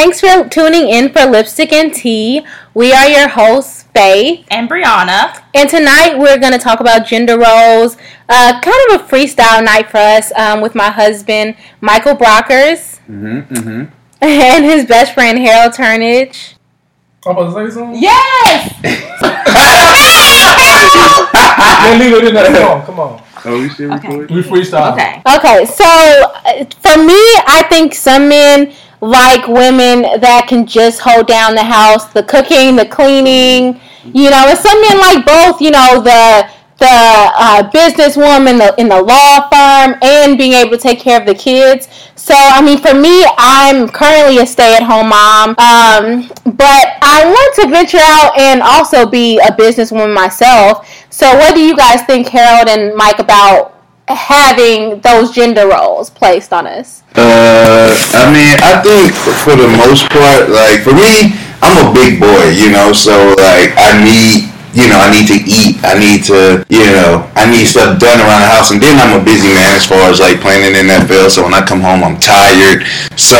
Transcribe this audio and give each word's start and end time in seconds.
thanks 0.00 0.18
for 0.18 0.48
tuning 0.48 0.88
in 0.88 1.12
for 1.12 1.26
Lipstick 1.26 1.74
and 1.74 1.92
Tea. 1.92 2.40
We 2.72 2.90
are 2.90 3.06
your 3.06 3.28
hosts, 3.28 3.82
Faith 3.94 4.46
and 4.50 4.66
Brianna. 4.66 5.42
And 5.52 5.68
tonight 5.68 6.18
we're 6.18 6.38
going 6.38 6.54
to 6.54 6.58
talk 6.58 6.80
about 6.80 7.06
gender 7.06 7.38
roles. 7.38 7.98
Uh, 8.26 8.58
kind 8.62 8.92
of 8.92 9.02
a 9.02 9.04
freestyle 9.04 9.62
night 9.62 9.90
for 9.90 9.98
us 9.98 10.32
um, 10.36 10.62
with 10.62 10.74
my 10.74 10.88
husband, 10.88 11.54
Michael 11.82 12.14
Brockers, 12.14 12.98
mm-hmm, 13.06 13.40
mm-hmm. 13.54 13.84
and 14.22 14.64
his 14.64 14.86
best 14.86 15.12
friend, 15.12 15.38
Harold 15.38 15.74
Turnage. 15.74 16.54
I'm 17.26 17.36
about 17.36 17.54
to 17.54 17.68
say 17.68 17.74
something? 17.74 18.02
Yes! 18.02 18.74
yeah, 18.82 18.90
leave 22.00 22.14
it 22.14 22.24
in 22.24 22.34
there. 22.34 22.46
Come 22.46 22.70
on, 22.70 22.86
come 22.86 23.00
on. 23.00 23.22
Oh, 23.44 23.60
we 23.60 23.68
still 23.68 23.92
okay. 23.92 24.16
We 24.16 24.42
freestyle. 24.42 24.94
Okay. 24.94 25.20
Okay, 25.36 25.66
so 25.66 25.84
uh, 25.84 26.64
for 26.80 26.96
me, 27.04 27.20
I 27.46 27.66
think 27.68 27.94
some 27.94 28.30
men 28.30 28.72
like 29.00 29.46
women 29.48 30.02
that 30.20 30.46
can 30.48 30.66
just 30.66 31.00
hold 31.00 31.26
down 31.26 31.54
the 31.54 31.64
house, 31.64 32.12
the 32.12 32.22
cooking, 32.22 32.76
the 32.76 32.86
cleaning, 32.86 33.80
you 34.04 34.30
know, 34.30 34.46
and 34.48 34.58
some 34.58 34.80
men 34.80 34.98
like 34.98 35.24
both, 35.24 35.60
you 35.60 35.70
know, 35.70 36.02
the 36.02 36.50
the 36.80 36.86
uh, 36.86 37.70
businesswoman 37.70 38.56
the, 38.56 38.74
in 38.80 38.88
the 38.88 39.00
law 39.00 39.46
firm 39.50 39.98
and 40.02 40.38
being 40.38 40.54
able 40.54 40.70
to 40.70 40.78
take 40.78 40.98
care 40.98 41.20
of 41.20 41.26
the 41.26 41.34
kids. 41.34 41.88
So, 42.16 42.34
I 42.34 42.62
mean, 42.62 42.78
for 42.78 42.94
me, 42.94 43.22
I'm 43.36 43.86
currently 43.86 44.38
a 44.38 44.46
stay 44.46 44.76
at 44.76 44.82
home 44.82 45.10
mom, 45.10 45.50
um, 45.50 46.28
but 46.56 46.96
I 47.02 47.24
want 47.26 47.54
to 47.56 47.68
venture 47.68 47.98
out 48.00 48.38
and 48.38 48.62
also 48.62 49.06
be 49.06 49.38
a 49.40 49.52
businesswoman 49.52 50.14
myself. 50.14 50.88
So, 51.10 51.30
what 51.34 51.54
do 51.54 51.60
you 51.60 51.76
guys 51.76 52.02
think, 52.04 52.28
Harold 52.28 52.68
and 52.68 52.96
Mike, 52.96 53.18
about 53.18 53.69
having 54.14 55.00
those 55.00 55.30
gender 55.32 55.68
roles 55.68 56.10
placed 56.10 56.52
on 56.52 56.66
us? 56.66 57.02
Uh, 57.14 57.94
I 58.14 58.30
mean, 58.32 58.56
I 58.62 58.80
think 58.82 59.12
for 59.44 59.56
the 59.56 59.68
most 59.68 60.08
part, 60.10 60.50
like 60.50 60.82
for 60.82 60.94
me, 60.94 61.34
I'm 61.62 61.76
a 61.86 61.92
big 61.92 62.20
boy, 62.20 62.50
you 62.50 62.70
know, 62.70 62.92
so 62.92 63.34
like 63.36 63.74
I 63.76 64.02
need 64.02 64.50
you 64.72 64.86
know, 64.86 64.98
I 65.02 65.10
need 65.10 65.26
to 65.26 65.38
eat. 65.42 65.82
I 65.82 65.98
need 65.98 66.22
to, 66.30 66.64
you 66.70 66.86
know, 66.94 67.26
I 67.34 67.50
need 67.50 67.66
stuff 67.66 67.98
done 67.98 68.20
around 68.22 68.42
the 68.46 68.50
house. 68.54 68.70
And 68.70 68.80
then 68.80 68.98
I'm 69.02 69.20
a 69.20 69.24
busy 69.24 69.48
man 69.48 69.74
as 69.74 69.86
far 69.86 70.10
as 70.10 70.20
like 70.20 70.40
playing 70.40 70.62
in 70.62 70.86
NFL. 70.86 71.30
So 71.30 71.42
when 71.42 71.54
I 71.54 71.64
come 71.64 71.80
home, 71.80 72.04
I'm 72.04 72.18
tired. 72.18 72.86
So 73.18 73.36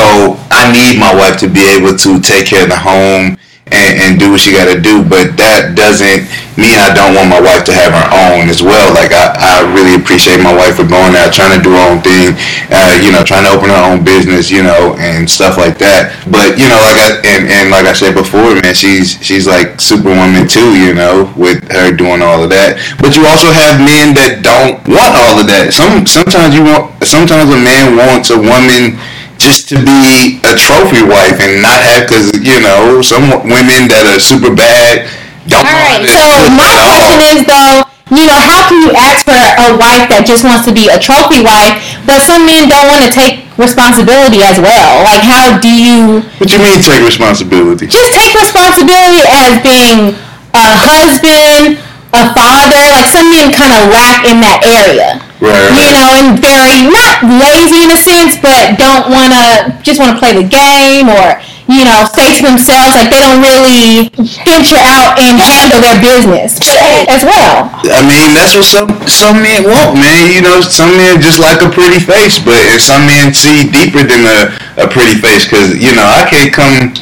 I 0.51 0.73
need 0.75 0.99
my 0.99 1.15
wife 1.15 1.39
to 1.41 1.49
be 1.49 1.63
able 1.71 1.97
to 1.97 2.21
take 2.21 2.47
care 2.47 2.65
of 2.65 2.71
the 2.71 2.79
home 2.79 3.39
and, 3.73 3.93
and 4.03 4.11
do 4.21 4.31
what 4.31 4.41
she 4.41 4.53
got 4.53 4.67
to 4.73 4.79
do. 4.79 5.03
But 5.03 5.39
that 5.39 5.75
doesn't 5.79 6.27
mean 6.59 6.77
I 6.77 6.93
don't 6.93 7.17
want 7.17 7.33
my 7.33 7.41
wife 7.41 7.65
to 7.71 7.75
have 7.75 7.97
her 7.97 8.09
own 8.13 8.53
as 8.53 8.61
well. 8.61 8.93
Like 8.93 9.17
I, 9.17 9.33
I 9.33 9.55
really 9.73 9.97
appreciate 9.97 10.43
my 10.43 10.53
wife 10.53 10.77
for 10.77 10.85
going 10.85 11.17
out, 11.17 11.33
trying 11.33 11.57
to 11.57 11.63
do 11.63 11.73
her 11.73 11.85
own 11.89 12.05
thing, 12.05 12.37
uh, 12.69 13.01
you 13.01 13.15
know, 13.15 13.25
trying 13.25 13.49
to 13.49 13.53
open 13.57 13.73
her 13.73 13.81
own 13.81 14.05
business, 14.05 14.51
you 14.53 14.61
know, 14.61 14.95
and 15.01 15.25
stuff 15.25 15.57
like 15.57 15.81
that. 15.81 16.13
But 16.29 16.61
you 16.61 16.69
know, 16.69 16.79
like 16.83 16.99
I 17.01 17.09
and, 17.25 17.49
and 17.49 17.65
like 17.73 17.87
I 17.87 17.95
said 17.97 18.13
before, 18.13 18.59
man, 18.61 18.75
she's 18.77 19.17
she's 19.25 19.49
like 19.49 19.81
superwoman 19.81 20.45
too, 20.51 20.77
you 20.77 20.93
know, 20.93 21.33
with 21.39 21.65
her 21.73 21.95
doing 21.95 22.21
all 22.21 22.45
of 22.45 22.51
that. 22.51 22.77
But 23.01 23.17
you 23.17 23.25
also 23.25 23.49
have 23.55 23.81
men 23.81 24.13
that 24.19 24.45
don't 24.45 24.77
want 24.85 25.13
all 25.17 25.41
of 25.41 25.47
that. 25.49 25.73
Some 25.73 26.05
sometimes 26.05 26.53
you 26.53 26.67
want 26.67 26.93
sometimes 27.07 27.49
a 27.49 27.61
man 27.61 27.97
wants 27.97 28.29
a 28.29 28.39
woman 28.39 29.01
just 29.41 29.73
to 29.73 29.81
be 29.81 30.37
a 30.45 30.53
trophy 30.53 31.01
wife 31.01 31.41
and 31.41 31.65
not 31.65 31.81
have 31.81 32.05
because 32.05 32.29
you 32.37 32.61
know 32.61 33.01
some 33.01 33.33
women 33.49 33.89
that 33.89 34.05
are 34.05 34.21
super 34.21 34.53
bad 34.53 35.09
don't. 35.49 35.65
Want 35.65 36.05
this 36.05 36.13
at 36.13 36.21
all. 36.21 36.45
All 36.45 36.45
right. 36.45 36.45
So 36.45 36.53
my 36.53 36.69
question 36.77 37.19
is 37.33 37.41
though, 37.49 37.89
you 38.13 38.27
know, 38.29 38.37
how 38.37 38.69
can 38.69 38.79
you 38.85 38.93
ask 38.93 39.25
for 39.25 39.33
a 39.33 39.73
wife 39.81 40.13
that 40.13 40.29
just 40.29 40.45
wants 40.45 40.69
to 40.69 40.73
be 40.75 40.93
a 40.93 40.99
trophy 41.01 41.41
wife, 41.41 41.79
but 42.05 42.21
some 42.21 42.45
men 42.45 42.69
don't 42.69 42.91
want 42.91 43.07
to 43.07 43.11
take 43.11 43.47
responsibility 43.57 44.45
as 44.45 44.61
well? 44.61 45.01
Like, 45.07 45.25
how 45.25 45.57
do 45.57 45.71
you? 45.71 46.21
What 46.37 46.51
do 46.51 46.59
you 46.59 46.63
mean 46.63 46.83
take 46.85 47.01
responsibility? 47.01 47.89
Just 47.89 48.13
take 48.13 48.37
responsibility 48.37 49.25
as 49.31 49.63
being 49.65 50.13
a 50.53 50.67
husband, 50.85 51.81
a 52.13 52.23
father. 52.37 52.83
Like 52.93 53.09
some 53.09 53.31
men 53.33 53.55
kind 53.57 53.73
of 53.73 53.89
lack 53.89 54.29
in 54.29 54.43
that 54.45 54.61
area. 54.67 55.23
Right. 55.41 55.73
You 55.73 55.89
know, 55.97 56.09
and 56.21 56.29
very 56.37 56.85
not 56.93 57.25
lazy 57.25 57.89
in 57.89 57.91
a 57.97 57.97
sense, 57.97 58.37
but 58.37 58.77
don't 58.77 59.09
want 59.09 59.33
to 59.33 59.73
just 59.81 59.97
want 59.97 60.13
to 60.13 60.19
play 60.21 60.37
the 60.37 60.45
game 60.45 61.09
or 61.09 61.41
you 61.65 61.89
know 61.89 62.05
stay 62.05 62.37
to 62.37 62.45
themselves. 62.45 62.93
Like 62.93 63.09
they 63.09 63.25
don't 63.25 63.41
really 63.41 64.13
venture 64.45 64.77
out 64.77 65.17
and 65.17 65.41
handle 65.41 65.81
their 65.81 65.97
business 65.97 66.61
as 67.09 67.25
well. 67.25 67.73
I 67.89 68.05
mean, 68.05 68.37
that's 68.37 68.53
what 68.53 68.69
some 68.69 68.93
some 69.09 69.41
men 69.41 69.65
want, 69.65 69.97
man. 69.97 70.29
You 70.29 70.45
know, 70.45 70.61
some 70.61 70.93
men 70.93 71.25
just 71.25 71.41
like 71.41 71.65
a 71.65 71.73
pretty 71.73 72.05
face, 72.05 72.37
but 72.37 72.61
some 72.77 73.09
men 73.09 73.33
see 73.33 73.65
deeper 73.65 74.05
than 74.05 74.29
a, 74.29 74.53
a 74.77 74.87
pretty 74.93 75.17
face. 75.25 75.49
Because 75.49 75.73
you 75.73 75.97
know, 75.97 76.05
I 76.05 76.29
can't 76.29 76.53
come 76.53 76.93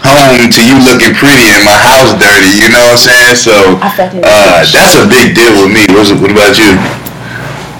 home 0.00 0.48
to 0.48 0.62
you 0.64 0.80
looking 0.80 1.12
pretty 1.12 1.44
and 1.52 1.60
my 1.60 1.76
house 1.76 2.16
dirty. 2.16 2.56
You 2.56 2.72
know 2.72 2.80
what 2.88 3.04
I'm 3.04 3.36
saying? 3.36 3.36
So 3.36 3.54
uh, 3.76 4.64
that's 4.64 4.96
a 4.96 5.04
big 5.04 5.36
deal 5.36 5.52
with 5.60 5.76
me. 5.76 5.84
What's, 5.92 6.08
what 6.16 6.32
about 6.32 6.56
you? 6.56 7.01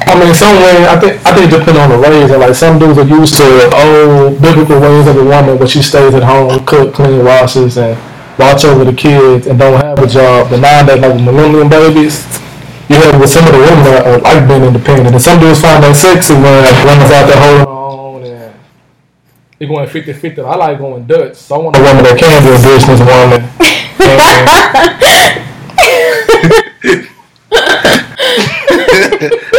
I 0.06 0.18
mean, 0.18 0.34
some 0.34 0.56
way, 0.56 0.86
I 0.86 0.98
think 0.98 1.24
I 1.26 1.34
think 1.34 1.52
it 1.52 1.58
depends 1.58 1.78
on 1.78 1.90
the 1.90 1.98
ways. 1.98 2.30
Like 2.30 2.54
some 2.54 2.78
dudes 2.78 2.98
are 2.98 3.06
used 3.06 3.36
to 3.38 3.70
old 3.74 4.40
biblical 4.40 4.80
ways 4.80 5.06
of 5.06 5.16
a 5.16 5.24
woman, 5.24 5.58
but 5.58 5.68
she 5.70 5.82
stays 5.82 6.14
at 6.14 6.22
home, 6.22 6.64
cook, 6.64 6.94
clean, 6.94 7.24
washes, 7.24 7.76
and 7.78 7.98
watch 8.38 8.64
over 8.64 8.84
the 8.84 8.92
kids, 8.92 9.46
and 9.46 9.58
don't 9.58 9.80
have 9.80 9.98
a 9.98 10.06
job. 10.06 10.50
The 10.50 10.58
nowadays, 10.58 11.00
like 11.00 11.20
millennium 11.20 11.68
babies, 11.68 12.24
you 12.88 12.96
have 12.96 13.20
with 13.20 13.30
some 13.30 13.46
of 13.46 13.52
the 13.52 13.58
women 13.58 13.84
that 13.84 14.06
are 14.06 14.18
like 14.18 14.48
being 14.48 14.64
independent, 14.64 15.14
and 15.14 15.22
some 15.22 15.38
dudes 15.38 15.60
find 15.60 15.82
that 15.84 15.94
sexy 15.94 16.34
when 16.34 16.64
women's 16.86 17.10
out 17.10 17.26
there 17.26 17.36
holding 17.38 17.66
on 17.68 18.22
and 18.24 18.54
they're 19.58 19.68
going 19.68 19.88
50-50. 19.88 20.44
I 20.44 20.56
like 20.56 20.78
going 20.78 21.04
Dutch, 21.06 21.36
so 21.36 21.54
I 21.54 21.58
want 21.58 21.76
a 21.76 21.80
woman 21.80 22.02
that 22.04 22.18
can 22.18 22.42
be 22.42 22.50
a 22.50 22.58
business 22.58 23.00
woman. 23.00 23.48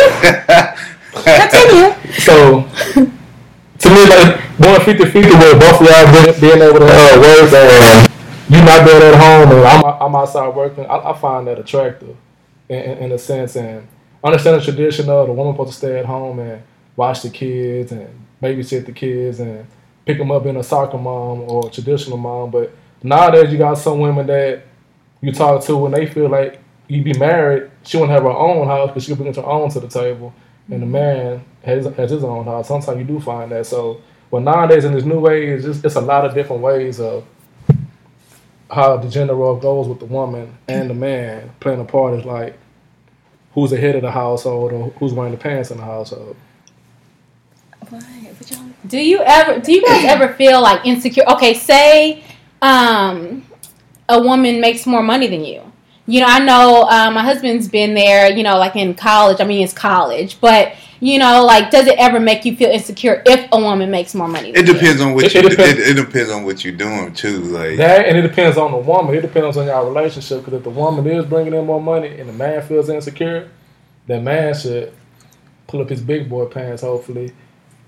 Continue. 1.41 1.93
So, 2.13 2.61
to 2.93 3.89
me, 3.89 4.05
like 4.05 4.57
going 4.61 4.81
50 4.81 5.05
50 5.05 5.19
with 5.19 5.59
both 5.59 5.81
of 5.81 5.87
y'all 5.87 6.11
being, 6.11 6.39
being 6.39 6.61
able 6.61 6.79
to 6.79 6.85
uh, 6.85 7.19
work 7.19 7.51
and 7.51 8.13
you 8.49 8.61
not 8.63 8.85
being 8.85 9.01
at 9.01 9.15
home 9.15 9.57
and 9.57 9.67
I'm, 9.67 9.83
I'm 9.83 10.15
outside 10.15 10.55
working, 10.55 10.85
I, 10.85 11.11
I 11.11 11.17
find 11.17 11.47
that 11.47 11.59
attractive 11.59 12.15
in, 12.69 12.79
in, 12.79 12.97
in, 12.99 13.11
a 13.11 13.17
sense. 13.17 13.55
And 13.55 13.87
understand 14.23 14.61
the 14.61 14.63
tradition 14.63 15.09
of 15.09 15.27
the 15.27 15.33
woman 15.33 15.53
supposed 15.53 15.71
to 15.71 15.77
stay 15.77 15.99
at 15.99 16.05
home 16.05 16.39
and 16.39 16.61
watch 16.95 17.23
the 17.23 17.29
kids 17.29 17.91
and 17.91 18.07
babysit 18.41 18.85
the 18.85 18.91
kids 18.91 19.39
and 19.39 19.65
pick 20.05 20.17
them 20.17 20.31
up 20.31 20.45
in 20.45 20.57
a 20.57 20.63
soccer 20.63 20.97
mom 20.97 21.41
or 21.41 21.69
traditional 21.69 22.17
mom. 22.17 22.51
But 22.51 22.73
nowadays, 23.01 23.51
you 23.51 23.57
got 23.57 23.75
some 23.77 23.99
women 23.99 24.27
that 24.27 24.63
you 25.21 25.31
talk 25.31 25.63
to 25.65 25.77
when 25.77 25.91
they 25.93 26.05
feel 26.05 26.29
like 26.29 26.61
you 26.87 27.01
be 27.03 27.17
married, 27.17 27.71
she 27.83 27.97
won't 27.97 28.11
have 28.11 28.23
her 28.23 28.29
own 28.29 28.67
house, 28.67 28.91
but 28.93 29.01
she 29.01 29.07
can 29.07 29.23
bring 29.23 29.33
her 29.33 29.45
own 29.45 29.69
to 29.69 29.79
the 29.79 29.87
table. 29.87 30.33
And 30.69 30.81
the 30.81 30.85
man 30.85 31.43
has, 31.63 31.85
has 31.85 32.11
his 32.11 32.23
own 32.23 32.45
house. 32.45 32.67
Sometimes 32.67 32.97
you 32.97 33.03
do 33.03 33.19
find 33.19 33.51
that. 33.51 33.65
So, 33.65 34.01
but 34.31 34.41
nowadays 34.41 34.85
in 34.85 34.93
this 34.93 35.03
new 35.03 35.19
way, 35.19 35.47
it's 35.47 35.65
just 35.65 35.83
it's 35.85 35.95
a 35.95 36.01
lot 36.01 36.25
of 36.25 36.33
different 36.33 36.61
ways 36.61 36.99
of 36.99 37.25
how 38.71 38.97
the 38.97 39.09
gender 39.09 39.35
role 39.35 39.57
goes 39.57 39.87
with 39.87 39.99
the 39.99 40.05
woman 40.05 40.57
and 40.67 40.89
the 40.89 40.93
man 40.93 41.51
playing 41.59 41.81
a 41.81 41.85
part. 41.85 42.19
Is 42.19 42.25
like 42.25 42.57
who's 43.53 43.71
the 43.71 43.77
head 43.77 43.95
of 43.95 44.01
the 44.01 44.11
household 44.11 44.71
or 44.71 44.89
who's 44.91 45.13
wearing 45.13 45.31
the 45.31 45.37
pants 45.37 45.71
in 45.71 45.77
the 45.77 45.83
household. 45.83 46.35
Do 48.87 48.97
you 48.97 49.21
ever? 49.21 49.59
Do 49.59 49.71
you 49.71 49.85
guys 49.85 50.05
ever 50.05 50.33
feel 50.33 50.61
like 50.61 50.85
insecure? 50.85 51.25
Okay, 51.33 51.53
say 51.53 52.23
um, 52.61 53.45
a 54.09 54.21
woman 54.21 54.61
makes 54.61 54.85
more 54.85 55.03
money 55.03 55.27
than 55.27 55.43
you 55.43 55.72
you 56.05 56.19
know, 56.19 56.27
I 56.27 56.39
know 56.39 56.83
uh, 56.83 57.11
my 57.11 57.23
husband's 57.23 57.67
been 57.67 57.93
there, 57.93 58.31
you 58.31 58.43
know, 58.43 58.57
like 58.57 58.75
in 58.75 58.93
college. 58.93 59.39
I 59.39 59.45
mean, 59.45 59.63
it's 59.63 59.73
college, 59.73 60.39
but 60.41 60.75
you 60.99 61.19
know, 61.19 61.45
like, 61.45 61.69
does 61.69 61.87
it 61.87 61.97
ever 61.97 62.19
make 62.19 62.45
you 62.45 62.55
feel 62.55 62.69
insecure 62.69 63.21
if 63.25 63.49
a 63.51 63.59
woman 63.59 63.91
makes 63.91 64.15
more 64.15 64.27
money? 64.27 64.51
It 64.51 64.65
depends 64.65 65.01
you? 65.01 65.07
on 65.07 65.13
what 65.13 65.25
it, 65.25 65.33
you. 65.33 65.41
It 65.41 65.49
depends, 65.49 65.79
it, 65.79 65.97
it, 65.97 66.05
depends 66.05 66.29
on 66.29 66.43
what 66.43 66.63
you're 66.63 66.75
doing 66.75 67.13
too. 67.13 67.39
Like 67.41 67.77
that, 67.77 68.05
and 68.05 68.17
it 68.17 68.21
depends 68.21 68.57
on 68.57 68.71
the 68.71 68.77
woman. 68.77 69.15
It 69.15 69.21
depends 69.21 69.57
on 69.57 69.65
your 69.65 69.85
relationship. 69.85 70.39
Because 70.39 70.53
if 70.55 70.63
the 70.63 70.69
woman 70.69 71.05
is 71.07 71.25
bringing 71.25 71.53
in 71.53 71.65
more 71.65 71.81
money 71.81 72.19
and 72.19 72.29
the 72.29 72.33
man 72.33 72.61
feels 72.61 72.89
insecure, 72.89 73.49
then 74.07 74.23
man 74.23 74.53
should 74.53 74.93
pull 75.67 75.81
up 75.81 75.89
his 75.89 76.01
big 76.01 76.29
boy 76.29 76.45
pants, 76.45 76.81
hopefully, 76.81 77.33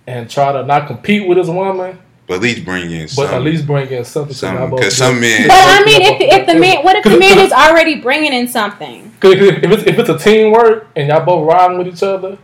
and 0.08 0.30
try 0.30 0.52
to 0.52 0.66
not 0.66 0.88
compete 0.88 1.28
with 1.28 1.38
his 1.38 1.50
woman 1.50 2.00
but 2.28 2.36
at 2.36 2.42
least 2.42 2.66
bring 2.66 2.90
in 2.92 3.08
some. 3.08 3.26
But 3.26 3.34
at 3.34 3.42
least 3.42 3.68
bring 3.68 3.90
in 3.90 4.04
something. 4.04 4.34
Some, 4.34 4.72
because 4.72 4.98
some 4.98 5.20
men. 5.20 5.48
But 5.48 5.56
I 5.56 5.86
mean, 5.86 6.02
if, 6.02 6.42
if 6.42 6.48
the 6.48 6.56
man, 6.56 6.84
what 6.84 6.96
if 6.96 7.04
the 7.04 7.20
man 7.20 7.38
is 7.38 7.52
already 7.52 8.02
bringing 8.02 8.34
in 8.34 8.48
something? 8.48 9.12
Because 9.26 9.58
if 9.64 9.72
it's 9.72 9.84
if 9.84 9.98
it's 9.98 10.10
a 10.10 10.18
teamwork 10.18 10.88
and 10.96 11.08
y'all 11.08 11.26
both 11.26 11.48
riding 11.48 11.80
with 11.80 11.88
each 11.88 12.04
other, 12.04 12.38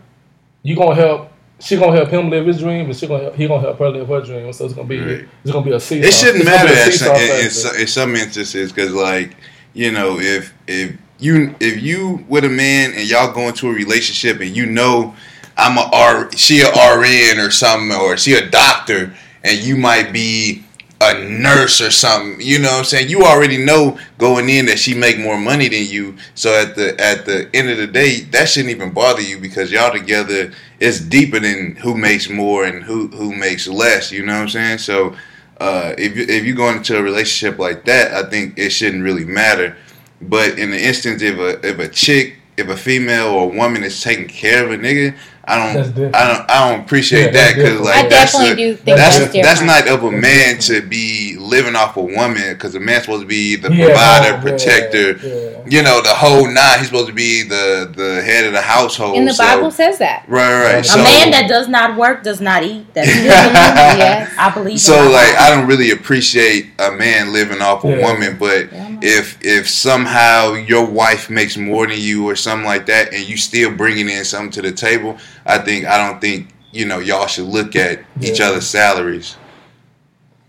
you 0.64 0.76
gonna 0.76 0.96
help. 0.96 1.32
She 1.60 1.78
gonna 1.78 1.96
help 1.96 2.10
him 2.10 2.32
live 2.32 2.48
his 2.48 2.58
dream, 2.58 2.86
and 2.88 2.96
she 2.96 3.06
gonna 3.06 3.24
help, 3.24 3.36
he 3.36 3.48
gonna 3.48 3.62
help 3.62 3.78
her 3.78 3.90
live 3.90 4.08
her 4.08 4.22
dream. 4.22 4.52
So 4.52 4.66
it's 4.66 4.74
gonna 4.74 4.88
be 4.88 5.00
right. 5.00 5.28
it's 5.44 5.52
gonna 5.52 5.66
be 5.66 5.74
a 5.74 5.80
seesaw. 5.80 6.08
It 6.08 6.14
shouldn't 6.14 6.46
matter 6.46 6.74
in, 6.74 7.76
in, 7.76 7.82
in, 7.82 7.88
some 7.88 8.16
instances 8.16 8.72
because 8.72 8.94
like 8.94 9.36
you 9.74 9.92
know 9.92 10.20
if 10.20 10.56
if 10.66 10.98
you 11.20 11.56
if 11.60 11.82
you 11.82 12.26
with 12.28 12.46
a 12.46 12.50
man 12.50 12.94
and 12.94 13.08
y'all 13.08 13.32
go 13.32 13.42
into 13.42 13.70
a 13.70 13.74
relationship 13.74 14.42
and 14.42 14.56
you 14.56 14.66
know 14.66 15.14
I'm 15.56 15.78
a 15.78 15.88
R 15.94 16.32
she 16.32 16.62
a 16.62 16.70
RN 16.70 17.40
or 17.40 17.52
something 17.52 17.96
or 17.96 18.18
she 18.18 18.34
a 18.34 18.50
doctor 18.50 19.14
and 19.44 19.60
you 19.60 19.76
might 19.76 20.12
be 20.14 20.64
a 21.02 21.24
nurse 21.28 21.82
or 21.82 21.90
something. 21.90 22.40
You 22.40 22.60
know 22.60 22.70
what 22.70 22.80
I'm 22.80 22.86
saying? 22.86 23.10
You 23.10 23.24
already 23.24 23.58
know 23.58 23.98
going 24.18 24.50
in 24.50 24.68
that 24.68 24.78
she 24.78 24.94
make 24.94 25.18
more 25.20 25.38
money 25.38 25.68
than 25.68 25.86
you. 25.86 26.16
So 26.36 26.54
at 26.54 26.76
the 26.76 27.00
at 27.02 27.26
the 27.26 27.50
end 27.54 27.70
of 27.70 27.78
the 27.78 27.88
day, 27.88 28.22
that 28.32 28.50
shouldn't 28.50 28.72
even 28.72 28.92
bother 28.92 29.22
you 29.22 29.40
because 29.40 29.72
y'all 29.72 29.92
together 29.92 30.52
it's 30.80 31.00
deeper 31.00 31.40
than 31.40 31.76
who 31.76 31.96
makes 31.96 32.30
more 32.30 32.66
and 32.66 32.84
who 32.84 33.08
who 33.08 33.34
makes 33.34 33.68
less. 33.68 34.12
You 34.12 34.26
know 34.26 34.34
what 34.34 34.42
I'm 34.42 34.50
saying? 34.50 34.78
So 34.80 35.16
uh, 35.60 35.94
if 35.98 36.16
you, 36.16 36.26
if 36.28 36.44
you 36.44 36.56
go 36.56 36.70
into 36.70 36.98
a 36.98 37.02
relationship 37.02 37.60
like 37.60 37.86
that, 37.86 38.14
I 38.14 38.30
think 38.30 38.58
it 38.58 38.72
shouldn't 38.72 39.04
really 39.04 39.26
matter. 39.26 39.78
But 40.22 40.60
in 40.60 40.72
the 40.72 40.84
instance 40.84 41.22
if 41.22 41.38
a 41.38 41.68
if 41.68 41.80
a 41.80 41.88
chick, 41.88 42.38
if 42.58 42.68
a 42.68 42.78
female 42.78 43.28
or 43.28 43.52
a 43.52 43.56
woman 43.56 43.84
is 43.84 44.02
taking 44.02 44.28
care 44.28 44.66
of 44.66 44.72
a 44.72 44.78
nigga, 44.78 45.16
I 45.52 45.74
don't, 45.74 46.16
I 46.16 46.34
don't, 46.34 46.50
I 46.50 46.70
don't 46.70 46.86
appreciate 46.86 47.26
yeah, 47.26 47.32
that 47.32 47.56
because 47.56 47.82
like 47.82 48.06
I 48.06 48.08
that's 48.08 48.40
a, 48.40 48.56
do 48.56 48.76
think 48.76 48.98
that's 48.98 49.20
that's, 49.20 49.34
that's, 49.34 49.62
not 49.62 49.86
of 49.90 50.06
a 50.06 50.12
man 50.12 50.60
to 50.60 50.82
be 50.82 51.36
living 51.38 51.76
off 51.76 51.98
a 51.98 52.02
woman 52.02 52.54
because 52.54 52.74
a 52.74 52.80
man's 52.80 53.04
supposed 53.04 53.24
to 53.24 53.28
be 53.28 53.58
the 53.58 53.70
yeah, 53.70 53.88
provider, 53.88 54.38
no, 54.38 54.44
protector, 54.44 55.18
yeah, 55.18 55.62
you 55.68 55.84
know, 55.84 56.02
the 56.02 56.14
whole 56.14 56.48
nine. 56.48 56.80
He's 56.80 56.88
supposed 56.88 57.08
to 57.08 57.14
be 57.14 57.44
the 57.44 57.92
the 57.94 58.22
head 58.22 58.46
of 58.46 58.54
the 58.54 58.62
household. 58.62 59.18
And 59.18 59.28
the 59.28 59.34
so, 59.34 59.44
Bible 59.44 59.72
says 59.72 59.98
that. 59.98 60.24
Right, 60.30 60.64
right. 60.64 60.86
A 60.86 60.88
so, 60.88 61.04
man 61.04 61.32
that 61.32 61.50
does 61.50 61.68
not 61.68 61.98
work 61.98 62.24
does 62.24 62.40
not 62.40 62.64
eat. 62.64 62.94
That 62.94 63.06
yes, 63.08 64.34
I 64.38 64.54
believe. 64.54 64.80
So 64.80 64.94
like, 65.10 65.36
I 65.36 65.54
don't 65.54 65.68
really 65.68 65.92
appreciate 65.92 66.72
a 66.80 66.92
man 66.92 67.34
living 67.34 67.62
off 67.62 67.84
a 67.84 68.02
woman, 68.02 68.38
but 68.40 68.70
if 69.04 69.38
if 69.44 69.70
somehow 69.70 70.54
your 70.54 70.86
wife 70.86 71.30
makes 71.30 71.58
more 71.58 71.88
than 71.88 72.00
you 72.00 72.30
or 72.30 72.38
something 72.38 72.66
like 72.66 72.86
that, 72.86 73.14
and 73.14 73.28
you 73.28 73.36
still 73.36 73.76
bringing 73.76 74.08
in 74.08 74.24
something 74.24 74.52
to 74.52 74.62
the 74.62 74.72
table 74.72 75.18
I 75.46 75.58
think 75.60 75.86
I 75.86 75.98
don't 75.98 76.20
think 76.20 76.54
you 76.72 76.86
know 76.86 77.00
y'all 77.00 77.28
should 77.28 77.48
look 77.48 77.76
at 77.76 78.00
yeah. 78.20 78.32
each 78.32 78.42
other's 78.42 78.68
salaries. 78.68 79.38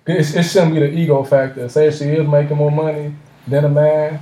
It's, 0.06 0.34
it 0.34 0.42
shouldn't 0.42 0.74
be 0.74 0.80
the 0.80 0.90
ego 0.90 1.22
factor. 1.22 1.68
Say 1.68 1.90
she 1.90 2.04
is 2.04 2.26
making 2.26 2.56
more 2.56 2.70
money 2.72 3.14
than 3.46 3.64
a 3.64 3.68
man, 3.68 4.20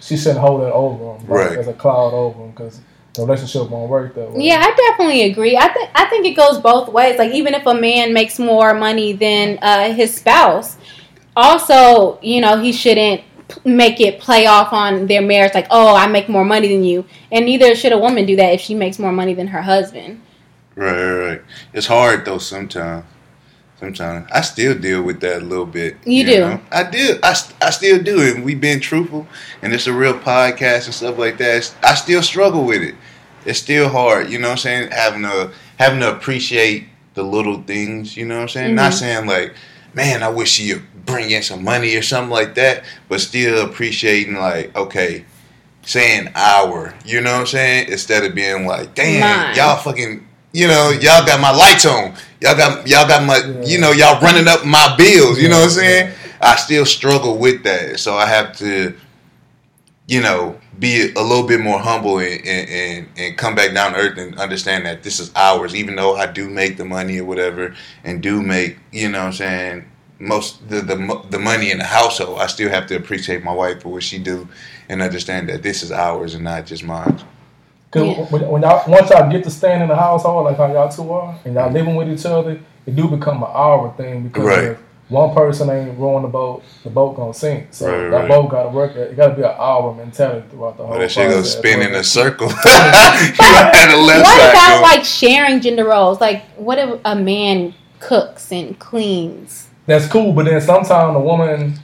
she 0.00 0.16
shouldn't 0.16 0.40
hold 0.40 0.62
it 0.62 0.72
over 0.72 1.16
him, 1.16 1.28
like, 1.28 1.28
right? 1.28 1.58
As 1.58 1.68
a 1.68 1.72
cloud 1.72 2.12
over 2.12 2.44
him, 2.44 2.50
because 2.50 2.80
the 3.14 3.22
relationship 3.22 3.70
won't 3.70 3.90
work 3.90 4.14
that 4.14 4.32
way. 4.32 4.44
Yeah, 4.46 4.60
I 4.60 4.74
definitely 4.74 5.22
agree. 5.22 5.56
I 5.56 5.68
think 5.68 5.90
I 5.94 6.06
think 6.06 6.26
it 6.26 6.36
goes 6.36 6.58
both 6.58 6.88
ways. 6.88 7.18
Like 7.18 7.32
even 7.32 7.54
if 7.54 7.66
a 7.66 7.74
man 7.74 8.12
makes 8.12 8.38
more 8.38 8.74
money 8.74 9.12
than 9.12 9.58
uh, 9.62 9.92
his 9.92 10.14
spouse, 10.14 10.76
also 11.36 12.18
you 12.22 12.40
know 12.40 12.58
he 12.58 12.72
shouldn't 12.72 13.22
make 13.64 14.00
it 14.00 14.20
play 14.20 14.46
off 14.46 14.72
on 14.72 15.06
their 15.06 15.22
marriage 15.22 15.54
like 15.54 15.66
oh 15.70 15.94
i 15.94 16.06
make 16.06 16.28
more 16.28 16.44
money 16.44 16.68
than 16.68 16.84
you. 16.84 17.04
And 17.32 17.44
neither 17.44 17.74
should 17.74 17.92
a 17.92 17.98
woman 17.98 18.26
do 18.26 18.36
that 18.36 18.54
if 18.54 18.60
she 18.60 18.74
makes 18.74 18.98
more 18.98 19.12
money 19.12 19.34
than 19.34 19.48
her 19.48 19.62
husband. 19.62 20.20
Right 20.74 20.92
right, 20.92 21.28
right. 21.28 21.42
it's 21.72 21.86
hard 21.86 22.24
though 22.24 22.38
sometimes. 22.38 23.04
Sometimes. 23.78 24.28
I 24.30 24.42
still 24.42 24.78
deal 24.78 25.02
with 25.02 25.20
that 25.20 25.40
a 25.40 25.44
little 25.44 25.64
bit 25.64 25.96
you, 26.04 26.18
you 26.18 26.26
do? 26.26 26.40
know? 26.40 26.60
i 26.70 26.82
do. 26.82 27.18
I, 27.22 27.34
I 27.62 27.70
still 27.70 28.02
do 28.02 28.20
and 28.20 28.44
we 28.44 28.54
been 28.54 28.78
truthful 28.78 29.26
and 29.62 29.72
it's 29.72 29.86
a 29.86 29.92
real 29.92 30.18
podcast 30.18 30.84
and 30.84 30.94
stuff 30.94 31.16
like 31.16 31.38
that. 31.38 31.74
I 31.82 31.94
still 31.94 32.22
struggle 32.22 32.66
with 32.66 32.82
it. 32.82 32.94
It's 33.46 33.58
still 33.58 33.88
hard 33.88 34.30
you 34.30 34.38
know 34.38 34.48
what 34.48 34.52
i'm 34.52 34.58
saying? 34.58 34.90
Having 34.90 35.22
to 35.22 35.52
having 35.78 36.00
to 36.00 36.14
appreciate 36.14 36.88
the 37.14 37.22
little 37.22 37.62
things 37.62 38.16
you 38.16 38.26
know 38.26 38.36
what 38.36 38.42
i'm 38.42 38.48
saying? 38.48 38.66
Mm-hmm. 38.68 38.76
not 38.76 38.94
saying 38.94 39.26
like 39.26 39.54
man 39.94 40.22
i 40.22 40.28
wish 40.28 40.58
you 40.60 40.82
bring 41.10 41.30
in 41.30 41.42
some 41.42 41.64
money 41.64 41.96
or 41.96 42.02
something 42.02 42.30
like 42.30 42.54
that, 42.54 42.84
but 43.08 43.20
still 43.20 43.64
appreciating 43.64 44.34
like, 44.34 44.74
okay, 44.76 45.24
saying 45.82 46.30
our, 46.34 46.94
you 47.04 47.20
know 47.20 47.32
what 47.32 47.40
I'm 47.40 47.46
saying? 47.46 47.90
Instead 47.90 48.24
of 48.24 48.34
being 48.34 48.66
like, 48.66 48.94
damn, 48.94 49.20
Mine. 49.20 49.56
y'all 49.56 49.76
fucking 49.76 50.26
you 50.52 50.66
know, 50.66 50.90
y'all 50.90 51.24
got 51.24 51.40
my 51.40 51.52
lights 51.52 51.86
on. 51.86 52.12
Y'all 52.40 52.56
got 52.56 52.86
y'all 52.88 53.06
got 53.06 53.24
my 53.24 53.36
yeah. 53.36 53.64
you 53.64 53.80
know, 53.80 53.92
y'all 53.92 54.20
running 54.20 54.48
up 54.48 54.64
my 54.64 54.94
bills, 54.96 55.38
you 55.40 55.48
know 55.48 55.58
what 55.58 55.64
I'm 55.64 55.70
saying? 55.70 56.12
I 56.40 56.56
still 56.56 56.84
struggle 56.86 57.38
with 57.38 57.62
that. 57.64 58.00
So 58.00 58.14
I 58.14 58.26
have 58.26 58.56
to, 58.58 58.96
you 60.08 60.20
know, 60.20 60.59
be 60.80 61.12
a 61.12 61.22
little 61.22 61.46
bit 61.46 61.60
more 61.60 61.78
humble 61.78 62.18
and, 62.18 62.44
and, 62.46 63.08
and, 63.16 63.36
come 63.36 63.54
back 63.54 63.74
down 63.74 63.92
to 63.92 63.98
earth 63.98 64.18
and 64.18 64.38
understand 64.38 64.86
that 64.86 65.02
this 65.02 65.20
is 65.20 65.30
ours, 65.36 65.74
even 65.74 65.94
though 65.94 66.16
I 66.16 66.26
do 66.26 66.48
make 66.48 66.78
the 66.78 66.86
money 66.86 67.20
or 67.20 67.26
whatever 67.26 67.76
and 68.02 68.22
do 68.22 68.42
make, 68.42 68.78
you 68.90 69.10
know 69.10 69.18
what 69.18 69.26
I'm 69.26 69.32
saying, 69.34 69.90
most 70.18 70.68
the, 70.68 70.80
the 70.82 71.22
the 71.30 71.38
money 71.38 71.70
in 71.70 71.78
the 71.78 71.84
household, 71.84 72.40
I 72.40 72.46
still 72.46 72.68
have 72.68 72.86
to 72.88 72.96
appreciate 72.96 73.42
my 73.42 73.52
wife 73.52 73.82
for 73.82 73.90
what 73.90 74.02
she 74.02 74.18
do 74.18 74.46
and 74.88 75.00
understand 75.00 75.48
that 75.48 75.62
this 75.62 75.82
is 75.82 75.90
ours 75.90 76.34
and 76.34 76.44
not 76.44 76.66
just 76.66 76.84
mine. 76.84 77.18
Cause 77.90 78.04
yeah. 78.04 78.24
when, 78.26 78.48
when 78.48 78.62
y'all 78.62 78.88
once 78.88 79.10
y'all 79.10 79.30
get 79.30 79.44
to 79.44 79.50
stand 79.50 79.82
in 79.82 79.88
the 79.88 79.96
household 79.96 80.44
like 80.44 80.58
how 80.58 80.72
y'all 80.72 80.90
two 80.90 81.10
are, 81.10 81.38
and 81.44 81.54
y'all 81.54 81.72
living 81.72 81.96
with 81.96 82.10
each 82.10 82.26
other, 82.26 82.60
it 82.86 82.96
do 82.96 83.08
become 83.08 83.42
an 83.42 83.50
our 83.50 83.94
thing 83.96 84.28
because 84.28 84.44
right. 84.44 84.78
If 85.10 85.12
one 85.12 85.34
person 85.34 85.68
ain't 85.70 85.98
rowing 85.98 86.22
the 86.22 86.28
boat, 86.28 86.62
the 86.84 86.90
boat 86.90 87.16
gonna 87.16 87.34
sink. 87.34 87.68
So 87.72 87.86
right, 87.86 88.10
that 88.10 88.16
right. 88.16 88.28
boat 88.28 88.48
gotta 88.50 88.68
work. 88.68 88.94
It 88.94 89.16
gotta 89.16 89.34
be 89.34 89.42
an 89.42 89.54
our 89.58 89.92
mentality 89.94 90.46
throughout 90.50 90.76
the 90.76 90.84
whole. 90.84 90.92
Well, 90.92 91.00
that 91.00 91.10
shit 91.10 91.28
gonna 91.28 91.44
spin 91.44 91.82
in 91.82 91.94
a 91.94 92.04
circle. 92.04 92.46
what 92.48 92.60
about 93.36 94.82
like 94.82 95.04
sharing 95.04 95.60
gender 95.60 95.84
roles? 95.84 96.20
Like, 96.20 96.44
what 96.56 96.78
if 96.78 97.00
a 97.04 97.16
man 97.16 97.74
cooks 97.98 98.52
and 98.52 98.78
cleans? 98.78 99.68
that's 99.86 100.06
cool. 100.06 100.32
But 100.32 100.44
then 100.44 100.60
sometimes 100.60 101.14
the 101.14 101.20
woman 101.20 101.74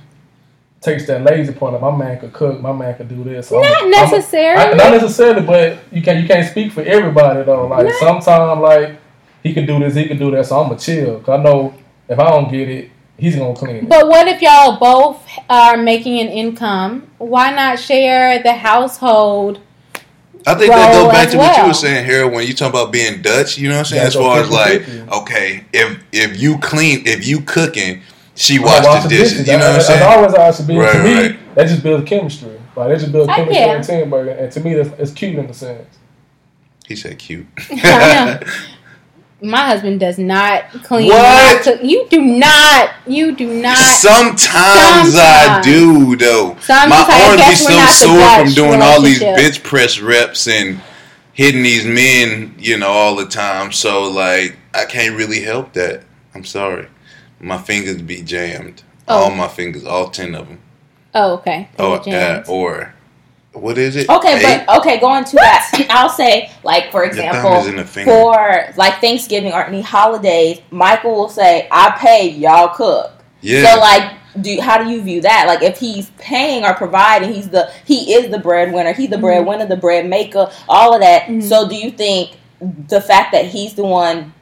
takes 0.80 1.06
that 1.08 1.22
lazy 1.22 1.52
part 1.52 1.74
of 1.74 1.80
my 1.80 1.96
man 1.96 2.20
could 2.20 2.32
cook, 2.32 2.60
my 2.60 2.72
man 2.72 2.96
could 2.96 3.08
do 3.08 3.24
this. 3.24 3.48
So 3.48 3.60
not 3.60 3.82
I'm, 3.82 3.90
necessarily. 3.90 4.62
I'm, 4.62 4.74
I, 4.74 4.76
not 4.76 4.92
necessarily, 4.92 5.44
but 5.44 5.78
you 5.90 6.02
can 6.02 6.22
you 6.22 6.28
can't 6.28 6.48
speak 6.48 6.72
for 6.72 6.82
everybody 6.82 7.42
though. 7.42 7.66
Like 7.66 7.92
sometimes 7.94 8.60
like 8.60 8.96
he 9.42 9.52
can 9.52 9.66
do 9.66 9.78
this, 9.80 9.94
he 9.94 10.06
can 10.06 10.18
do 10.18 10.30
that, 10.30 10.46
so 10.46 10.62
I'ma 10.62 10.76
chill. 10.76 11.20
Cause 11.20 11.40
I 11.40 11.42
know 11.42 11.74
if 12.08 12.18
I 12.18 12.30
don't 12.30 12.50
get 12.50 12.68
it, 12.68 12.90
he's 13.18 13.36
gonna 13.36 13.54
clean 13.54 13.76
it. 13.76 13.88
But 13.88 14.08
what 14.08 14.28
if 14.28 14.42
y'all 14.42 14.78
both 14.78 15.26
are 15.48 15.76
making 15.76 16.20
an 16.20 16.28
income? 16.28 17.10
Why 17.18 17.52
not 17.52 17.78
share 17.78 18.42
the 18.42 18.54
household? 18.54 19.60
I 20.46 20.54
think 20.54 20.72
that 20.72 20.92
goes 20.92 21.12
back 21.12 21.30
to 21.30 21.38
well. 21.38 21.48
what 21.48 21.60
you 21.60 21.66
were 21.66 21.74
saying 21.74 22.06
here 22.06 22.28
when 22.28 22.46
you 22.46 22.54
talk 22.54 22.70
about 22.70 22.92
being 22.92 23.20
Dutch. 23.20 23.58
You 23.58 23.68
know 23.68 23.74
what 23.74 23.78
I'm 23.80 23.84
saying? 23.86 24.02
Yeah, 24.02 24.06
as 24.06 24.14
far 24.14 24.40
as 24.40 24.50
like, 24.50 24.88
okay, 25.12 25.64
if 25.72 26.02
if 26.12 26.40
you 26.40 26.58
clean, 26.58 27.02
if 27.04 27.26
you 27.26 27.40
cooking, 27.40 28.02
she 28.36 28.60
washes 28.60 29.02
the 29.02 29.08
dishes. 29.08 29.30
dishes. 29.32 29.46
You 29.48 29.58
know 29.58 29.66
what 29.66 29.76
I'm 29.76 29.80
saying? 29.80 30.00
That's 30.00 30.16
always 30.16 30.36
how 30.36 30.48
it 30.48 30.54
should 30.54 30.66
be. 30.68 30.76
Right, 30.76 30.92
to 30.92 31.02
me, 31.02 31.14
right. 31.14 31.54
that 31.56 31.66
just 31.66 31.82
builds 31.82 32.08
chemistry. 32.08 32.60
Like 32.76 32.90
that 32.90 33.00
just 33.00 33.10
builds 33.10 33.32
chemistry 33.32 33.56
and 33.56 33.84
teamwork. 33.84 34.36
And 34.38 34.52
to 34.52 34.60
me, 34.60 34.74
that's, 34.74 35.00
it's 35.00 35.12
cute 35.12 35.36
in 35.36 35.48
the 35.48 35.54
sense. 35.54 35.98
He 36.86 36.94
said 36.94 37.18
cute. 37.18 37.46
My 39.42 39.66
husband 39.66 40.00
does 40.00 40.18
not 40.18 40.70
clean. 40.84 41.08
What? 41.08 41.84
You 41.84 42.06
do 42.08 42.22
not. 42.22 42.94
You 43.06 43.36
do 43.36 43.60
not. 43.60 43.76
Sometimes, 43.76 44.40
Sometimes. 44.40 45.16
I 45.16 45.60
do 45.62 46.16
though. 46.16 46.56
Sometimes 46.60 46.90
My 46.90 47.28
arms 47.28 47.48
be 47.48 47.54
so 47.56 47.86
sore 47.86 48.44
from 48.44 48.54
doing 48.54 48.80
all 48.80 49.02
these 49.02 49.20
bench 49.20 49.62
press 49.62 50.00
reps 50.00 50.48
and 50.48 50.80
hitting 51.34 51.62
these 51.62 51.84
men, 51.84 52.54
you 52.58 52.78
know, 52.78 52.88
all 52.88 53.14
the 53.14 53.26
time. 53.26 53.72
So 53.72 54.10
like, 54.10 54.56
I 54.72 54.86
can't 54.86 55.16
really 55.16 55.42
help 55.42 55.74
that. 55.74 56.04
I'm 56.34 56.44
sorry. 56.44 56.88
My 57.38 57.58
fingers 57.58 58.00
be 58.00 58.22
jammed. 58.22 58.82
Oh. 59.06 59.24
All 59.24 59.30
my 59.30 59.48
fingers, 59.48 59.84
all 59.84 60.08
ten 60.08 60.34
of 60.34 60.48
them. 60.48 60.60
Oh, 61.14 61.34
okay. 61.34 61.68
Or, 61.78 62.00
uh, 62.08 62.44
or 62.48 62.94
what 63.56 63.78
is 63.78 63.96
it? 63.96 64.08
Okay, 64.08 64.36
Eight? 64.36 64.64
but 64.66 64.78
okay, 64.78 65.00
going 65.00 65.24
to 65.24 65.36
that, 65.36 65.86
I'll 65.90 66.08
say 66.08 66.50
like 66.62 66.90
for 66.90 67.04
example, 67.04 67.62
for 68.04 68.72
like 68.76 69.00
Thanksgiving 69.00 69.52
or 69.52 69.64
any 69.64 69.80
holidays, 69.80 70.60
Michael 70.70 71.14
will 71.14 71.28
say, 71.28 71.68
"I 71.70 71.96
pay, 71.98 72.28
y'all 72.30 72.68
cook." 72.68 73.12
Yeah. 73.40 73.74
So 73.74 73.80
like, 73.80 74.12
do 74.40 74.60
how 74.60 74.82
do 74.82 74.90
you 74.90 75.02
view 75.02 75.20
that? 75.22 75.46
Like, 75.46 75.62
if 75.62 75.78
he's 75.78 76.10
paying 76.18 76.64
or 76.64 76.74
providing, 76.74 77.32
he's 77.32 77.48
the 77.48 77.70
he 77.84 78.14
is 78.14 78.30
the 78.30 78.38
breadwinner, 78.38 78.92
he's 78.92 79.10
the 79.10 79.16
mm-hmm. 79.16 79.24
breadwinner, 79.24 79.66
the 79.66 79.76
bread 79.76 80.08
maker, 80.08 80.50
all 80.68 80.94
of 80.94 81.00
that. 81.00 81.22
Mm-hmm. 81.22 81.40
So, 81.40 81.68
do 81.68 81.76
you 81.76 81.90
think 81.90 82.36
the 82.88 83.00
fact 83.00 83.32
that 83.32 83.46
he's 83.46 83.74
the 83.74 83.84
one 83.84 84.32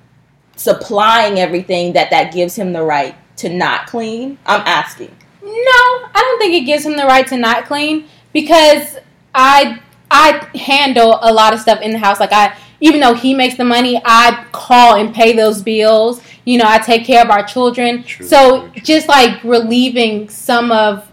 supplying 0.56 1.38
everything 1.38 1.92
that 1.94 2.10
that 2.10 2.32
gives 2.32 2.56
him 2.56 2.72
the 2.72 2.82
right 2.82 3.14
to 3.38 3.48
not 3.48 3.86
clean? 3.86 4.38
I'm 4.46 4.60
asking. 4.62 5.14
No, 5.42 5.50
I 5.50 6.10
don't 6.14 6.38
think 6.38 6.54
it 6.54 6.66
gives 6.66 6.84
him 6.84 6.96
the 6.96 7.04
right 7.04 7.26
to 7.28 7.36
not 7.36 7.66
clean 7.66 8.06
because 8.32 8.96
I 9.34 9.80
I 10.10 10.48
handle 10.56 11.18
a 11.22 11.32
lot 11.32 11.52
of 11.52 11.60
stuff 11.60 11.80
in 11.80 11.92
the 11.92 11.98
house. 11.98 12.20
Like 12.20 12.32
I, 12.32 12.56
even 12.80 13.00
though 13.00 13.14
he 13.14 13.34
makes 13.34 13.56
the 13.56 13.64
money, 13.64 14.00
I 14.04 14.46
call 14.52 14.96
and 14.96 15.14
pay 15.14 15.32
those 15.32 15.62
bills. 15.62 16.20
You 16.44 16.58
know, 16.58 16.66
I 16.66 16.78
take 16.78 17.04
care 17.04 17.24
of 17.24 17.30
our 17.30 17.42
children. 17.42 18.04
True, 18.04 18.26
so 18.26 18.68
true. 18.68 18.82
just 18.82 19.08
like 19.08 19.42
relieving 19.42 20.28
some 20.28 20.70
of 20.70 21.10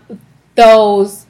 those 0.55 1.25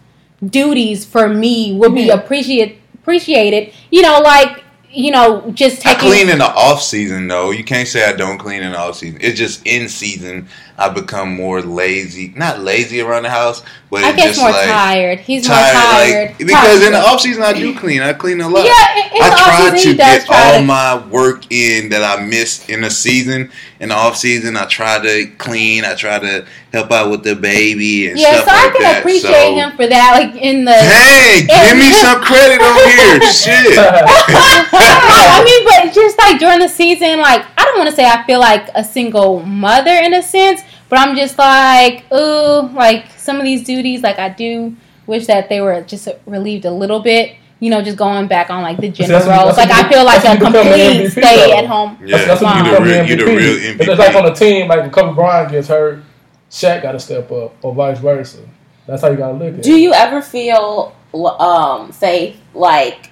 duties 0.46 1.06
for 1.06 1.30
me 1.30 1.74
would 1.78 1.94
be 1.94 2.08
mm-hmm. 2.08 2.20
appreciated. 2.20 2.78
Appreciated. 2.96 3.74
You 3.90 4.02
know, 4.02 4.20
like 4.20 4.64
you 4.94 5.12
know, 5.12 5.50
just 5.52 5.82
taking. 5.82 6.08
I 6.08 6.12
clean 6.12 6.30
in 6.30 6.40
the 6.40 6.50
off 6.50 6.82
season 6.82 7.28
though. 7.28 7.52
You 7.52 7.64
can't 7.64 7.88
say 7.88 8.08
I 8.08 8.14
don't 8.14 8.38
clean 8.38 8.62
in 8.64 8.72
the 8.74 8.78
off 8.78 8.98
season. 8.98 9.20
It's 9.22 9.38
just 9.38 9.66
in 9.66 9.88
season. 9.88 10.48
I 10.78 10.90
become 10.90 11.36
more 11.36 11.62
lazy. 11.62 12.34
Not 12.36 12.60
lazy 12.60 13.02
around 13.02 13.24
the 13.24 13.30
house, 13.30 13.64
but 13.90 14.04
I 14.04 14.14
guess 14.14 14.38
more 14.38 14.52
like, 14.52 14.68
tired. 14.68 15.20
He's 15.20 15.46
tired, 15.46 15.74
more 15.74 15.84
tired. 15.84 16.30
Like, 16.30 16.38
because 16.40 16.80
tired. 16.80 16.84
in 16.84 16.92
the 16.94 17.00
off 17.00 17.22
season 17.22 17.44
I 17.44 17.54
do 17.54 17.78
clean. 17.78 18.02
I 18.02 18.14
clean 18.14 18.42
a 18.42 18.48
lot. 18.48 18.66
Yeah, 18.66 18.98
in, 18.98 19.18
in 19.18 19.22
I 19.22 19.70
try 19.70 19.80
to 19.80 19.96
get 19.96 20.30
all 20.30 20.60
to... 20.60 20.66
my 20.66 21.08
work 21.08 21.52
in 21.52 21.90
that 21.90 22.04
I 22.04 22.24
missed 22.24 22.70
in 22.70 22.82
the 22.82 22.90
season. 22.90 23.52
In 23.80 23.90
the 23.90 23.96
off 23.96 24.16
season, 24.16 24.58
I 24.58 24.66
try 24.66 25.00
to 25.00 25.28
clean. 25.38 25.86
I 25.86 25.96
try 25.96 26.20
to 26.20 26.46
help 26.72 26.92
out 26.92 27.12
with 27.12 27.24
the 27.24 27.36
baby 27.36 28.10
and 28.10 28.20
stuff. 28.20 28.32
yeah, 28.32 28.42
stuff 28.42 28.50
so 28.50 28.56
like 28.56 28.70
I 28.70 28.78
can 28.78 28.82
that. 28.82 29.00
appreciate 29.00 29.32
so, 29.32 29.56
him 29.56 29.72
for 29.76 29.88
that. 29.88 30.12
Like 30.16 30.42
in 30.42 30.66
the 30.66 30.74
hey, 30.74 31.46
give 31.48 31.78
me 31.78 31.92
some 31.92 32.22
credit 32.22 32.62
over 32.62 32.88
here. 32.88 33.22
Shit. 33.32 33.78
I 33.78 35.44
mean, 35.44 35.66
but 35.66 35.94
just 35.94 36.18
like 36.18 36.40
during 36.40 36.60
the 36.60 36.70
season, 36.70 37.20
like 37.20 37.44
I 37.58 37.66
don't 37.66 37.78
want 37.78 37.90
to 37.90 37.96
say 37.96 38.06
I 38.06 38.24
feel 38.26 38.40
like 38.40 38.70
a 38.76 38.84
single 38.84 39.44
mother 39.44 39.92
in 39.92 40.14
a 40.14 40.24
sense, 40.24 40.62
but 40.92 41.00
I'm 41.00 41.16
just 41.16 41.38
like, 41.38 42.04
ooh, 42.12 42.68
like 42.74 43.10
some 43.18 43.38
of 43.38 43.44
these 43.44 43.64
duties, 43.64 44.04
like 44.04 44.20
I 44.20 44.28
do 44.28 44.76
wish 45.08 45.26
that 45.28 45.48
they 45.48 45.62
were 45.62 45.82
just 45.84 46.10
relieved 46.26 46.66
a 46.66 46.72
little 46.72 47.00
bit. 47.00 47.38
You 47.62 47.70
know, 47.70 47.82
just 47.82 47.98
going 47.98 48.28
back 48.28 48.50
on 48.50 48.62
like 48.62 48.78
the 48.78 48.90
gender 48.90 49.14
roles. 49.14 49.56
That's 49.56 49.58
like 49.58 49.72
I 49.72 49.90
feel 49.90 50.04
like 50.04 50.26
a 50.26 50.38
complete 50.38 51.12
stay 51.12 51.54
at 51.54 51.66
home. 51.66 51.98
Yeah, 52.04 52.26
that's, 52.26 52.42
that's 52.42 52.68
you 52.68 52.76
the 52.76 52.82
real, 52.82 53.06
you 53.06 53.16
the 53.16 53.26
real 53.26 53.76
MVP. 53.78 53.88
It's 53.88 54.00
like 54.00 54.16
on 54.16 54.26
the 54.26 54.34
team, 54.34 54.68
like 54.68 54.82
when 54.82 54.92
Kobe 54.92 55.16
Bryant 55.16 55.52
gets 55.52 55.70
hurt, 55.70 56.04
Shaq 56.50 56.82
got 56.82 56.92
to 56.92 57.00
step 57.00 57.32
up, 57.32 57.56
or 57.62 57.74
vice 57.74 58.00
versa. 58.00 58.40
That's 58.86 59.02
how 59.02 59.12
you 59.12 59.18
got 59.18 59.28
to 59.28 59.34
look 59.36 59.54
at 59.54 59.60
it. 59.60 59.64
Do 59.64 59.80
you 59.80 59.94
ever 59.94 60.22
feel, 60.22 60.94
um, 61.14 61.94
Faith, 61.94 62.38
like 62.54 63.12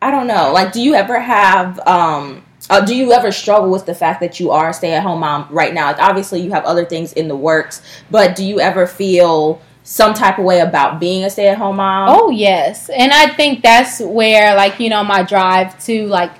I 0.00 0.10
don't 0.10 0.26
know, 0.26 0.52
like 0.54 0.72
do 0.72 0.80
you 0.80 0.94
ever 0.94 1.20
have 1.20 1.78
um 1.86 2.46
uh, 2.70 2.80
do 2.80 2.94
you 2.94 3.12
ever 3.12 3.30
struggle 3.30 3.70
with 3.70 3.86
the 3.86 3.94
fact 3.94 4.20
that 4.20 4.40
you 4.40 4.50
are 4.50 4.70
a 4.70 4.74
stay-at-home 4.74 5.20
mom 5.20 5.46
right 5.50 5.74
now? 5.74 5.86
Like 5.86 5.98
obviously, 5.98 6.40
you 6.40 6.50
have 6.52 6.64
other 6.64 6.84
things 6.84 7.12
in 7.12 7.28
the 7.28 7.36
works, 7.36 7.82
but 8.10 8.36
do 8.36 8.44
you 8.44 8.60
ever 8.60 8.86
feel 8.86 9.60
some 9.82 10.14
type 10.14 10.38
of 10.38 10.44
way 10.44 10.60
about 10.60 10.98
being 10.98 11.24
a 11.24 11.30
stay-at-home 11.30 11.76
mom? 11.76 12.08
Oh 12.10 12.30
yes, 12.30 12.88
and 12.88 13.12
I 13.12 13.28
think 13.28 13.62
that's 13.62 14.00
where, 14.00 14.54
like, 14.54 14.80
you 14.80 14.88
know, 14.88 15.04
my 15.04 15.22
drive 15.22 15.78
to 15.84 16.06
like 16.06 16.32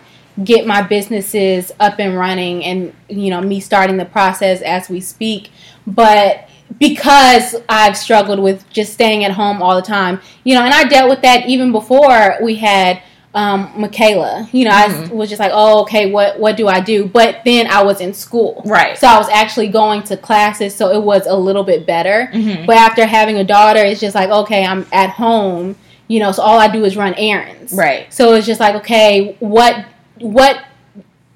get 0.42 0.66
my 0.66 0.82
businesses 0.82 1.70
up 1.78 1.98
and 1.98 2.16
running, 2.16 2.64
and 2.64 2.94
you 3.08 3.30
know, 3.30 3.40
me 3.40 3.60
starting 3.60 3.98
the 3.98 4.06
process 4.06 4.62
as 4.62 4.88
we 4.88 5.00
speak. 5.00 5.50
But 5.86 6.48
because 6.78 7.54
I've 7.68 7.96
struggled 7.96 8.40
with 8.40 8.68
just 8.70 8.94
staying 8.94 9.24
at 9.24 9.32
home 9.32 9.62
all 9.62 9.76
the 9.76 9.86
time, 9.86 10.20
you 10.42 10.54
know, 10.54 10.62
and 10.62 10.72
I 10.72 10.84
dealt 10.84 11.10
with 11.10 11.22
that 11.22 11.46
even 11.46 11.70
before 11.70 12.38
we 12.42 12.56
had 12.56 13.02
um, 13.34 13.72
Michaela. 13.76 14.48
You 14.52 14.64
know, 14.64 14.70
mm-hmm. 14.70 15.12
I 15.12 15.14
was 15.14 15.28
just 15.28 15.40
like, 15.40 15.50
oh, 15.52 15.82
okay, 15.82 16.10
what 16.10 16.38
what 16.38 16.56
do 16.56 16.68
I 16.68 16.80
do? 16.80 17.06
But 17.06 17.42
then 17.44 17.66
I 17.66 17.82
was 17.82 18.00
in 18.00 18.14
school, 18.14 18.62
right? 18.64 18.96
So 18.96 19.06
I 19.06 19.18
was 19.18 19.28
actually 19.28 19.68
going 19.68 20.02
to 20.04 20.16
classes, 20.16 20.74
so 20.74 20.90
it 20.92 21.02
was 21.02 21.26
a 21.26 21.34
little 21.34 21.64
bit 21.64 21.86
better. 21.86 22.30
Mm-hmm. 22.32 22.66
But 22.66 22.76
after 22.76 23.04
having 23.04 23.36
a 23.36 23.44
daughter, 23.44 23.80
it's 23.80 24.00
just 24.00 24.14
like, 24.14 24.30
okay, 24.30 24.64
I'm 24.64 24.86
at 24.92 25.10
home. 25.10 25.76
You 26.06 26.20
know, 26.20 26.32
so 26.32 26.42
all 26.42 26.58
I 26.58 26.68
do 26.68 26.84
is 26.84 26.96
run 26.96 27.14
errands, 27.14 27.72
right? 27.72 28.12
So 28.12 28.34
it's 28.34 28.46
just 28.46 28.60
like, 28.60 28.74
okay, 28.76 29.36
what 29.40 29.84
what 30.18 30.64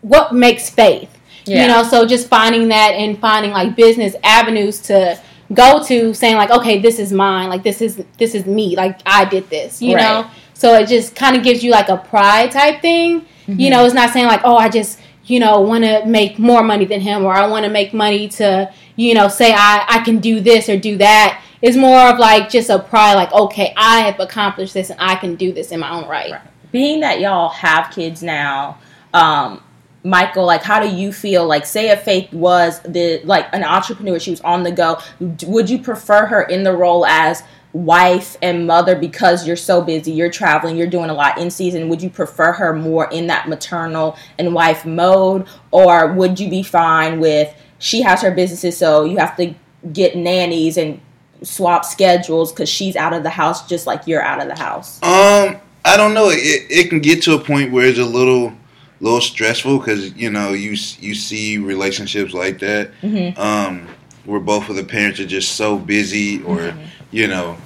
what 0.03 0.35
makes 0.35 0.71
faith? 0.71 1.11
Yeah. 1.45 1.63
You 1.63 1.69
know, 1.69 1.83
so 1.83 2.07
just 2.07 2.29
finding 2.29 2.69
that 2.69 2.93
and 2.93 3.19
finding 3.19 3.51
like 3.51 3.75
business 3.75 4.15
avenues 4.23 4.81
to 4.83 5.19
go 5.55 5.83
to 5.83 6.13
saying 6.13 6.37
like 6.37 6.51
okay 6.51 6.79
this 6.79 6.99
is 6.99 7.11
mine 7.11 7.49
like 7.49 7.63
this 7.63 7.81
is 7.81 8.05
this 8.19 8.35
is 8.35 8.45
me 8.45 8.77
like 8.77 9.01
i 9.07 9.25
did 9.25 9.49
this 9.49 9.81
you 9.81 9.95
right. 9.95 10.03
know 10.03 10.31
so 10.59 10.75
it 10.75 10.89
just 10.89 11.15
kind 11.15 11.37
of 11.37 11.45
gives 11.45 11.63
you 11.63 11.71
like 11.71 11.89
a 11.89 11.97
pride 11.97 12.51
type 12.51 12.83
thing. 12.83 13.21
Mm-hmm. 13.21 13.61
You 13.61 13.71
know, 13.71 13.85
it's 13.85 13.95
not 13.95 14.11
saying 14.11 14.27
like, 14.27 14.41
oh, 14.43 14.57
I 14.57 14.69
just, 14.69 14.99
you 15.25 15.39
know, 15.39 15.61
want 15.61 15.85
to 15.85 16.05
make 16.05 16.37
more 16.41 16.65
money 16.65 16.85
than 16.85 17.01
him 17.01 17.25
or 17.25 17.33
I 17.33 17.47
want 17.47 17.65
to 17.65 17.71
make 17.71 17.95
money 17.95 18.29
to, 18.31 18.75
you 18.97 19.15
know, 19.15 19.29
say 19.29 19.53
I, 19.53 19.85
I 19.89 20.01
can 20.01 20.19
do 20.19 20.41
this 20.41 20.69
or 20.69 20.77
do 20.77 20.97
that. 20.97 21.41
It's 21.63 21.77
more 21.77 22.09
of 22.09 22.19
like 22.19 22.51
just 22.51 22.71
a 22.71 22.81
pride, 22.81 23.15
like, 23.15 23.33
okay, 23.33 23.73
I 23.77 24.01
have 24.01 24.19
accomplished 24.19 24.75
this 24.75 24.91
and 24.91 25.01
I 25.01 25.15
can 25.15 25.37
do 25.37 25.53
this 25.53 25.71
in 25.71 25.79
my 25.79 25.91
own 25.91 26.09
right. 26.09 26.33
right. 26.33 26.41
Being 26.73 27.01
that 27.01 27.21
y'all 27.21 27.51
have 27.51 27.93
kids 27.93 28.25
now, 28.25 28.79
um, 29.15 29.63
Michael, 30.03 30.45
like, 30.45 30.65
how 30.65 30.81
do 30.81 30.89
you 30.89 31.13
feel? 31.13 31.47
Like, 31.47 31.67
say 31.67 31.91
if 31.91 32.03
Faith 32.03 32.33
was 32.33 32.81
the 32.81 33.21
like 33.25 33.47
an 33.53 33.63
entrepreneur, 33.63 34.19
she 34.19 34.31
was 34.31 34.41
on 34.41 34.65
the 34.65 34.73
go. 34.73 35.01
Would 35.47 35.71
you 35.71 35.79
prefer 35.81 36.27
her 36.27 36.43
in 36.43 36.65
the 36.65 36.73
role 36.73 37.07
as 37.07 37.43
wife 37.73 38.37
and 38.41 38.67
mother 38.67 38.97
because 38.97 39.47
you're 39.47 39.57
so 39.57 39.83
busy, 39.83 40.11
you're 40.11 40.31
traveling, 40.31 40.77
you're 40.77 40.87
doing 40.87 41.11
a 41.11 41.15
lot 41.15 41.39
in 41.39 41.51
season, 41.51 41.89
would 41.89 42.03
you 42.03 42.11
prefer 42.11 42.53
her 42.53 42.73
more 42.73 43.11
in 43.11 43.27
that 43.27 43.49
maternal 43.49 44.17
and 44.39 44.55
wife 44.55 44.87
mode? 44.87 45.47
Or 45.71 46.13
would 46.13 46.41
you 46.41 46.49
be 46.49 46.63
fine 46.63 47.21
with 47.21 47.55
she 47.79 48.03
has 48.03 48.23
her 48.23 48.33
businesses, 48.33 48.77
so 48.77 49.05
you 49.05 49.19
have 49.19 49.37
to 49.37 49.55
get 49.93 50.17
nannies 50.17 50.77
and 50.77 51.01
swap 51.43 51.85
schedules 51.85 52.51
because 52.53 52.69
she's 52.69 52.97
out 52.97 53.13
of 53.13 53.23
the 53.23 53.31
house 53.31 53.69
just 53.69 53.87
like 53.87 54.07
you're 54.07 54.23
out 54.23 54.41
of 54.41 54.49
the 54.49 54.61
house? 54.61 55.01
Um, 55.03 55.61
I 55.85 55.97
don't 55.97 56.15
know. 56.15 56.29
It, 56.31 56.67
it 56.69 56.89
can 56.89 56.99
get 56.99 57.23
to 57.25 57.35
a 57.35 57.39
point 57.39 57.71
where 57.71 57.87
it's 57.87 57.99
a 57.99 58.05
little 58.05 58.53
little 59.01 59.21
stressful 59.21 59.79
because 59.79 60.13
you 60.15 60.29
know 60.29 60.53
you 60.53 60.71
you 60.71 61.15
see 61.15 61.57
relationships 61.57 62.35
like 62.35 62.59
that 62.59 62.91
mm-hmm. 63.01 63.41
um, 63.41 63.87
where 64.25 64.41
both 64.41 64.69
of 64.69 64.75
the 64.75 64.83
parents 64.83 65.21
are 65.21 65.27
just 65.27 65.53
so 65.53 65.79
busy 65.79 66.43
or 66.43 66.57
mm-hmm 66.57 66.98
you 67.11 67.27
know, 67.27 67.57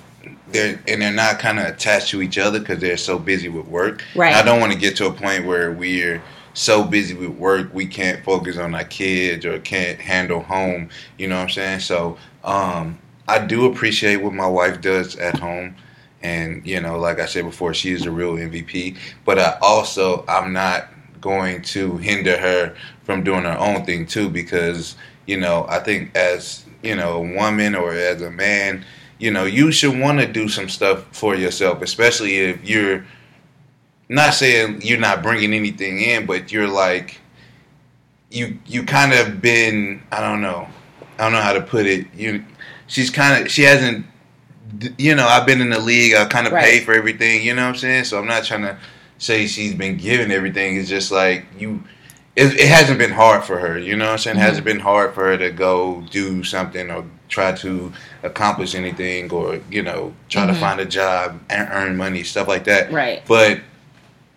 they're 0.52 0.80
and 0.86 1.02
they're 1.02 1.12
not 1.12 1.38
kind 1.38 1.58
of 1.58 1.66
attached 1.66 2.10
to 2.10 2.22
each 2.22 2.38
other 2.38 2.60
because 2.60 2.80
they're 2.80 2.96
so 2.96 3.18
busy 3.18 3.48
with 3.48 3.66
work. 3.66 4.04
Right. 4.14 4.34
I 4.34 4.42
don't 4.42 4.60
want 4.60 4.72
to 4.72 4.78
get 4.78 4.96
to 4.96 5.06
a 5.06 5.12
point 5.12 5.46
where 5.46 5.72
we're 5.72 6.22
so 6.54 6.84
busy 6.84 7.14
with 7.14 7.30
work 7.30 7.72
we 7.72 7.86
can't 7.86 8.22
focus 8.24 8.58
on 8.58 8.74
our 8.74 8.84
kids 8.84 9.46
or 9.46 9.58
can't 9.60 9.98
handle 9.98 10.40
home. 10.42 10.90
You 11.18 11.28
know 11.28 11.36
what 11.36 11.44
I'm 11.44 11.50
saying? 11.50 11.80
So 11.80 12.18
um, 12.44 12.98
I 13.28 13.44
do 13.44 13.66
appreciate 13.66 14.16
what 14.16 14.34
my 14.34 14.46
wife 14.46 14.80
does 14.80 15.16
at 15.16 15.38
home. 15.38 15.76
And 16.22 16.64
you 16.66 16.80
know, 16.80 16.98
like 16.98 17.18
I 17.18 17.26
said 17.26 17.44
before, 17.44 17.74
she 17.74 17.92
is 17.92 18.06
a 18.06 18.10
real 18.10 18.34
MVP. 18.34 18.96
But 19.24 19.38
I 19.38 19.58
also 19.60 20.24
I'm 20.28 20.52
not 20.52 20.88
going 21.20 21.62
to 21.62 21.96
hinder 21.98 22.36
her 22.36 22.76
from 23.04 23.22
doing 23.22 23.44
her 23.44 23.58
own 23.58 23.84
thing 23.84 24.06
too 24.06 24.28
because 24.28 24.96
you 25.26 25.38
know 25.38 25.66
I 25.68 25.78
think 25.78 26.14
as 26.16 26.64
you 26.82 26.96
know 26.96 27.16
a 27.16 27.36
woman 27.36 27.74
or 27.74 27.92
as 27.92 28.22
a 28.22 28.30
man 28.30 28.84
you 29.22 29.30
know, 29.30 29.44
you 29.44 29.70
should 29.70 29.96
want 29.96 30.18
to 30.18 30.26
do 30.26 30.48
some 30.48 30.68
stuff 30.68 31.04
for 31.12 31.36
yourself, 31.36 31.80
especially 31.80 32.38
if 32.38 32.68
you're 32.68 33.06
not 34.08 34.34
saying 34.34 34.82
you're 34.82 34.98
not 34.98 35.22
bringing 35.22 35.54
anything 35.54 36.00
in, 36.00 36.26
but 36.26 36.50
you're 36.50 36.66
like 36.66 37.20
you 38.30 38.58
you 38.66 38.82
kind 38.82 39.12
of 39.12 39.40
been 39.40 40.02
I 40.10 40.20
don't 40.20 40.40
know 40.40 40.66
I 41.20 41.22
don't 41.22 41.32
know 41.34 41.40
how 41.40 41.52
to 41.52 41.60
put 41.60 41.86
it. 41.86 42.12
You 42.12 42.44
she's 42.88 43.10
kind 43.10 43.44
of 43.44 43.48
she 43.48 43.62
hasn't 43.62 44.06
you 44.98 45.14
know 45.14 45.28
I've 45.28 45.46
been 45.46 45.60
in 45.60 45.70
the 45.70 45.78
league. 45.78 46.14
I 46.14 46.24
kind 46.24 46.48
of 46.48 46.52
right. 46.52 46.64
paid 46.64 46.82
for 46.82 46.92
everything. 46.92 47.46
You 47.46 47.54
know 47.54 47.62
what 47.62 47.76
I'm 47.76 47.76
saying? 47.76 48.04
So 48.06 48.18
I'm 48.18 48.26
not 48.26 48.42
trying 48.42 48.62
to 48.62 48.76
say 49.18 49.46
she's 49.46 49.72
been 49.72 49.98
given 49.98 50.32
everything. 50.32 50.76
It's 50.76 50.88
just 50.88 51.12
like 51.12 51.46
you. 51.56 51.84
It, 52.34 52.58
it 52.58 52.66
hasn't 52.66 52.98
been 52.98 53.12
hard 53.12 53.44
for 53.44 53.58
her. 53.58 53.78
You 53.78 53.94
know 53.94 54.06
what 54.06 54.12
I'm 54.12 54.18
saying? 54.18 54.36
Mm-hmm. 54.36 54.42
It 54.42 54.48
hasn't 54.48 54.64
been 54.64 54.80
hard 54.80 55.14
for 55.14 55.26
her 55.26 55.36
to 55.36 55.52
go 55.52 56.00
do 56.10 56.42
something 56.42 56.90
or 56.90 57.04
try 57.32 57.50
to 57.50 57.90
accomplish 58.22 58.74
anything 58.74 59.32
or 59.32 59.58
you 59.70 59.82
know 59.82 60.14
try 60.28 60.42
mm-hmm. 60.42 60.52
to 60.52 60.60
find 60.60 60.80
a 60.80 60.84
job 60.84 61.40
and 61.48 61.66
earn 61.72 61.96
money 61.96 62.22
stuff 62.22 62.46
like 62.46 62.64
that 62.64 62.92
right 62.92 63.22
but 63.26 63.58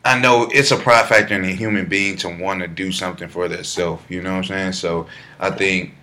i 0.05 0.17
know 0.17 0.47
it's 0.51 0.71
a 0.71 0.77
pride 0.77 1.05
factor 1.05 1.35
in 1.35 1.43
a 1.43 1.51
human 1.51 1.85
being 1.85 2.15
to 2.15 2.29
want 2.29 2.61
to 2.61 2.67
do 2.69 2.93
something 2.93 3.27
for 3.27 3.49
themselves 3.49 4.01
you 4.07 4.21
know 4.21 4.31
what 4.31 4.37
i'm 4.37 4.43
saying 4.45 4.71
so 4.71 5.05
i 5.41 5.49
think 5.49 5.93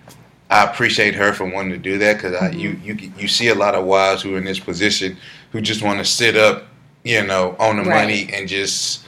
i 0.51 0.63
appreciate 0.63 1.15
her 1.15 1.33
for 1.33 1.45
wanting 1.45 1.71
to 1.71 1.79
do 1.79 1.97
that 1.97 2.13
because 2.13 2.35
mm-hmm. 2.35 2.59
you, 2.59 2.69
you 2.83 3.11
you 3.17 3.27
see 3.27 3.47
a 3.47 3.55
lot 3.55 3.73
of 3.73 3.85
wives 3.85 4.21
who 4.21 4.35
are 4.35 4.37
in 4.37 4.45
this 4.45 4.59
position 4.59 5.17
who 5.51 5.59
just 5.59 5.81
want 5.81 5.97
to 5.97 6.05
sit 6.05 6.37
up 6.37 6.67
you 7.03 7.25
know 7.25 7.55
on 7.59 7.77
the 7.77 7.83
right. 7.83 8.03
money 8.03 8.29
and 8.31 8.47
just 8.47 9.03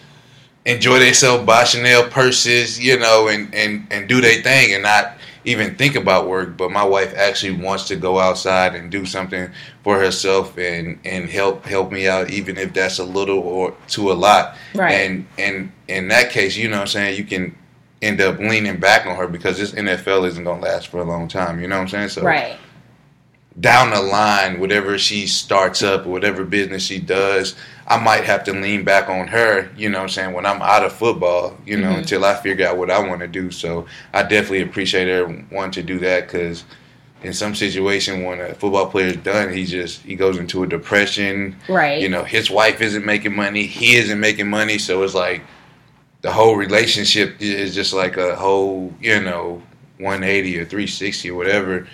enjoy 0.66 0.98
themselves 0.98 1.46
buy 1.46 1.64
chanel 1.64 2.10
purses 2.10 2.80
you 2.80 2.98
know 2.98 3.28
and 3.28 3.54
and 3.54 3.86
and 3.92 4.10
do 4.10 4.22
their 4.22 4.42
thing 4.42 4.74
and 4.74 4.82
not 4.82 5.18
even 5.46 5.76
think 5.76 5.96
about 5.96 6.28
work, 6.28 6.58
but 6.58 6.72
my 6.72 6.84
wife 6.84 7.14
actually 7.16 7.56
wants 7.64 7.88
to 7.88 7.96
go 7.96 8.20
outside 8.20 8.76
and 8.76 8.92
do 8.92 9.06
something 9.06 9.50
for 9.84 10.00
herself 10.00 10.58
and 10.58 11.00
and 11.06 11.30
help 11.30 11.66
help 11.66 11.92
me 11.92 12.08
out, 12.08 12.30
even 12.30 12.58
if 12.58 12.74
that's 12.74 13.00
a 13.00 13.04
little 13.04 13.40
or 13.40 13.76
to 13.90 14.12
a 14.12 14.14
lot. 14.14 14.58
Right. 14.74 14.92
And 14.92 15.28
and 15.38 15.72
in 15.88 16.08
that 16.10 16.32
case, 16.32 16.58
you 16.58 16.68
know 16.68 16.78
what 16.78 16.82
I'm 16.82 16.88
saying, 16.88 17.18
you 17.18 17.24
can 17.24 17.56
end 18.02 18.22
up 18.22 18.40
leaning 18.40 18.80
back 18.80 19.06
on 19.06 19.16
her 19.16 19.28
because 19.28 19.58
this 19.58 19.72
NFL 19.72 20.28
isn't 20.28 20.44
gonna 20.44 20.62
last 20.62 20.88
for 20.88 21.00
a 21.00 21.06
long 21.06 21.28
time. 21.28 21.62
You 21.62 21.68
know 21.68 21.78
what 21.78 21.84
I'm 21.84 21.90
saying? 21.90 22.10
So 22.10 22.24
right. 22.24 22.58
Down 23.60 23.92
the 23.92 24.02
line, 24.02 24.60
whatever 24.60 24.98
she 24.98 25.28
starts 25.28 25.82
up, 25.82 26.06
whatever 26.06 26.44
business 26.44 26.84
she 26.84 27.00
does, 27.00 27.56
I 27.88 27.98
might 27.98 28.26
have 28.26 28.44
to 28.46 28.54
lean 28.54 28.84
back 28.84 29.10
on 29.10 29.28
her, 29.28 29.70
you 29.78 29.90
know 29.90 30.02
I'm 30.02 30.10
saying, 30.10 30.34
when 30.34 30.46
I'm 30.46 30.62
out 30.62 30.84
of 30.84 30.92
football, 30.94 31.56
you 31.66 31.78
know, 31.78 31.90
mm-hmm. 31.90 32.00
until 32.00 32.26
I 32.26 32.36
figure 32.36 32.68
out 32.68 32.78
what 32.78 32.92
I 32.92 33.00
want 33.00 33.22
to 33.22 33.28
do. 33.28 33.52
So 33.52 33.86
I 34.14 34.24
definitely 34.24 34.64
appreciate 34.64 35.08
her 35.08 35.46
wanting 35.52 35.72
to 35.72 35.84
do 35.84 36.00
that 36.00 36.28
because 36.28 36.66
in 37.24 37.32
some 37.32 37.56
situation 37.56 38.24
when 38.24 38.42
a 38.42 38.54
football 38.56 38.88
player 38.88 39.08
is 39.08 39.18
done, 39.18 39.54
he 39.54 39.66
just 39.66 40.02
he 40.02 40.16
goes 40.16 40.38
into 40.38 40.64
a 40.64 40.68
depression. 40.68 41.56
Right. 41.70 42.02
You 42.02 42.10
know, 42.10 42.24
his 42.24 42.52
wife 42.52 42.82
isn't 42.82 43.06
making 43.06 43.36
money, 43.36 43.64
he 43.68 43.96
isn't 43.96 44.20
making 44.20 44.50
money, 44.50 44.80
so 44.80 45.04
it's 45.04 45.14
like 45.14 45.44
the 46.22 46.32
whole 46.32 46.56
relationship 46.56 47.40
is 47.40 47.74
just 47.74 47.94
like 47.94 48.18
a 48.18 48.36
whole, 48.36 48.94
you 49.00 49.22
know, 49.22 49.62
180 50.00 50.60
or 50.60 50.66
360 50.66 51.30
or 51.30 51.36
whatever 51.36 51.88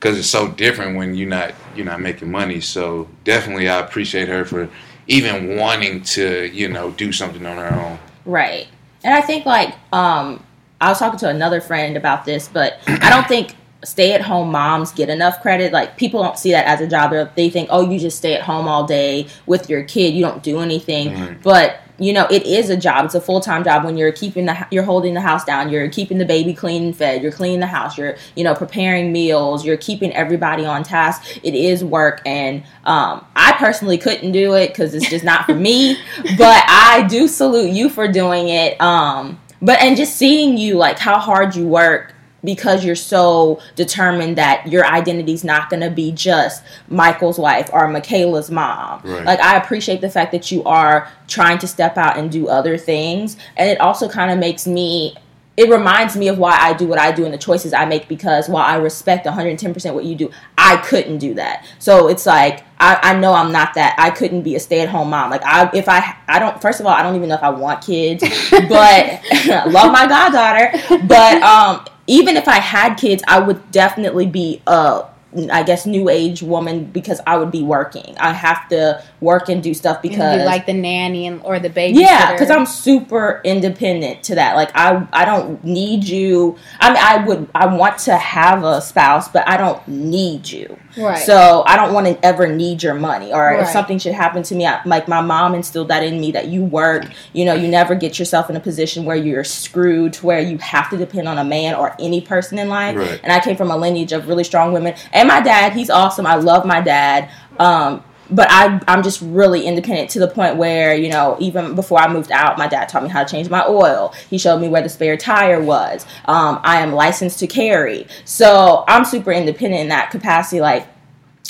because 0.00 0.18
it's 0.18 0.28
so 0.28 0.48
different 0.48 0.96
when 0.96 1.14
you're 1.14 1.28
not 1.28 1.52
you're 1.76 1.84
not 1.84 2.00
making 2.00 2.30
money. 2.30 2.60
So 2.60 3.06
definitely, 3.24 3.68
I 3.68 3.80
appreciate 3.80 4.28
her 4.28 4.44
for 4.44 4.68
even 5.06 5.56
wanting 5.56 6.02
to 6.02 6.50
you 6.52 6.68
know 6.68 6.90
do 6.92 7.12
something 7.12 7.44
on 7.44 7.58
her 7.58 7.74
own. 7.74 7.98
Right, 8.24 8.66
and 9.04 9.14
I 9.14 9.20
think 9.20 9.44
like 9.44 9.74
um, 9.92 10.44
I 10.80 10.88
was 10.88 10.98
talking 10.98 11.18
to 11.20 11.28
another 11.28 11.60
friend 11.60 11.96
about 11.96 12.24
this, 12.24 12.48
but 12.48 12.78
I 12.86 13.10
don't 13.10 13.28
think 13.28 13.54
stay 13.82 14.12
at 14.12 14.20
home 14.20 14.50
moms 14.50 14.92
get 14.92 15.08
enough 15.08 15.40
credit. 15.42 15.72
Like 15.72 15.96
people 15.96 16.22
don't 16.22 16.38
see 16.38 16.52
that 16.52 16.66
as 16.66 16.80
a 16.80 16.86
job. 16.86 17.34
They 17.34 17.50
think, 17.50 17.68
oh, 17.70 17.88
you 17.88 17.98
just 17.98 18.18
stay 18.18 18.34
at 18.34 18.42
home 18.42 18.68
all 18.68 18.84
day 18.84 19.26
with 19.46 19.68
your 19.68 19.84
kid. 19.84 20.14
You 20.14 20.22
don't 20.22 20.42
do 20.42 20.60
anything. 20.60 21.10
Mm-hmm. 21.10 21.42
But 21.42 21.79
you 22.00 22.14
know, 22.14 22.26
it 22.30 22.44
is 22.44 22.70
a 22.70 22.76
job. 22.76 23.04
It's 23.04 23.14
a 23.14 23.20
full 23.20 23.40
time 23.40 23.62
job 23.62 23.84
when 23.84 23.98
you're 23.98 24.10
keeping 24.10 24.46
the 24.46 24.66
you're 24.70 24.84
holding 24.84 25.12
the 25.14 25.20
house 25.20 25.44
down. 25.44 25.68
You're 25.68 25.88
keeping 25.90 26.16
the 26.18 26.24
baby 26.24 26.54
clean 26.54 26.84
and 26.84 26.96
fed. 26.96 27.22
You're 27.22 27.30
cleaning 27.30 27.60
the 27.60 27.66
house. 27.66 27.98
You're 27.98 28.16
you 28.34 28.42
know 28.42 28.54
preparing 28.54 29.12
meals. 29.12 29.64
You're 29.64 29.76
keeping 29.76 30.12
everybody 30.14 30.64
on 30.64 30.82
task. 30.82 31.38
It 31.42 31.54
is 31.54 31.84
work, 31.84 32.22
and 32.24 32.62
um, 32.84 33.24
I 33.36 33.54
personally 33.58 33.98
couldn't 33.98 34.32
do 34.32 34.54
it 34.54 34.68
because 34.68 34.94
it's 34.94 35.10
just 35.10 35.24
not 35.24 35.44
for 35.44 35.54
me. 35.54 35.98
But 36.38 36.64
I 36.68 37.06
do 37.08 37.28
salute 37.28 37.70
you 37.70 37.90
for 37.90 38.08
doing 38.08 38.48
it. 38.48 38.80
Um, 38.80 39.38
but 39.60 39.80
and 39.82 39.96
just 39.96 40.16
seeing 40.16 40.56
you 40.56 40.76
like 40.76 40.98
how 40.98 41.18
hard 41.18 41.54
you 41.54 41.66
work 41.66 42.14
because 42.42 42.84
you're 42.84 42.96
so 42.96 43.60
determined 43.76 44.36
that 44.38 44.66
your 44.66 44.86
identity's 44.86 45.44
not 45.44 45.70
going 45.70 45.80
to 45.80 45.90
be 45.90 46.12
just 46.12 46.62
Michael's 46.88 47.38
wife 47.38 47.68
or 47.72 47.88
Michaela's 47.88 48.50
mom. 48.50 49.02
Right. 49.04 49.24
Like 49.24 49.40
I 49.40 49.56
appreciate 49.56 50.00
the 50.00 50.10
fact 50.10 50.32
that 50.32 50.50
you 50.50 50.64
are 50.64 51.10
trying 51.28 51.58
to 51.58 51.66
step 51.66 51.96
out 51.96 52.18
and 52.18 52.30
do 52.30 52.48
other 52.48 52.76
things, 52.76 53.36
and 53.56 53.68
it 53.68 53.80
also 53.80 54.08
kind 54.08 54.30
of 54.30 54.38
makes 54.38 54.66
me. 54.66 55.16
It 55.56 55.68
reminds 55.68 56.16
me 56.16 56.28
of 56.28 56.38
why 56.38 56.56
I 56.58 56.72
do 56.72 56.86
what 56.86 56.98
I 56.98 57.12
do 57.12 57.26
and 57.26 57.34
the 57.34 57.38
choices 57.38 57.74
I 57.74 57.84
make 57.84 58.08
because 58.08 58.48
while 58.48 58.64
I 58.64 58.76
respect 58.76 59.26
110% 59.26 59.92
what 59.92 60.04
you 60.06 60.14
do, 60.14 60.30
I 60.56 60.78
couldn't 60.78 61.18
do 61.18 61.34
that. 61.34 61.66
So 61.78 62.08
it's 62.08 62.24
like 62.24 62.64
I, 62.78 62.98
I 63.02 63.18
know 63.18 63.34
I'm 63.34 63.52
not 63.52 63.74
that. 63.74 63.94
I 63.98 64.08
couldn't 64.08 64.42
be 64.42 64.56
a 64.56 64.60
stay 64.60 64.80
at 64.80 64.88
home 64.88 65.10
mom. 65.10 65.30
Like 65.30 65.44
I, 65.44 65.70
if 65.74 65.86
I, 65.86 66.16
I 66.26 66.38
don't. 66.38 66.62
First 66.62 66.80
of 66.80 66.86
all, 66.86 66.92
I 66.92 67.02
don't 67.02 67.14
even 67.14 67.28
know 67.28 67.34
if 67.34 67.42
I 67.42 67.50
want 67.50 67.84
kids, 67.84 68.22
but 68.50 69.20
love 69.66 69.92
my 69.92 70.06
goddaughter. 70.08 70.72
But 71.06 71.42
um, 71.42 71.84
even 72.10 72.36
if 72.36 72.48
I 72.48 72.58
had 72.58 72.96
kids, 72.96 73.22
I 73.28 73.38
would 73.38 73.70
definitely 73.70 74.26
be 74.26 74.60
a 74.66 75.04
I 75.52 75.62
guess 75.62 75.86
new 75.86 76.08
age 76.08 76.42
woman 76.42 76.86
because 76.86 77.20
I 77.24 77.36
would 77.36 77.52
be 77.52 77.62
working. 77.62 78.16
I 78.18 78.32
have 78.32 78.68
to 78.70 79.00
work 79.20 79.48
and 79.48 79.62
do 79.62 79.74
stuff 79.74 80.02
because 80.02 80.38
be 80.38 80.44
like 80.44 80.66
the 80.66 80.72
nanny 80.72 81.28
and 81.28 81.40
or 81.44 81.60
the 81.60 81.70
baby. 81.70 82.00
Yeah, 82.00 82.32
because 82.32 82.50
I'm 82.50 82.66
super 82.66 83.40
independent 83.44 84.24
to 84.24 84.34
that. 84.34 84.56
Like 84.56 84.72
I 84.74 85.06
I 85.12 85.24
don't 85.24 85.62
need 85.62 86.02
you. 86.02 86.56
I 86.80 86.88
mean 86.88 86.98
I 87.00 87.24
would 87.24 87.48
I 87.54 87.66
want 87.66 87.98
to 87.98 88.16
have 88.16 88.64
a 88.64 88.80
spouse, 88.80 89.28
but 89.28 89.48
I 89.48 89.56
don't 89.56 89.86
need 89.86 90.50
you. 90.50 90.76
Right. 90.96 91.18
So 91.18 91.62
I 91.66 91.76
don't 91.76 91.94
want 91.94 92.06
to 92.06 92.24
ever 92.24 92.46
need 92.48 92.82
your 92.82 92.94
money, 92.94 93.32
or 93.32 93.40
right. 93.40 93.60
if 93.60 93.68
something 93.68 93.98
should 93.98 94.14
happen 94.14 94.42
to 94.42 94.54
me, 94.54 94.66
I, 94.66 94.82
like 94.84 95.08
my 95.08 95.20
mom 95.20 95.54
instilled 95.54 95.88
that 95.88 96.02
in 96.02 96.20
me 96.20 96.32
that 96.32 96.48
you 96.48 96.64
work. 96.64 97.04
You 97.32 97.44
know, 97.44 97.54
you 97.54 97.68
never 97.68 97.94
get 97.94 98.18
yourself 98.18 98.50
in 98.50 98.56
a 98.56 98.60
position 98.60 99.04
where 99.04 99.16
you're 99.16 99.44
screwed, 99.44 100.14
to 100.14 100.26
where 100.26 100.40
you 100.40 100.58
have 100.58 100.90
to 100.90 100.96
depend 100.96 101.28
on 101.28 101.38
a 101.38 101.44
man 101.44 101.74
or 101.74 101.94
any 102.00 102.20
person 102.20 102.58
in 102.58 102.68
life. 102.68 102.96
Right. 102.96 103.20
And 103.22 103.32
I 103.32 103.40
came 103.40 103.56
from 103.56 103.70
a 103.70 103.76
lineage 103.76 104.12
of 104.12 104.28
really 104.28 104.44
strong 104.44 104.72
women, 104.72 104.94
and 105.12 105.28
my 105.28 105.40
dad, 105.40 105.72
he's 105.72 105.90
awesome. 105.90 106.26
I 106.26 106.34
love 106.34 106.66
my 106.66 106.80
dad. 106.80 107.30
Um, 107.58 108.02
but 108.30 108.48
I, 108.50 108.80
I'm 108.88 109.02
just 109.02 109.20
really 109.22 109.66
independent 109.66 110.10
to 110.10 110.18
the 110.18 110.28
point 110.28 110.56
where, 110.56 110.94
you 110.94 111.10
know, 111.10 111.36
even 111.40 111.74
before 111.74 111.98
I 111.98 112.12
moved 112.12 112.30
out, 112.30 112.58
my 112.58 112.68
dad 112.68 112.88
taught 112.88 113.02
me 113.02 113.08
how 113.08 113.24
to 113.24 113.30
change 113.30 113.50
my 113.50 113.64
oil. 113.66 114.14
He 114.28 114.38
showed 114.38 114.58
me 114.58 114.68
where 114.68 114.82
the 114.82 114.88
spare 114.88 115.16
tire 115.16 115.60
was. 115.60 116.06
Um, 116.26 116.60
I 116.62 116.80
am 116.80 116.92
licensed 116.92 117.38
to 117.40 117.46
carry. 117.46 118.06
So 118.24 118.84
I'm 118.86 119.04
super 119.04 119.32
independent 119.32 119.82
in 119.82 119.88
that 119.88 120.10
capacity. 120.10 120.60
Like, 120.60 120.86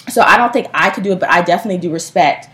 so 0.08 0.22
I 0.22 0.36
don't 0.36 0.52
think 0.52 0.68
I 0.72 0.90
could 0.90 1.04
do 1.04 1.12
it, 1.12 1.20
but 1.20 1.30
I 1.30 1.42
definitely 1.42 1.78
do 1.78 1.92
respect 1.92 2.48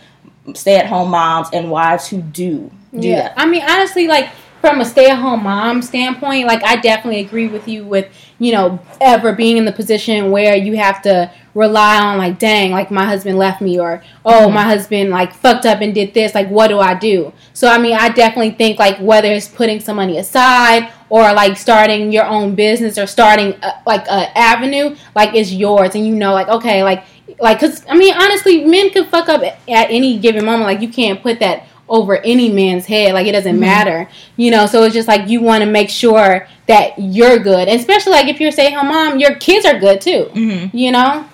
stay 0.55 0.77
at 0.77 0.87
home 0.87 1.11
moms 1.11 1.49
and 1.53 1.71
wives 1.71 2.09
who 2.09 2.23
do 2.23 2.71
do 2.93 3.09
yeah. 3.09 3.23
that. 3.23 3.35
I 3.37 3.47
mean, 3.47 3.63
honestly, 3.69 4.07
like, 4.07 4.31
from 4.61 4.81
a 4.81 4.85
stay 4.85 5.11
at 5.11 5.19
home 5.19 5.43
mom 5.43 5.83
standpoint, 5.83 6.47
like, 6.47 6.63
I 6.65 6.77
definitely 6.77 7.21
agree 7.21 7.47
with 7.49 7.69
you 7.69 7.85
with, 7.85 8.09
you 8.39 8.53
know, 8.53 8.81
ever 9.01 9.33
being 9.33 9.57
in 9.57 9.65
the 9.65 9.73
position 9.73 10.31
where 10.31 10.57
you 10.57 10.77
have 10.77 11.03
to 11.03 11.31
rely 11.57 11.99
on 11.99 12.19
like 12.19 12.39
dang 12.39 12.71
like 12.71 12.91
my 12.91 13.07
husband 13.07 13.39
left 13.39 13.63
me 13.63 13.81
or 13.81 14.03
oh 14.27 14.43
mm-hmm. 14.43 14.55
my 14.55 14.63
husband 14.63 15.09
like 15.09 15.33
fucked 15.33 15.65
up 15.65 15.81
and 15.81 15.95
did 15.95 16.13
this 16.13 16.35
like 16.35 16.49
what 16.51 16.69
do 16.69 16.79
i 16.79 16.95
do 16.95 17.33
so 17.55 17.67
i 17.67 17.79
mean 17.79 17.95
i 17.95 18.11
definitely 18.11 18.51
think 18.51 18.79
like 18.79 18.99
whether 18.99 19.33
it's 19.33 19.49
putting 19.49 19.81
some 19.81 19.97
money 19.97 20.19
aside 20.19 20.93
or 21.09 21.33
like 21.33 21.57
starting 21.57 22.13
your 22.13 22.27
own 22.27 22.55
business 22.55 22.99
or 22.99 23.07
starting 23.07 23.55
a, 23.63 23.67
uh, 23.69 23.81
like 23.87 24.07
a 24.07 24.39
avenue 24.39 24.95
like 25.15 25.35
it's 25.35 25.51
yours 25.51 25.95
and 25.95 26.07
you 26.07 26.15
know 26.15 26.35
like 26.35 26.49
okay 26.49 26.85
like 26.85 27.05
like 27.41 27.59
because 27.59 27.83
i 27.89 27.97
mean 27.97 28.15
honestly 28.15 28.63
men 28.67 28.91
can 28.91 29.07
fuck 29.07 29.31
up 29.31 29.43
at 29.43 29.59
any 29.67 30.19
given 30.19 30.45
moment 30.45 30.65
like 30.65 30.83
you 30.83 30.91
can't 30.91 31.23
put 31.23 31.41
that 31.41 31.67
over 31.89 32.17
any 32.17 32.51
man's 32.51 32.85
head. 32.85 33.15
Like 33.15 33.29
it 33.29 33.33
doesn't 33.33 33.53
mm-hmm. 33.53 33.61
matter, 33.61 34.09
you 34.37 34.51
know. 34.51 34.67
So 34.67 34.83
it's 34.83 34.93
just 34.93 35.07
like 35.07 35.29
you 35.29 35.41
want 35.41 35.63
to 35.63 35.71
make 35.71 35.89
sure 35.89 36.49
that 36.67 36.99
you're 36.99 37.39
good, 37.39 37.69
and 37.69 37.79
especially 37.79 38.11
like 38.11 38.27
if 38.27 38.41
you're 38.41 38.49
a 38.49 38.53
stay-at-home 38.53 38.89
mom, 38.89 39.21
your 39.21 39.37
kids 39.37 39.65
are 39.65 39.79
good 39.79 40.01
too. 40.01 40.29
Mm-hmm. 40.35 40.77
You 40.77 40.91
know. 40.91 41.29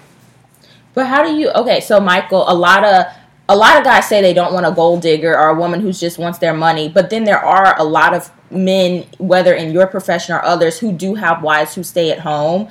But 0.94 1.06
how 1.06 1.22
do 1.22 1.34
you? 1.34 1.50
Okay, 1.50 1.80
so 1.80 2.00
Michael, 2.00 2.44
a 2.48 2.54
lot 2.54 2.84
of 2.84 3.06
a 3.48 3.56
lot 3.56 3.76
of 3.76 3.84
guys 3.84 4.08
say 4.08 4.22
they 4.22 4.34
don't 4.34 4.52
want 4.52 4.66
a 4.66 4.70
gold 4.70 5.02
digger 5.02 5.36
or 5.36 5.48
a 5.48 5.54
woman 5.54 5.80
who 5.80 5.92
just 5.92 6.18
wants 6.18 6.38
their 6.38 6.54
money, 6.54 6.88
but 6.88 7.10
then 7.10 7.24
there 7.24 7.38
are 7.38 7.78
a 7.78 7.84
lot 7.84 8.14
of 8.14 8.30
men, 8.50 9.06
whether 9.18 9.54
in 9.54 9.72
your 9.72 9.86
profession 9.86 10.34
or 10.34 10.42
others, 10.44 10.78
who 10.78 10.92
do 10.92 11.14
have 11.14 11.42
wives 11.42 11.74
who 11.74 11.82
stay 11.82 12.10
at 12.10 12.20
home. 12.20 12.68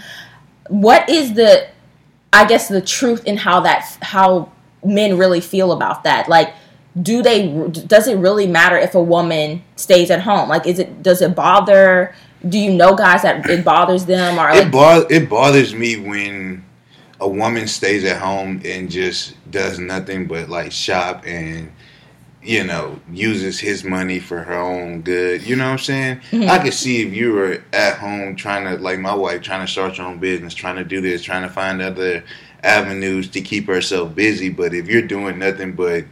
What 0.70 1.10
is 1.10 1.34
the, 1.34 1.68
I 2.32 2.46
guess, 2.46 2.68
the 2.68 2.82
truth 2.82 3.26
in 3.26 3.38
how 3.38 3.60
that 3.62 3.98
how 4.02 4.52
men 4.84 5.18
really 5.18 5.42
feel 5.42 5.72
about 5.72 6.04
that? 6.04 6.30
Like, 6.30 6.54
do 7.00 7.22
they? 7.22 7.48
Does 7.70 8.08
it 8.08 8.16
really 8.16 8.48
matter 8.48 8.78
if 8.78 8.96
a 8.96 9.02
woman 9.02 9.64
stays 9.76 10.10
at 10.10 10.22
home? 10.22 10.50
Like, 10.50 10.66
is 10.66 10.80
it? 10.80 11.04
Does 11.04 11.22
it 11.22 11.36
bother? 11.36 12.16
Do 12.48 12.58
you 12.58 12.74
know 12.74 12.96
guys 12.96 13.22
that 13.22 13.48
it 13.48 13.64
bothers 13.64 14.06
them 14.06 14.40
or 14.40 14.50
like, 14.50 14.66
it, 14.66 14.72
bo- 14.72 15.06
it 15.12 15.30
bothers 15.30 15.76
me 15.76 15.98
when 15.98 16.66
a 17.22 17.28
woman 17.28 17.68
stays 17.68 18.04
at 18.04 18.20
home 18.20 18.60
and 18.66 18.90
just 18.90 19.36
does 19.52 19.80
nothing 19.80 20.28
but 20.28 20.50
like 20.50 20.72
shop 20.72 21.24
and 21.26 21.72
you 22.44 22.64
know 22.64 23.00
uses 23.12 23.60
his 23.60 23.84
money 23.84 24.20
for 24.20 24.40
her 24.40 24.60
own 24.60 25.02
good 25.02 25.44
you 25.44 25.56
know 25.56 25.66
what 25.66 25.74
i'm 25.74 25.78
saying 25.78 26.18
mm-hmm. 26.32 26.50
i 26.50 26.58
could 26.58 26.74
see 26.74 27.04
if 27.04 27.14
you 27.14 27.32
were 27.32 27.64
at 27.72 27.98
home 27.98 28.36
trying 28.36 28.66
to 28.66 28.82
like 28.82 28.98
my 29.00 29.14
wife 29.14 29.42
trying 29.44 29.64
to 29.64 29.72
start 29.72 29.98
your 29.98 30.08
own 30.08 30.18
business 30.18 30.56
trying 30.56 30.76
to 30.76 30.84
do 30.84 31.00
this 31.00 31.22
trying 31.22 31.44
to 31.44 31.50
find 31.50 31.80
other 31.82 32.24
avenues 32.64 33.30
to 33.30 33.40
keep 33.40 33.68
herself 33.68 34.14
busy 34.16 34.50
but 34.50 34.74
if 34.74 34.88
you're 34.88 35.04
doing 35.04 35.38
nothing 35.38 35.74
but 35.74 36.04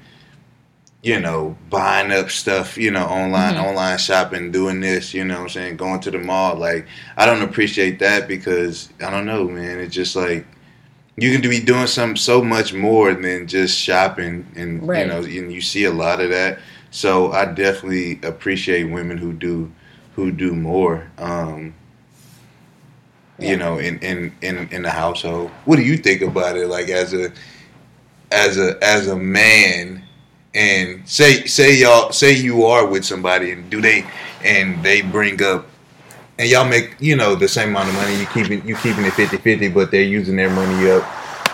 you 1.02 1.20
know 1.20 1.58
buying 1.72 2.12
up 2.12 2.30
stuff 2.30 2.78
you 2.78 2.92
know 2.92 3.06
online 3.06 3.56
mm-hmm. 3.56 3.66
online 3.66 3.98
shopping 3.98 4.52
doing 4.52 4.80
this 4.80 5.12
you 5.16 5.26
know 5.26 5.36
what 5.36 5.44
i'm 5.44 5.50
saying 5.50 5.78
going 5.78 6.00
to 6.00 6.12
the 6.12 6.20
mall 6.20 6.56
like 6.56 6.86
i 7.18 7.26
don't 7.26 7.42
appreciate 7.42 7.98
that 7.98 8.28
because 8.28 8.90
i 9.04 9.10
don't 9.10 9.26
know 9.26 9.48
man 9.48 9.80
it's 9.80 9.96
just 9.96 10.16
like 10.16 10.46
you 11.22 11.32
can 11.38 11.50
be 11.50 11.60
doing 11.60 11.88
some 11.88 12.16
so 12.16 12.42
much 12.42 12.74
more 12.74 13.14
than 13.14 13.48
just 13.48 13.78
shopping, 13.78 14.46
and 14.56 14.88
right. 14.88 15.06
you 15.06 15.08
know, 15.08 15.20
and 15.20 15.52
you 15.52 15.62
see 15.62 15.86
a 15.86 15.92
lot 15.92 16.22
of 16.22 16.30
that. 16.30 16.60
So 16.92 17.32
I 17.32 17.46
definitely 17.46 18.20
appreciate 18.24 18.86
women 18.86 19.18
who 19.18 19.34
do 19.34 19.72
who 20.16 20.32
do 20.32 20.54
more. 20.54 21.10
Um, 21.18 21.74
yeah. 23.38 23.52
You 23.52 23.58
know, 23.58 23.80
in, 23.80 24.00
in 24.00 24.36
in 24.42 24.70
in 24.70 24.82
the 24.84 24.90
household. 24.90 25.50
What 25.66 25.78
do 25.78 25.84
you 25.84 25.98
think 25.98 26.22
about 26.22 26.58
it? 26.58 26.68
Like 26.68 26.90
as 26.90 27.14
a 27.14 27.32
as 28.32 28.58
a 28.58 28.78
as 28.84 29.08
a 29.08 29.16
man, 29.16 30.04
and 30.54 31.08
say 31.08 31.46
say 31.46 31.78
y'all 31.78 32.12
say 32.12 32.34
you 32.34 32.66
are 32.66 32.86
with 32.86 33.06
somebody, 33.06 33.52
and 33.52 33.70
do 33.70 33.82
they 33.82 34.06
and 34.44 34.84
they 34.84 35.02
bring 35.02 35.42
up 35.42 35.69
and 36.40 36.50
y'all 36.50 36.68
make 36.68 36.96
you 37.00 37.16
know 37.16 37.36
the 37.36 37.48
same 37.48 37.70
amount 37.70 37.90
of 37.90 37.96
money. 37.96 38.16
You 38.16 38.26
keeping 38.28 38.68
you 38.68 38.76
keeping 38.78 39.06
it 39.06 39.14
50-50, 39.14 39.74
but 39.74 39.92
they're 39.92 40.02
using 40.02 40.38
their 40.38 40.50
money 40.50 40.90
up 40.90 41.04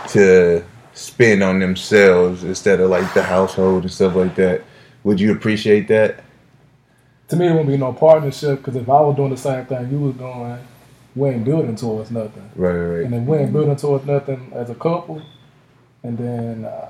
to 0.10 0.64
spend 0.94 1.44
on 1.44 1.60
themselves 1.60 2.44
instead 2.44 2.80
of 2.80 2.90
like 2.90 3.12
the 3.14 3.24
household 3.24 3.84
and 3.84 3.92
stuff 3.92 4.16
like 4.16 4.36
that. 4.36 4.62
Would 5.04 5.20
you 5.20 5.34
appreciate 5.34 5.88
that? 5.90 6.24
To 7.30 7.36
me, 7.36 7.48
it 7.48 7.50
wouldn't 7.50 7.68
be 7.68 7.78
no 7.78 7.92
partnership 7.92 8.60
because 8.60 8.76
if 8.76 8.88
I 8.88 9.02
was 9.02 9.16
doing 9.16 9.32
the 9.32 9.38
same 9.38 9.66
thing 9.66 9.92
you 9.92 10.00
was 10.00 10.16
doing, 10.16 10.60
we 11.16 11.30
ain't 11.30 11.44
building 11.44 11.76
towards 11.76 12.12
nothing. 12.12 12.50
Right, 12.56 12.72
right. 12.72 13.06
And 13.06 13.16
if 13.16 13.24
we 13.24 13.38
ain't 13.38 13.52
building 13.52 13.76
towards 13.76 14.06
nothing 14.06 14.52
as 14.54 14.70
a 14.70 14.76
couple, 14.76 15.22
and 16.04 16.18
then 16.18 16.66
uh, 16.66 16.90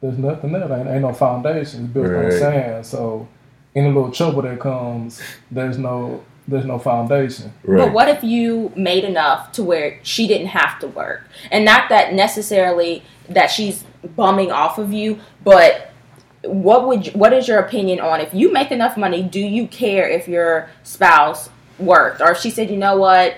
there's 0.00 0.18
nothing 0.18 0.52
there. 0.52 0.72
Ain't, 0.72 0.88
ain't 0.88 1.02
no 1.02 1.12
foundation. 1.12 1.84
It's 1.84 1.92
built 1.92 2.08
right. 2.08 2.24
on 2.24 2.32
sand. 2.32 2.86
So 2.86 3.28
any 3.76 3.86
little 3.86 4.10
trouble 4.10 4.42
that 4.42 4.58
comes, 4.58 5.22
there's 5.52 5.78
no 5.78 6.24
there's 6.48 6.64
no 6.64 6.78
foundation. 6.78 7.52
Right. 7.64 7.84
But 7.84 7.92
what 7.92 8.08
if 8.08 8.22
you 8.22 8.72
made 8.76 9.04
enough 9.04 9.52
to 9.52 9.62
where 9.62 9.98
she 10.02 10.26
didn't 10.26 10.48
have 10.48 10.78
to 10.80 10.88
work? 10.88 11.24
And 11.50 11.64
not 11.64 11.88
that 11.88 12.14
necessarily 12.14 13.02
that 13.28 13.46
she's 13.46 13.84
bumming 14.14 14.52
off 14.52 14.78
of 14.78 14.92
you, 14.92 15.18
but 15.42 15.90
what 16.42 16.86
would 16.86 17.06
you, 17.06 17.12
what 17.12 17.32
is 17.32 17.48
your 17.48 17.58
opinion 17.58 18.00
on 18.00 18.20
if 18.20 18.32
you 18.32 18.52
make 18.52 18.70
enough 18.70 18.96
money, 18.96 19.22
do 19.22 19.40
you 19.40 19.66
care 19.66 20.08
if 20.08 20.28
your 20.28 20.70
spouse 20.84 21.50
worked 21.78 22.20
or 22.20 22.30
if 22.30 22.38
she 22.38 22.50
said, 22.50 22.70
"You 22.70 22.76
know 22.76 22.96
what? 22.96 23.36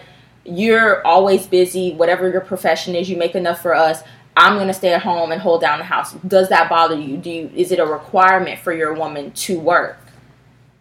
you're 0.49 1.07
always 1.07 1.47
busy, 1.47 1.93
whatever 1.93 2.31
your 2.31 2.41
profession 2.41 2.95
is, 2.95 3.11
you 3.11 3.17
make 3.17 3.35
enough 3.35 3.61
for 3.61 3.75
us. 3.75 4.03
I'm 4.37 4.55
going 4.55 4.69
to 4.69 4.75
stay 4.75 4.95
at 4.95 5.03
home 5.03 5.33
and 5.33 5.41
hold 5.41 5.61
down 5.61 5.79
the 5.79 5.85
house. 5.85 6.13
Does 6.27 6.49
that 6.49 6.71
bother 6.71 6.99
you? 6.99 7.17
Do 7.17 7.31
you 7.31 7.51
is 7.55 7.73
it 7.73 7.79
a 7.79 7.87
requirement 7.87 8.61
for 8.61 8.73
your 8.73 8.95
woman 8.95 9.33
to 9.33 9.59
work? 9.59 9.99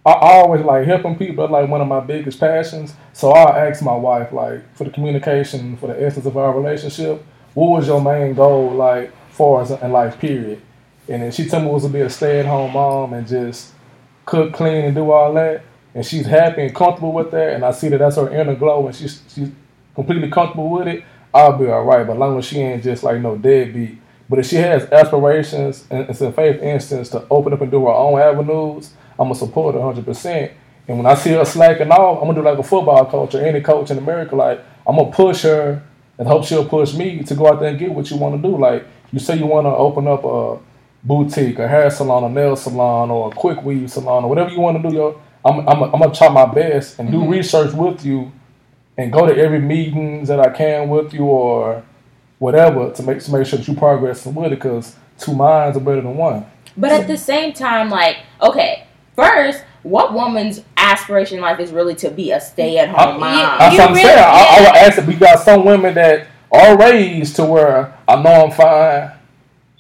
I 0.08 0.38
always 0.38 0.63
like 0.63 0.86
helping 0.86 1.17
people. 1.17 1.50
like 1.50 1.67
one 1.67 1.82
of 1.82 1.88
my 1.88 2.00
biggest 2.00 2.39
passions. 2.39 2.93
So 3.12 3.32
I 3.32 3.67
ask 3.67 3.84
my 3.84 3.96
wife, 3.96 4.32
like, 4.32 4.74
for 4.76 4.86
the 4.86 4.89
communication, 4.89 5.76
for 5.78 5.88
the 5.88 6.02
essence 6.02 6.26
of 6.26 6.38
our 6.38 6.58
relationship, 6.58 7.26
what 7.54 7.72
was 7.72 7.88
your 7.88 8.02
main 8.02 8.34
goal, 8.34 8.72
like, 8.72 9.12
for 9.32 9.62
us 9.62 9.72
in 9.72 9.91
life, 9.91 10.17
period? 10.17 10.62
And 11.10 11.24
then 11.24 11.32
she 11.32 11.48
told 11.48 11.63
me 11.63 11.70
it 11.70 11.74
was 11.74 11.84
to 11.84 11.89
be 11.89 12.02
a 12.02 12.10
stay-at-home 12.10 12.72
mom 12.74 13.13
and 13.13 13.28
just 13.28 13.74
cook, 14.26 14.54
clean, 14.54 14.86
and 14.86 14.96
do 14.96 15.12
all 15.12 15.34
that. 15.34 15.63
And 15.93 16.06
she's 16.06 16.26
happy 16.26 16.62
and 16.62 16.76
comfortable 16.76 17.12
with 17.12 17.32
that. 17.32 17.54
And 17.54 17.65
I 17.65 17.72
see 17.72 17.89
that 17.89 17.98
that's 17.98 18.15
her 18.15 18.30
inner 18.30 18.56
glow, 18.56 18.88
and 18.88 18.96
she's 18.96 19.24
she's 19.34 19.50
completely 19.96 20.30
comfortable 20.30 20.70
with 20.70 20.88
it. 20.88 21.04
I'll 21.34 21.58
be 21.58 21.67
all 21.67 21.84
right. 21.84 22.06
But 22.06 22.13
as 22.13 22.20
long 22.20 22.38
as 22.38 22.46
she 22.46 22.60
ain't 22.60 22.84
just 22.84 23.04
like 23.04 23.20
no 23.20 23.36
deadbeat. 23.36 24.00
But 24.30 24.39
if 24.39 24.46
she 24.46 24.58
has 24.58 24.84
aspirations 24.91 25.86
and 25.89 26.10
it's 26.10 26.22
a 26.22 26.32
faith 26.32 26.62
instance 26.62 27.10
to 27.10 27.26
open 27.30 27.54
up 27.54 27.62
and 27.62 27.72
do 27.72 27.86
her 27.86 27.91
own 27.91 28.20
avenues, 28.20 28.93
I'm 29.19 29.25
gonna 29.25 29.36
support 29.36 29.75
100. 29.75 30.06
percent 30.06 30.51
And 30.88 30.97
when 30.97 31.06
I 31.06 31.15
see 31.15 31.32
her 31.32 31.45
slacking 31.45 31.91
off, 31.91 32.21
I'm 32.21 32.27
gonna 32.27 32.41
do 32.41 32.45
like 32.45 32.58
a 32.58 32.63
football 32.63 33.06
coach 33.06 33.36
or 33.36 33.45
any 33.45 33.62
coach 33.62 33.91
in 33.91 33.97
America. 33.97 34.36
Like 34.36 34.63
I'm 34.86 34.95
gonna 34.95 35.12
push 35.12 35.43
her 35.43 35.84
and 36.17 36.27
hope 36.27 36.45
she'll 36.45 36.67
push 36.67 36.93
me 36.93 37.23
to 37.23 37.36
go 37.36 37.47
out 37.47 37.60
there 37.60 37.69
and 37.69 37.80
get 37.80 37.91
what 37.91 38.10
you 38.10 38.17
want 38.17 38.41
to 38.41 38.49
do. 38.49 38.58
Like 38.58 38.86
you 39.12 39.19
say, 39.19 39.38
you 39.38 39.45
want 39.45 39.65
to 39.65 39.69
open 39.69 40.08
up 40.08 40.23
a 40.23 40.60
boutique, 41.03 41.60
a 41.60 41.67
hair 41.67 41.89
salon, 41.89 42.23
a 42.23 42.30
nail 42.30 42.56
salon, 42.56 43.12
or 43.12 43.32
a 43.32 43.36
quick 43.36 43.62
weave 43.63 43.91
salon, 43.91 44.23
or 44.23 44.30
whatever 44.30 44.49
you 44.49 44.60
want 44.60 44.82
to 44.82 44.89
do. 44.89 44.95
Yo, 44.95 45.21
I'm, 45.45 45.67
I'm, 45.67 45.84
I'm 45.84 45.99
gonna 45.99 46.13
try 46.13 46.30
my 46.30 46.45
best 46.45 46.99
and 46.99 47.12
do 47.12 47.19
mm-hmm. 47.19 47.32
research 47.32 47.73
with 47.73 48.06
you, 48.06 48.32
and 48.97 49.12
go 49.12 49.25
to 49.25 49.36
every 49.36 49.60
meetings 49.60 50.27
that 50.27 50.39
I 50.39 50.49
can 50.49 50.89
with 50.89 51.13
you, 51.13 51.25
or 51.25 51.84
whatever 52.39 52.91
to 52.91 53.03
make 53.03 53.21
to 53.23 53.32
make 53.32 53.47
sure 53.47 53.60
that 53.60 53.67
you 53.67 53.75
progress 53.75 54.25
with 54.25 54.38
it. 54.38 54.49
Because 54.49 54.95
two 55.19 55.34
minds 55.34 55.77
are 55.77 55.82
better 55.82 56.01
than 56.01 56.17
one. 56.17 56.45
But 56.75 56.91
at 56.91 57.08
the 57.08 57.17
same 57.17 57.53
time, 57.53 57.89
like 57.89 58.17
okay, 58.41 58.87
First, 59.17 59.63
what 59.82 60.13
woman's 60.13 60.62
aspiration 60.77 61.38
in 61.38 61.41
life 61.41 61.60
is 61.60 61.71
really 61.71 61.95
to 61.95 62.12
be 62.12 62.32
a 62.32 62.39
stay 62.39 62.77
at 62.77 62.89
home 62.89 63.19
mom? 63.19 63.58
That's 63.58 63.75
what 63.75 63.89
I'm 63.89 63.93
really, 63.93 64.03
saying. 64.03 64.19
I, 64.19 64.58
I 64.58 64.62
would 64.62 64.75
ask 64.77 64.97
if 64.99 65.08
we 65.08 65.15
got 65.15 65.39
some 65.39 65.65
women 65.65 65.95
that 65.95 66.27
are 66.51 66.77
raised 66.77 67.36
to 67.38 67.45
where 67.45 67.97
I 68.08 68.21
know 68.21 68.45
I'm 68.45 68.51
fine. 68.51 69.12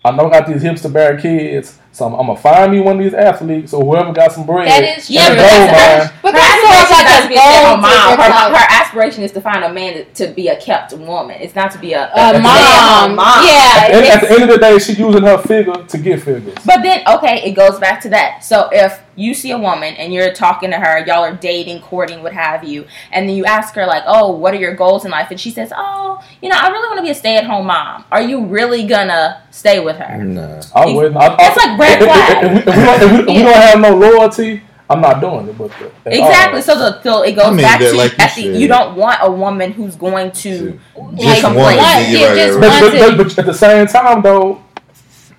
I 0.03 0.11
know 0.11 0.25
I 0.25 0.39
got 0.39 0.47
these 0.47 0.63
hipster 0.63 0.91
bear 0.91 1.19
kids. 1.19 1.77
So 1.91 2.05
I'm, 2.05 2.13
I'm, 2.13 2.27
gonna 2.27 2.39
find 2.39 2.71
me 2.71 2.79
one 2.79 2.97
of 2.97 3.03
these 3.03 3.13
athletes 3.13 3.73
or 3.73 3.83
whoever 3.83 4.13
got 4.13 4.31
some 4.31 4.45
bread. 4.45 4.67
That 4.67 4.97
is 4.97 5.09
yeah, 5.09 5.29
but 5.29 5.35
that's, 5.35 6.21
but 6.21 6.31
that's 6.33 6.91
like 6.91 7.07
a 7.07 7.33
goal 7.33 7.77
mom. 7.77 8.19
Her, 8.19 8.57
her, 8.57 8.67
aspiration 8.69 9.23
is 9.23 9.31
to 9.31 9.41
find 9.41 9.63
a 9.63 9.73
man 9.73 9.93
to, 9.93 10.27
to, 10.27 10.33
be 10.33 10.47
a 10.49 10.59
kept 10.59 10.93
woman. 10.93 11.41
It's 11.41 11.55
not 11.55 11.71
to 11.71 11.79
be 11.79 11.93
a, 11.93 12.11
a, 12.13 12.37
a 12.37 12.41
mom. 12.41 13.15
mom. 13.15 13.45
Yeah. 13.45 13.87
At, 13.87 13.91
at, 13.91 14.21
the 14.21 14.31
end 14.31 14.43
of 14.43 14.49
the 14.49 14.57
day, 14.57 14.77
she's 14.79 14.99
using 14.99 15.23
her 15.23 15.37
figure 15.39 15.83
to 15.83 15.97
get 15.97 16.21
figures. 16.21 16.55
But 16.65 16.83
then, 16.83 17.01
okay, 17.07 17.41
it 17.43 17.53
goes 17.53 17.79
back 17.79 18.01
to 18.01 18.09
that. 18.09 18.43
So 18.43 18.69
if 18.71 19.01
you 19.17 19.33
see 19.33 19.51
a 19.51 19.57
woman 19.57 19.95
and 19.95 20.13
you're 20.13 20.31
talking 20.31 20.71
to 20.71 20.77
her, 20.77 21.05
y'all 21.05 21.23
are 21.23 21.35
dating, 21.35 21.81
courting, 21.81 22.21
what 22.23 22.33
have 22.33 22.63
you, 22.63 22.85
and 23.11 23.27
then 23.27 23.35
you 23.35 23.45
ask 23.45 23.73
her 23.73 23.85
like, 23.85 24.03
"Oh, 24.05 24.31
what 24.31 24.53
are 24.53 24.57
your 24.57 24.75
goals 24.75 25.03
in 25.03 25.11
life?" 25.11 25.31
and 25.31 25.39
she 25.39 25.49
says, 25.49 25.73
"Oh, 25.75 26.23
you 26.41 26.49
know, 26.49 26.55
I 26.57 26.69
really 26.69 26.87
want 26.87 26.99
to 26.99 27.03
be 27.03 27.09
a 27.09 27.15
stay-at-home 27.15 27.65
mom." 27.65 28.05
Are 28.11 28.21
you 28.21 28.45
really 28.45 28.85
gonna 28.85 29.41
stay 29.49 29.79
with 29.79 29.97
her? 29.97 30.23
No, 30.23 30.61
I 30.73 30.85
wouldn't. 30.85 31.17
I, 31.17 31.35
That's 31.35 31.57
like 31.57 31.77
red 31.87 32.03
flag. 32.03 32.43
If, 32.43 32.67
if, 32.67 32.67
if, 32.67 33.11
we, 33.11 33.17
don't, 33.17 33.27
we, 33.27 33.43
don't 33.43 33.53
have 33.53 33.79
no 33.79 33.95
loyalty, 33.95 34.61
I'm 34.89 35.01
not 35.01 35.19
doing 35.19 35.49
it. 35.49 35.57
But 35.57 35.71
exactly. 36.05 36.61
So 36.61 36.75
the 36.75 37.01
so 37.01 37.23
it 37.23 37.33
goes 37.33 37.45
I 37.45 37.49
mean, 37.51 37.61
back 37.61 37.79
to 37.79 37.93
like 37.93 38.19
at 38.19 38.35
the, 38.35 38.41
you 38.41 38.67
don't 38.67 38.95
want 38.95 39.19
a 39.21 39.31
woman 39.31 39.71
who's 39.71 39.95
going 39.95 40.31
to 40.31 40.79
just 41.15 41.41
complain. 41.41 41.77
Yeah, 41.77 42.35
just 42.35 42.59
but, 42.59 42.79
but, 42.79 43.17
but, 43.17 43.17
but 43.17 43.39
at 43.39 43.45
the 43.45 43.53
same 43.53 43.87
time, 43.87 44.21
though, 44.21 44.63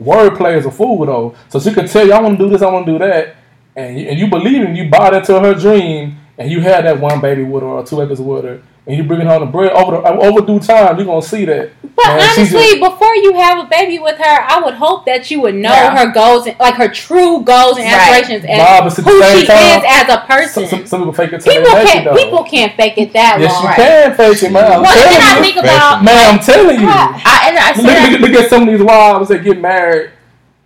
wordplay 0.01 0.57
is 0.59 0.67
a 0.67 0.71
fool 0.71 1.07
though. 1.07 1.35
So 1.49 1.61
she 1.61 1.73
can 1.73 1.89
tell 1.89 2.07
you, 2.07 2.13
I 2.13 2.21
want 2.21 2.39
to 2.39 2.45
do 2.45 2.51
this, 2.51 2.63
I 2.63 2.71
want 2.71 2.87
to 2.87 2.93
do 2.93 2.99
that, 2.99 3.37
and 3.75 3.99
you, 3.99 4.09
and 4.09 4.19
you 4.19 4.29
believe 4.29 4.63
in, 4.63 4.77
you 4.77 4.91
bought 4.91 5.15
into 5.15 5.39
her 5.41 5.55
dream, 5.55 6.19
and 6.37 6.51
you 6.51 6.61
had 6.61 6.85
that 6.85 7.01
one 7.01 7.21
baby 7.21 7.43
with 7.43 7.63
her 7.63 7.69
or 7.69 7.87
two 7.87 8.01
acres 8.03 8.21
with 8.21 8.45
her, 8.45 8.63
and 8.89 8.97
you 8.97 9.05
bringing 9.05 9.27
home 9.27 9.41
the 9.41 9.47
bread 9.47 9.71
over 9.73 9.93
the, 9.93 9.99
uh, 9.99 10.17
over 10.17 10.41
due 10.41 10.59
time, 10.59 10.97
you're 10.97 11.05
gonna 11.05 11.21
see 11.21 11.45
that. 11.45 11.71
But 11.83 12.07
man, 12.07 12.39
honestly, 12.39 12.81
just, 12.81 12.81
before 12.81 13.15
you 13.17 13.35
have 13.35 13.67
a 13.67 13.69
baby 13.69 13.99
with 13.99 14.17
her, 14.17 14.25
I 14.25 14.63
would 14.65 14.75
hope 14.75 15.05
that 15.05 15.31
you 15.31 15.43
would 15.43 15.57
know 15.57 15.69
yeah. 15.69 15.95
her 15.95 16.11
goals, 16.11 16.47
and, 16.47 16.59
like 16.59 16.77
her 16.77 16.89
true 16.89 17.43
goals 17.43 17.77
and 17.77 17.87
aspirations, 17.87 18.45
right. 18.45 18.59
and 18.59 18.91
who 18.91 19.23
she 19.37 19.47
time, 19.47 19.79
is 19.79 19.85
as 19.87 20.09
a 20.09 20.25
person. 20.27 20.67
Some, 20.67 20.79
some, 20.79 20.87
some 20.87 21.01
people 21.01 21.13
fake 21.13 21.33
it. 21.35 21.45
People 21.45 21.71
can't. 21.71 22.07
It, 22.07 22.17
people 22.17 22.45
can't 22.45 22.75
fake 22.77 22.97
it 22.97 23.13
that 23.13 23.39
yes, 23.39 23.53
long. 23.53 23.65
Yes, 23.65 23.77
you 23.77 23.85
can 23.85 24.17
fake 24.17 24.43
it, 24.43 24.53
man. 24.53 24.73
I'm 24.73 24.83
well, 24.83 24.97
then 24.97 25.21
I 25.21 25.43
think 25.43 25.57
about, 25.57 26.03
man, 26.03 26.35
I'm 26.35 26.41
telling 26.41 26.81
you. 26.81 26.89
I, 26.89 27.45
and 27.49 27.59
I 27.61 27.69
look, 27.77 28.21
look, 28.21 28.31
look 28.31 28.43
at 28.43 28.49
some 28.49 28.63
of 28.63 28.69
these 28.69 28.83
wives 28.83 29.29
that 29.29 29.45
get 29.45 29.61
married 29.61 30.13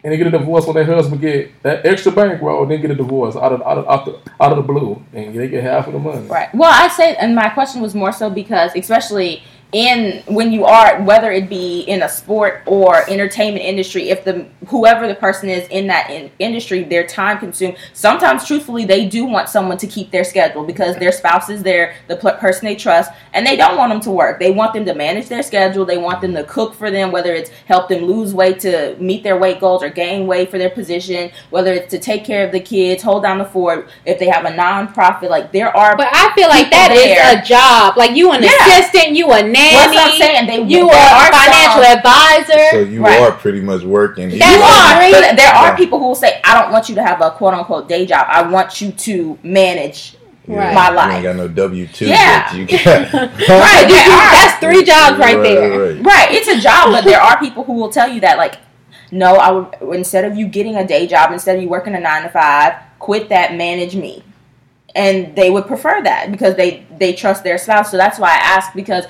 and 0.04 0.12
they 0.12 0.16
get 0.16 0.26
a 0.26 0.30
divorce 0.30 0.66
when 0.66 0.74
their 0.74 0.84
husband 0.84 1.20
get 1.20 1.62
that 1.62 1.86
extra 1.86 2.10
bankroll, 2.10 2.66
then 2.66 2.80
get 2.80 2.90
a 2.90 2.94
divorce 2.94 3.36
out 3.36 3.52
of 3.52 3.62
out 3.62 3.78
of 3.78 3.88
out, 3.88 4.04
the, 4.04 4.18
out 4.40 4.52
of 4.52 4.56
the 4.56 4.62
blue, 4.62 5.02
and 5.12 5.34
they 5.38 5.48
get 5.48 5.62
half 5.62 5.86
of 5.86 5.92
the 5.92 5.98
money. 5.98 6.26
Right. 6.26 6.52
Well, 6.54 6.72
I 6.72 6.88
say, 6.88 7.14
and 7.16 7.34
my 7.34 7.48
question 7.50 7.80
was 7.80 7.94
more 7.94 8.12
so 8.12 8.28
because, 8.28 8.72
especially 8.74 9.42
in 9.72 10.22
when 10.26 10.52
you 10.52 10.66
are 10.66 11.00
whether 11.00 11.32
it 11.32 11.48
be 11.48 11.80
in 11.80 12.02
a 12.02 12.08
sport 12.08 12.62
or 12.66 13.08
entertainment 13.08 13.64
industry 13.64 14.10
if 14.10 14.22
the 14.22 14.46
whoever 14.66 15.08
the 15.08 15.14
person 15.14 15.48
is 15.48 15.66
in 15.68 15.86
that 15.86 16.10
in, 16.10 16.30
industry 16.38 16.84
their 16.84 17.06
time 17.06 17.38
consumed 17.38 17.74
sometimes 17.94 18.46
truthfully 18.46 18.84
they 18.84 19.08
do 19.08 19.24
want 19.24 19.48
someone 19.48 19.78
to 19.78 19.86
keep 19.86 20.10
their 20.10 20.24
schedule 20.24 20.62
because 20.62 20.96
their 20.96 21.10
spouse 21.10 21.48
is 21.48 21.62
there 21.62 21.96
the 22.08 22.16
pl- 22.16 22.32
person 22.32 22.66
they 22.66 22.76
trust 22.76 23.10
and 23.32 23.46
they 23.46 23.56
don't 23.56 23.78
want 23.78 23.90
them 23.90 24.00
to 24.00 24.10
work 24.10 24.38
they 24.38 24.50
want 24.50 24.74
them 24.74 24.84
to 24.84 24.94
manage 24.94 25.28
their 25.28 25.42
schedule 25.42 25.86
they 25.86 25.96
want 25.96 26.20
them 26.20 26.34
to 26.34 26.44
cook 26.44 26.74
for 26.74 26.90
them 26.90 27.10
whether 27.10 27.32
it's 27.32 27.48
help 27.66 27.88
them 27.88 28.04
lose 28.04 28.34
weight 28.34 28.60
to 28.60 28.94
meet 29.00 29.22
their 29.22 29.38
weight 29.38 29.58
goals 29.58 29.82
or 29.82 29.88
gain 29.88 30.26
weight 30.26 30.50
for 30.50 30.58
their 30.58 30.68
position 30.68 31.30
whether 31.48 31.72
it's 31.72 31.90
to 31.90 31.98
take 31.98 32.26
care 32.26 32.44
of 32.44 32.52
the 32.52 32.60
kids 32.60 33.02
hold 33.02 33.22
down 33.22 33.38
the 33.38 33.44
fort 33.44 33.88
if 34.04 34.18
they 34.18 34.28
have 34.28 34.44
a 34.44 34.54
non-profit 34.54 35.30
like 35.30 35.50
there 35.50 35.74
are 35.74 35.96
but 35.96 36.08
i 36.12 36.30
feel 36.34 36.50
like 36.50 36.70
that 36.70 36.88
there. 36.90 37.34
is 37.34 37.40
a 37.40 37.42
job 37.42 37.96
like 37.96 38.14
you 38.14 38.32
an 38.32 38.42
yeah. 38.42 38.50
assistant 38.68 39.16
you 39.16 39.32
a 39.32 39.42
nanny. 39.62 39.96
What's 39.96 40.14
I'm 40.14 40.18
saying? 40.18 40.46
They, 40.46 40.62
you 40.62 40.88
are 40.88 41.28
a 41.28 41.32
financial 41.32 41.82
some, 41.82 41.98
advisor. 41.98 42.70
So 42.70 42.80
you 42.80 43.02
right. 43.02 43.20
are 43.20 43.32
pretty 43.32 43.60
much 43.60 43.82
working. 43.82 44.30
You 44.30 44.42
are. 44.42 45.10
But 45.10 45.36
there 45.36 45.52
are 45.52 45.76
people 45.76 45.98
who 45.98 46.08
will 46.08 46.14
say, 46.14 46.40
I 46.44 46.60
don't 46.60 46.72
want 46.72 46.88
you 46.88 46.94
to 46.96 47.02
have 47.02 47.20
a 47.20 47.30
quote 47.30 47.54
unquote 47.54 47.88
day 47.88 48.06
job. 48.06 48.26
I 48.28 48.42
want 48.42 48.80
you 48.80 48.92
to 48.92 49.38
manage 49.42 50.16
Right. 50.44 50.74
my 50.74 50.90
life. 50.90 51.10
You 51.10 51.14
ain't 51.14 51.22
got 51.22 51.36
no 51.36 51.46
W 51.46 51.86
two. 51.86 52.08
Yeah, 52.08 52.52
you 52.52 52.66
got. 52.66 53.12
right. 53.12 53.28
That's 53.88 54.58
three 54.58 54.82
jobs 54.82 55.16
right, 55.16 55.36
right 55.36 55.42
there. 55.42 55.94
Right. 55.94 56.04
right. 56.04 56.32
It's 56.32 56.48
a 56.48 56.60
job, 56.60 56.90
but 56.90 57.04
there 57.04 57.20
are 57.20 57.38
people 57.38 57.62
who 57.62 57.74
will 57.74 57.90
tell 57.90 58.12
you 58.12 58.20
that, 58.22 58.38
like, 58.38 58.58
no, 59.12 59.36
I 59.36 59.52
would 59.52 59.94
instead 59.94 60.24
of 60.24 60.36
you 60.36 60.48
getting 60.48 60.74
a 60.74 60.84
day 60.84 61.06
job, 61.06 61.30
instead 61.30 61.54
of 61.56 61.62
you 61.62 61.68
working 61.68 61.94
a 61.94 62.00
nine 62.00 62.24
to 62.24 62.28
five, 62.28 62.74
quit 62.98 63.28
that, 63.28 63.54
manage 63.54 63.94
me 63.94 64.24
and 64.94 65.34
they 65.36 65.50
would 65.50 65.66
prefer 65.66 66.02
that 66.02 66.30
because 66.30 66.56
they 66.56 66.84
they 66.98 67.12
trust 67.12 67.44
their 67.44 67.58
spouse. 67.58 67.90
So 67.90 67.96
that's 67.96 68.18
why 68.18 68.30
I 68.30 68.36
ask 68.36 68.74
because 68.74 69.04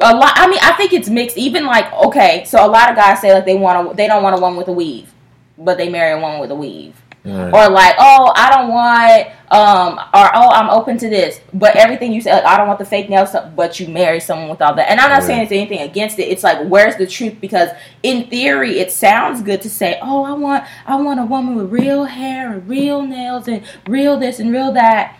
a 0.00 0.14
lot. 0.14 0.32
I 0.36 0.48
mean, 0.48 0.60
I 0.62 0.72
think 0.72 0.92
it's 0.92 1.08
mixed. 1.08 1.36
Even 1.36 1.66
like 1.66 1.92
okay, 1.92 2.44
so 2.44 2.64
a 2.64 2.68
lot 2.68 2.90
of 2.90 2.96
guys 2.96 3.20
say 3.20 3.32
like 3.32 3.44
they 3.44 3.56
want 3.56 3.90
to 3.90 3.96
they 3.96 4.06
don't 4.06 4.22
want 4.22 4.36
a 4.36 4.40
woman 4.40 4.56
with 4.56 4.68
a 4.68 4.72
weave, 4.72 5.12
but 5.58 5.78
they 5.78 5.88
marry 5.88 6.12
a 6.12 6.20
woman 6.20 6.40
with 6.40 6.50
a 6.50 6.54
weave. 6.54 6.94
Right. 7.22 7.52
Or 7.52 7.68
like, 7.68 7.96
oh, 7.98 8.32
I 8.34 8.50
don't 8.50 8.68
want, 8.68 9.26
um, 9.50 9.98
or 9.98 10.30
oh, 10.34 10.48
I'm 10.48 10.70
open 10.70 10.96
to 10.98 11.08
this, 11.10 11.38
but 11.52 11.76
everything 11.76 12.14
you 12.14 12.22
say, 12.22 12.32
like, 12.32 12.44
I 12.44 12.56
don't 12.56 12.66
want 12.66 12.78
the 12.78 12.86
fake 12.86 13.10
nails, 13.10 13.36
but 13.54 13.78
you 13.78 13.88
marry 13.88 14.20
someone 14.20 14.48
with 14.48 14.62
all 14.62 14.74
that. 14.74 14.90
And 14.90 14.98
I'm 14.98 15.10
not 15.10 15.18
right. 15.18 15.26
saying 15.26 15.42
it's 15.42 15.52
anything 15.52 15.80
against 15.80 16.18
it. 16.18 16.24
It's 16.24 16.42
like, 16.42 16.66
where's 16.66 16.96
the 16.96 17.06
truth? 17.06 17.38
Because 17.38 17.68
in 18.02 18.30
theory, 18.30 18.78
it 18.78 18.90
sounds 18.90 19.42
good 19.42 19.60
to 19.62 19.68
say, 19.68 19.98
oh, 20.00 20.24
I 20.24 20.32
want, 20.32 20.64
I 20.86 20.96
want 20.96 21.20
a 21.20 21.26
woman 21.26 21.56
with 21.56 21.70
real 21.70 22.04
hair 22.04 22.54
and 22.54 22.66
real 22.66 23.02
nails 23.02 23.48
and 23.48 23.64
real 23.86 24.18
this 24.18 24.38
and 24.38 24.50
real 24.50 24.72
that. 24.72 25.18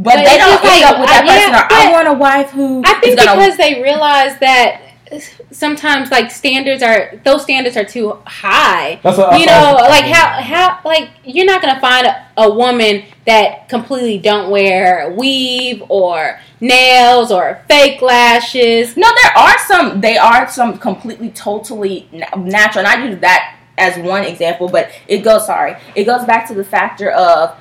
But, 0.00 0.14
but 0.14 0.24
they 0.24 0.38
don't 0.38 0.64
end 0.64 0.84
up 0.84 0.98
with 0.98 1.10
that 1.10 1.24
I, 1.24 1.28
person. 1.28 1.52
Yeah, 1.52 1.68
I 1.70 1.92
want 1.92 2.08
a 2.08 2.14
wife 2.14 2.50
who. 2.50 2.82
I 2.86 2.94
think 3.00 3.20
because 3.20 3.58
they 3.58 3.82
realize 3.82 4.38
that 4.38 4.80
sometimes 5.50 6.10
like 6.10 6.30
standards 6.30 6.82
are 6.82 7.20
those 7.22 7.42
standards 7.42 7.76
are 7.76 7.84
too 7.84 8.16
high. 8.24 8.98
That's 9.02 9.18
what 9.18 9.38
you 9.38 9.44
know, 9.44 9.76
like 9.78 10.06
how 10.06 10.40
how 10.40 10.80
like 10.86 11.10
you're 11.22 11.44
not 11.44 11.60
gonna 11.60 11.80
find 11.80 12.06
a, 12.06 12.26
a, 12.38 12.50
woman 12.50 13.04
that 13.26 13.68
completely 13.68 14.16
don't 14.16 14.50
wear 14.50 15.14
weave 15.18 15.82
or 15.90 16.40
nails 16.60 17.30
or 17.30 17.62
fake 17.68 18.00
lashes. 18.00 18.96
No, 18.96 19.06
there 19.22 19.36
are 19.36 19.58
some. 19.66 20.00
They 20.00 20.16
are 20.16 20.48
some 20.48 20.78
completely 20.78 21.28
totally 21.30 22.08
natural, 22.38 22.86
and 22.86 22.88
I 22.88 23.06
use 23.06 23.20
that 23.20 23.58
as 23.76 23.98
one 23.98 24.24
example. 24.24 24.66
But 24.66 24.90
it 25.08 25.18
goes 25.18 25.44
sorry, 25.44 25.76
it 25.94 26.04
goes 26.04 26.24
back 26.24 26.48
to 26.48 26.54
the 26.54 26.64
factor 26.64 27.10
of 27.10 27.54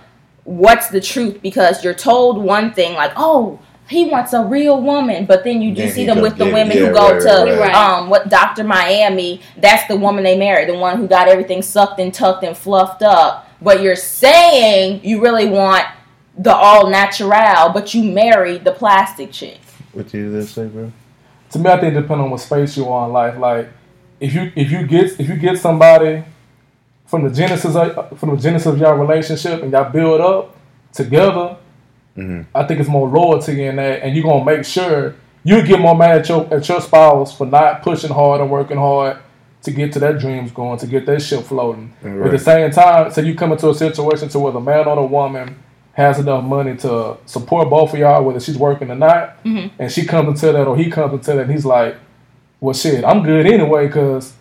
what's 0.50 0.90
the 0.90 1.00
truth 1.00 1.42
because 1.44 1.84
you're 1.84 1.94
told 1.94 2.40
one 2.40 2.74
thing 2.74 2.96
like, 2.96 3.12
oh, 3.16 3.60
he 3.88 4.06
wants 4.06 4.34
a 4.34 4.44
real 4.44 4.82
woman, 4.82 5.26
but 5.26 5.44
then 5.44 5.62
you 5.62 5.76
do 5.76 5.84
then 5.84 5.92
see 5.92 6.06
them 6.06 6.22
with 6.22 6.38
the 6.38 6.46
women 6.46 6.78
yeah, 6.78 6.88
who 6.88 6.94
go 6.94 7.12
right, 7.12 7.22
to 7.22 7.52
right, 7.52 7.60
right. 7.60 7.76
um 7.76 8.10
what 8.10 8.30
Dr. 8.30 8.64
Miami. 8.64 9.42
That's 9.58 9.88
the 9.88 9.96
woman 9.96 10.24
they 10.24 10.38
married, 10.38 10.70
the 10.70 10.78
one 10.78 10.98
who 10.98 11.08
got 11.08 11.28
everything 11.28 11.62
sucked 11.62 12.00
and 12.00 12.14
tucked 12.14 12.44
and 12.44 12.58
fluffed 12.58 13.04
up. 13.04 13.48
But 13.62 13.82
you're 13.82 13.96
saying 13.96 15.02
you 15.04 15.22
really 15.22 15.48
want 15.48 15.86
the 16.38 16.54
all 16.54 16.90
natural, 16.90 17.72
but 17.72 17.94
you 17.94 18.04
married 18.04 18.64
the 18.64 18.72
plastic 18.72 19.32
chick. 19.32 19.60
What 19.94 20.14
you 20.14 20.32
gonna 20.32 20.44
say, 20.44 20.68
bro? 20.68 20.92
To 21.52 21.60
me, 21.60 21.70
I 21.70 21.80
think 21.80 21.96
it 21.96 22.02
depends 22.02 22.22
on 22.22 22.30
what 22.30 22.40
space 22.42 22.78
you 22.78 22.88
are 22.90 23.08
in 23.08 23.14
life. 23.14 23.38
Like, 23.38 23.70
if 24.20 24.34
you 24.34 24.52
if 24.56 24.72
you 24.72 24.86
get 24.86 25.20
if 25.20 25.28
you 25.28 25.36
get 25.36 25.58
somebody 25.58 26.24
from 27.10 27.24
the 27.24 27.32
genesis 27.32 27.76
of, 27.76 28.19
from 28.19 28.36
the 28.36 28.38
genesis 28.38 28.67
of 28.67 28.78
your 28.78 28.95
relationship 28.95 29.63
and 29.63 29.72
y'all 29.72 29.91
build 29.91 30.22
up 30.22 30.56
together, 30.93 31.58
mm-hmm. 32.15 32.41
I 32.56 32.63
think 32.65 32.80
it's 32.80 32.89
more 32.89 33.10
loyalty 33.10 33.65
in 33.65 33.78
that, 33.78 34.04
and 34.04 34.15
you're 34.15 34.24
gonna 34.24 34.45
make 34.45 34.63
sure 34.63 35.15
you 35.43 35.65
get 35.65 35.80
more 35.80 35.98
mad 35.98 36.19
at 36.19 36.30
your 36.30 36.54
at 36.54 36.69
your 36.69 36.80
spouse 36.80 37.36
for 37.36 37.48
not 37.48 37.82
pushing 37.82 38.12
hard 38.12 38.41
and 38.41 38.52
working 38.52 38.78
hard 38.78 39.17
to 39.63 39.72
get 39.72 39.91
to 39.93 40.00
their 40.00 40.17
dreams 40.17 40.52
going, 40.52 40.78
to 40.80 40.88
get 40.88 41.06
their 41.08 41.19
ship 41.19 41.43
floating. 41.43 41.91
Right. 42.02 42.28
At 42.28 42.32
the 42.32 42.39
same 42.39 42.72
time, 42.72 43.12
so 43.12 43.22
you 43.22 43.34
come 43.34 43.52
into 43.52 43.69
a 43.69 43.76
situation 43.76 44.30
to 44.30 44.39
where 44.39 44.54
the 44.54 44.60
man 44.60 44.88
or 44.88 44.95
the 44.95 45.02
woman 45.02 45.62
has 45.93 46.19
enough 46.19 46.43
money 46.43 46.78
to 46.78 47.17
support 47.26 47.69
both 47.69 47.91
of 47.91 48.00
y'all, 48.00 48.24
whether 48.24 48.39
she's 48.39 48.58
working 48.58 48.91
or 48.91 48.95
not, 48.95 49.43
mm-hmm. 49.43 49.76
and 49.82 49.91
she 49.91 50.06
comes 50.06 50.30
into 50.30 50.54
that 50.54 50.67
or 50.67 50.78
he 50.78 50.91
comes 50.91 51.13
into 51.13 51.34
that, 51.34 51.41
and 51.41 51.52
he's 51.52 51.65
like, 51.65 51.98
"Well, 52.62 52.76
shit, 52.76 53.04
I'm 53.04 53.24
good 53.24 53.48
anyway, 53.48 53.88
because 53.88 54.34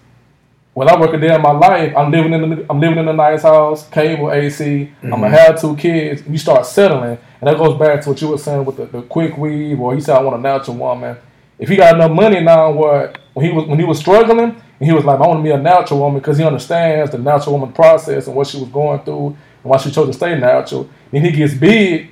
when 0.78 0.88
I 0.88 0.96
work 0.96 1.12
a 1.12 1.18
day 1.18 1.34
in 1.34 1.42
my 1.42 1.50
life, 1.50 1.92
I'm 1.96 2.12
living 2.12 2.32
in 2.32 2.50
the, 2.50 2.66
I'm 2.70 2.78
living 2.78 2.98
in 2.98 3.08
a 3.08 3.12
nice 3.12 3.42
house, 3.42 3.88
cable, 3.88 4.30
AC. 4.30 4.64
Mm-hmm. 4.64 5.12
I'm 5.12 5.22
gonna 5.22 5.36
have 5.36 5.60
two 5.60 5.74
kids. 5.74 6.22
You 6.24 6.38
start 6.38 6.64
settling, 6.66 7.18
and 7.40 7.48
that 7.48 7.58
goes 7.58 7.76
back 7.76 8.00
to 8.02 8.10
what 8.10 8.22
you 8.22 8.28
were 8.28 8.38
saying 8.38 8.64
with 8.64 8.76
the, 8.76 8.86
the 8.86 9.02
quick 9.02 9.36
weave, 9.36 9.80
or 9.80 9.92
he 9.96 10.00
said 10.00 10.14
I 10.14 10.22
want 10.22 10.36
a 10.36 10.40
natural 10.40 10.76
woman. 10.76 11.16
If 11.58 11.68
he 11.68 11.74
got 11.74 11.96
enough 11.96 12.12
money 12.12 12.38
now, 12.38 12.70
what 12.70 13.18
when 13.34 13.44
he 13.44 13.52
was 13.52 13.66
when 13.66 13.80
he 13.80 13.84
was 13.84 13.98
struggling, 13.98 14.50
and 14.50 14.88
he 14.88 14.92
was 14.92 15.04
like, 15.04 15.18
I 15.18 15.26
want 15.26 15.40
to 15.40 15.42
be 15.42 15.50
a 15.50 15.58
natural 15.58 15.98
woman 15.98 16.20
because 16.20 16.38
he 16.38 16.44
understands 16.44 17.10
the 17.10 17.18
natural 17.18 17.58
woman 17.58 17.72
process 17.72 18.28
and 18.28 18.36
what 18.36 18.46
she 18.46 18.60
was 18.60 18.68
going 18.68 19.02
through 19.02 19.26
and 19.30 19.36
why 19.64 19.78
she 19.78 19.90
chose 19.90 20.06
to 20.06 20.12
stay 20.12 20.38
natural. 20.38 20.88
Then 21.10 21.24
he 21.24 21.32
gets 21.32 21.54
big. 21.54 22.08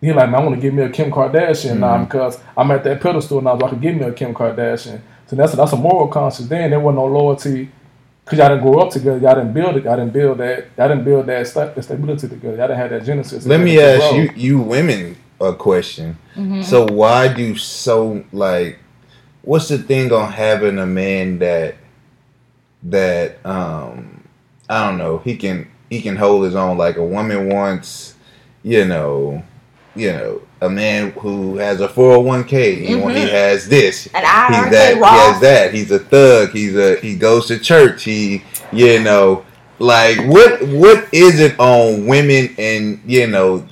He's 0.00 0.14
like, 0.14 0.30
man, 0.30 0.40
I 0.40 0.44
want 0.44 0.54
to 0.54 0.62
give 0.62 0.72
me 0.72 0.82
a 0.82 0.88
Kim 0.88 1.10
Kardashian 1.10 1.72
mm-hmm. 1.72 1.80
now 1.80 2.04
because 2.04 2.40
I'm 2.56 2.70
at 2.70 2.84
that 2.84 3.02
pedestal 3.02 3.42
now, 3.42 3.58
so 3.58 3.66
I 3.66 3.68
can 3.68 3.80
give 3.80 3.96
me 3.96 4.04
a 4.04 4.12
Kim 4.12 4.32
Kardashian. 4.32 5.02
So 5.26 5.36
that's 5.36 5.52
that's 5.52 5.74
a 5.74 5.76
moral 5.76 6.08
conscience. 6.08 6.48
Then 6.48 6.70
there 6.70 6.80
wasn't 6.80 7.00
no 7.00 7.06
loyalty 7.06 7.70
because 8.28 8.38
y'all 8.38 8.48
didn't 8.48 8.62
grow 8.62 8.80
up 8.80 8.90
together. 8.90 9.18
Y'all 9.18 9.34
didn't 9.34 9.54
build 9.54 9.76
it. 9.76 9.84
Y'all 9.84 9.96
didn't 9.96 10.12
build 10.12 10.38
that. 10.38 10.66
Y'all 10.76 10.88
didn't 10.88 11.04
build 11.04 11.26
that, 11.26 11.46
st- 11.46 11.82
stability 11.82 12.28
together. 12.28 12.56
Y'all 12.56 12.68
didn't 12.68 12.78
have 12.78 12.90
that 12.90 13.04
genesis. 13.04 13.46
Let 13.46 13.60
me 13.60 13.80
ask 13.80 14.14
you, 14.14 14.30
you 14.36 14.60
women, 14.60 15.16
a 15.40 15.54
question. 15.54 16.18
Mm-hmm. 16.34 16.62
So 16.62 16.84
why 16.86 17.32
do 17.32 17.56
so 17.56 18.24
like? 18.32 18.78
What's 19.42 19.68
the 19.68 19.78
thing 19.78 20.12
on 20.12 20.30
having 20.30 20.78
a 20.78 20.84
man 20.84 21.38
that 21.38 21.76
that 22.82 23.44
um 23.44 24.22
I 24.68 24.86
don't 24.86 24.98
know 24.98 25.18
he 25.18 25.36
can 25.36 25.70
he 25.90 26.00
can 26.00 26.16
hold 26.16 26.44
his 26.44 26.54
own 26.54 26.78
like 26.78 26.96
a 26.96 27.04
woman 27.04 27.48
wants 27.48 28.14
you 28.62 28.84
know 28.84 29.42
you 29.94 30.12
know 30.12 30.42
a 30.60 30.68
man 30.68 31.12
who 31.12 31.56
has 31.56 31.80
a 31.80 31.88
401k 31.88 32.88
mm-hmm. 32.88 33.10
he 33.10 33.28
has 33.28 33.68
this 33.68 34.08
and 34.14 34.24
I 34.26 34.62
he's 34.62 34.72
that 34.72 34.94
he 34.94 35.02
has 35.02 35.40
that. 35.40 35.74
He's 35.74 35.90
a 35.90 35.98
thug. 35.98 36.50
He's 36.50 36.76
a 36.76 36.96
he 37.00 37.16
goes 37.16 37.46
to 37.46 37.58
church. 37.58 38.04
He 38.04 38.42
you 38.72 39.00
know 39.00 39.44
like 39.78 40.18
what 40.26 40.62
what 40.68 41.06
is 41.12 41.40
it 41.40 41.58
on 41.58 42.06
women 42.06 42.54
and 42.58 43.00
you 43.06 43.26
know 43.26 43.66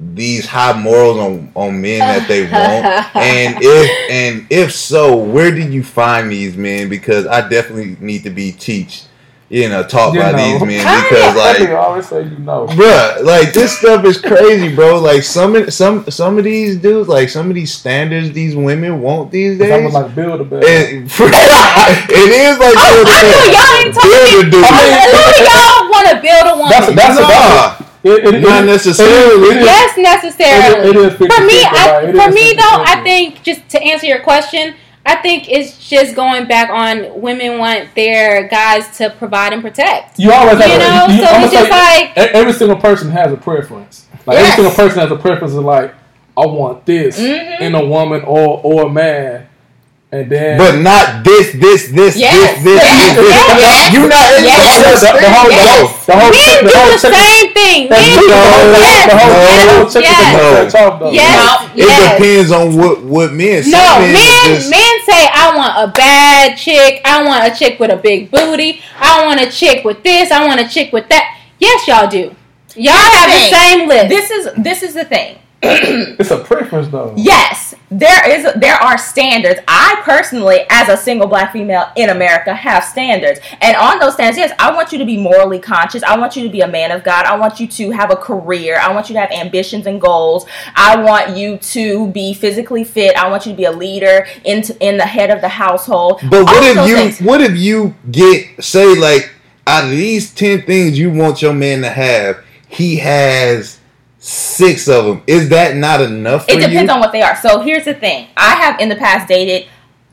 these 0.00 0.46
high 0.46 0.72
morals 0.72 1.16
on, 1.18 1.52
on 1.54 1.80
men 1.80 2.00
that 2.00 2.26
they 2.26 2.42
want? 2.42 3.06
And 3.14 3.58
if 3.60 4.10
and 4.10 4.46
if 4.50 4.74
so 4.74 5.16
where 5.16 5.50
do 5.50 5.60
you 5.60 5.84
find 5.84 6.30
these 6.30 6.56
men? 6.56 6.88
Because 6.88 7.26
i 7.26 7.46
definitely 7.48 7.96
need 8.00 8.24
to 8.24 8.30
be 8.30 8.52
teach 8.52 9.04
you 9.52 9.68
know, 9.68 9.82
taught 9.82 10.14
you 10.14 10.20
by 10.20 10.32
know. 10.32 10.38
these 10.38 10.60
men 10.60 10.80
because 11.04 11.36
like 11.36 11.60
I 11.68 11.74
always 11.74 12.08
say 12.08 12.24
you 12.24 12.38
know, 12.38 12.66
bruh, 12.68 13.22
like 13.22 13.52
this 13.52 13.78
stuff 13.78 14.02
is 14.06 14.18
crazy, 14.18 14.74
bro. 14.74 14.98
Like 14.98 15.22
some 15.22 15.70
some 15.70 16.10
some 16.10 16.38
of 16.38 16.44
these 16.44 16.78
dudes, 16.78 17.06
like 17.06 17.28
some 17.28 17.50
of 17.50 17.54
these 17.54 17.70
standards 17.70 18.32
these 18.32 18.56
women 18.56 19.02
want 19.02 19.30
these 19.30 19.58
days. 19.58 19.70
I'm 19.70 19.92
like 19.92 20.14
build 20.14 20.40
a 20.40 20.44
bed. 20.44 20.62
it 20.64 21.04
is 21.04 21.12
like 21.12 22.74
oh, 22.74 22.94
build 22.96 23.04
a 23.04 23.12
bed. 23.12 23.52
Y'all 23.52 23.76
ain't 23.84 23.94
talking. 23.94 24.10
Build 24.10 24.40
a 24.40 24.50
dude. 24.50 24.64
y'all 25.44 25.90
want 25.92 26.08
to 26.08 26.16
build 26.22 26.46
a 26.48 26.56
woman? 26.56 26.70
That's, 26.70 26.94
that's 26.96 27.20
nah. 27.20 27.86
It, 28.04 28.34
it, 28.34 28.40
not 28.40 28.64
necessarily. 28.64 29.48
It, 29.48 29.64
yes, 29.64 29.98
necessarily. 29.98 30.88
It, 30.88 30.96
is 30.96 31.12
for 31.14 31.24
me, 31.44 31.62
I, 31.62 32.10
for 32.10 32.32
me 32.32 32.54
though, 32.54 32.82
I 32.88 33.02
think 33.04 33.42
just 33.42 33.68
to 33.68 33.82
answer 33.82 34.06
your 34.06 34.20
question, 34.20 34.74
I 35.04 35.16
think 35.16 35.48
it's 35.48 35.88
just 35.88 36.14
going 36.14 36.46
back 36.46 36.70
on 36.70 37.20
women 37.20 37.58
want 37.58 37.94
their 37.94 38.46
guys 38.48 38.96
to 38.98 39.10
provide 39.10 39.52
and 39.52 39.60
protect. 39.60 40.18
You 40.18 40.32
always 40.32 40.58
have 40.58 40.70
you 40.70 40.78
know, 40.78 41.06
you, 41.08 41.26
so 41.26 41.44
it's 41.44 41.52
just 41.52 41.70
like 41.70 42.16
every 42.16 42.52
single 42.52 42.76
person 42.76 43.10
has 43.10 43.32
a 43.32 43.36
preference. 43.36 44.06
Like 44.26 44.38
yes. 44.38 44.52
every 44.52 44.64
single 44.64 44.84
person 44.84 45.00
has 45.00 45.10
a 45.10 45.20
preference 45.20 45.54
of 45.54 45.64
like, 45.64 45.94
I 46.36 46.46
want 46.46 46.86
this 46.86 47.18
mm-hmm. 47.18 47.62
in 47.62 47.74
a 47.74 47.84
woman 47.84 48.22
or 48.22 48.60
or 48.62 48.86
a 48.86 48.90
man. 48.90 49.48
And 50.12 50.28
then, 50.28 50.60
but 50.60 50.76
not 50.76 51.24
this, 51.24 51.56
this, 51.56 51.88
this, 51.88 52.20
yes. 52.20 52.60
this, 52.60 52.68
this, 52.68 52.84
yes. 52.84 53.16
this, 53.16 53.32
this. 53.32 53.32
Yes. 53.64 53.96
You're 53.96 54.12
not 54.12 54.28
in 54.36 54.44
yes. 54.44 55.00
the, 55.00 55.08
the, 55.08 55.24
the 55.24 55.30
whole, 55.32 55.48
yes. 55.48 56.04
the 56.04 56.12
whole, 56.12 56.28
Men 56.28 56.52
the 56.60 56.76
whole, 56.76 56.84
do 56.84 57.00
the 57.00 57.16
same 57.16 57.48
thing. 57.56 57.88
Men 57.88 58.20
do 58.20 58.28
the 58.28 58.36
whole, 58.36 58.76
yes. 58.76 59.08
the 59.08 59.16
whole, 59.16 59.40
yes. 60.04 60.68
yes. 60.68 60.76
No. 60.76 61.08
Yes. 61.72 62.12
It 62.12 62.20
depends 62.20 62.52
on 62.52 62.76
what 62.76 63.00
what 63.00 63.32
men. 63.32 63.62
Some 63.62 63.72
no, 63.72 64.04
men, 64.04 64.12
men, 64.12 64.44
just, 64.52 64.68
men 64.68 64.92
say 65.08 65.32
I 65.32 65.56
want 65.56 65.80
a 65.80 65.92
bad 65.96 66.58
chick. 66.58 67.00
I 67.06 67.24
want 67.24 67.48
a 67.48 67.56
chick 67.56 67.80
with 67.80 67.90
a 67.90 67.96
big 67.96 68.30
booty. 68.30 68.82
I 69.00 69.24
want 69.24 69.40
a 69.40 69.50
chick 69.50 69.82
with 69.82 70.02
this. 70.02 70.30
I 70.30 70.46
want 70.46 70.60
a 70.60 70.68
chick 70.68 70.92
with 70.92 71.08
that. 71.08 71.40
Yes, 71.58 71.88
y'all 71.88 72.04
do. 72.06 72.36
Y'all 72.76 72.92
have 72.92 73.32
the 73.32 73.48
same 73.48 73.88
list. 73.88 74.08
This 74.10 74.30
is 74.30 74.48
this 74.62 74.82
is 74.82 74.92
the 74.92 75.06
thing. 75.06 75.38
it's 76.18 76.32
a 76.32 76.38
preference 76.38 76.88
though. 76.88 77.14
Yes, 77.16 77.72
there 77.88 78.28
is 78.28 78.52
there 78.56 78.74
are 78.74 78.98
standards. 78.98 79.60
I 79.68 80.00
personally, 80.02 80.66
as 80.68 80.88
a 80.88 80.96
single 80.96 81.28
black 81.28 81.52
female 81.52 81.88
in 81.94 82.10
America, 82.10 82.52
have 82.52 82.82
standards, 82.82 83.38
and 83.60 83.76
on 83.76 84.00
those 84.00 84.14
standards, 84.14 84.38
yes, 84.38 84.52
I 84.58 84.74
want 84.74 84.90
you 84.90 84.98
to 84.98 85.04
be 85.04 85.16
morally 85.16 85.60
conscious. 85.60 86.02
I 86.02 86.18
want 86.18 86.34
you 86.34 86.42
to 86.42 86.48
be 86.48 86.62
a 86.62 86.66
man 86.66 86.90
of 86.90 87.04
God. 87.04 87.26
I 87.26 87.36
want 87.36 87.60
you 87.60 87.68
to 87.68 87.90
have 87.92 88.10
a 88.10 88.16
career. 88.16 88.76
I 88.80 88.92
want 88.92 89.08
you 89.08 89.14
to 89.14 89.20
have 89.20 89.30
ambitions 89.30 89.86
and 89.86 90.00
goals. 90.00 90.46
I 90.74 90.96
want 90.96 91.36
you 91.36 91.58
to 91.58 92.08
be 92.08 92.34
physically 92.34 92.82
fit. 92.82 93.16
I 93.16 93.30
want 93.30 93.46
you 93.46 93.52
to 93.52 93.56
be 93.56 93.66
a 93.66 93.72
leader 93.72 94.26
in 94.42 94.64
in 94.80 94.96
the 94.96 95.06
head 95.06 95.30
of 95.30 95.42
the 95.42 95.48
household. 95.48 96.22
But 96.28 96.42
what 96.42 96.64
if 96.64 96.88
you 96.88 96.96
things. 96.96 97.20
what 97.20 97.40
if 97.40 97.56
you 97.56 97.94
get 98.10 98.64
say 98.64 98.98
like 98.98 99.30
out 99.68 99.84
of 99.84 99.90
these 99.90 100.34
ten 100.34 100.62
things 100.62 100.98
you 100.98 101.12
want 101.12 101.40
your 101.40 101.54
man 101.54 101.82
to 101.82 101.90
have, 101.90 102.42
he 102.68 102.96
has 102.96 103.78
six 104.22 104.88
of 104.88 105.04
them. 105.04 105.22
Is 105.26 105.48
that 105.50 105.76
not 105.76 106.00
enough? 106.00 106.48
it 106.48 106.56
depends 106.56 106.88
you? 106.88 106.90
on 106.90 107.00
what 107.00 107.12
they 107.12 107.22
are. 107.22 107.36
So 107.36 107.60
here's 107.60 107.84
the 107.84 107.94
thing: 107.94 108.28
I 108.36 108.54
have 108.54 108.80
in 108.80 108.88
the 108.88 108.96
past 108.96 109.28
dated 109.28 109.68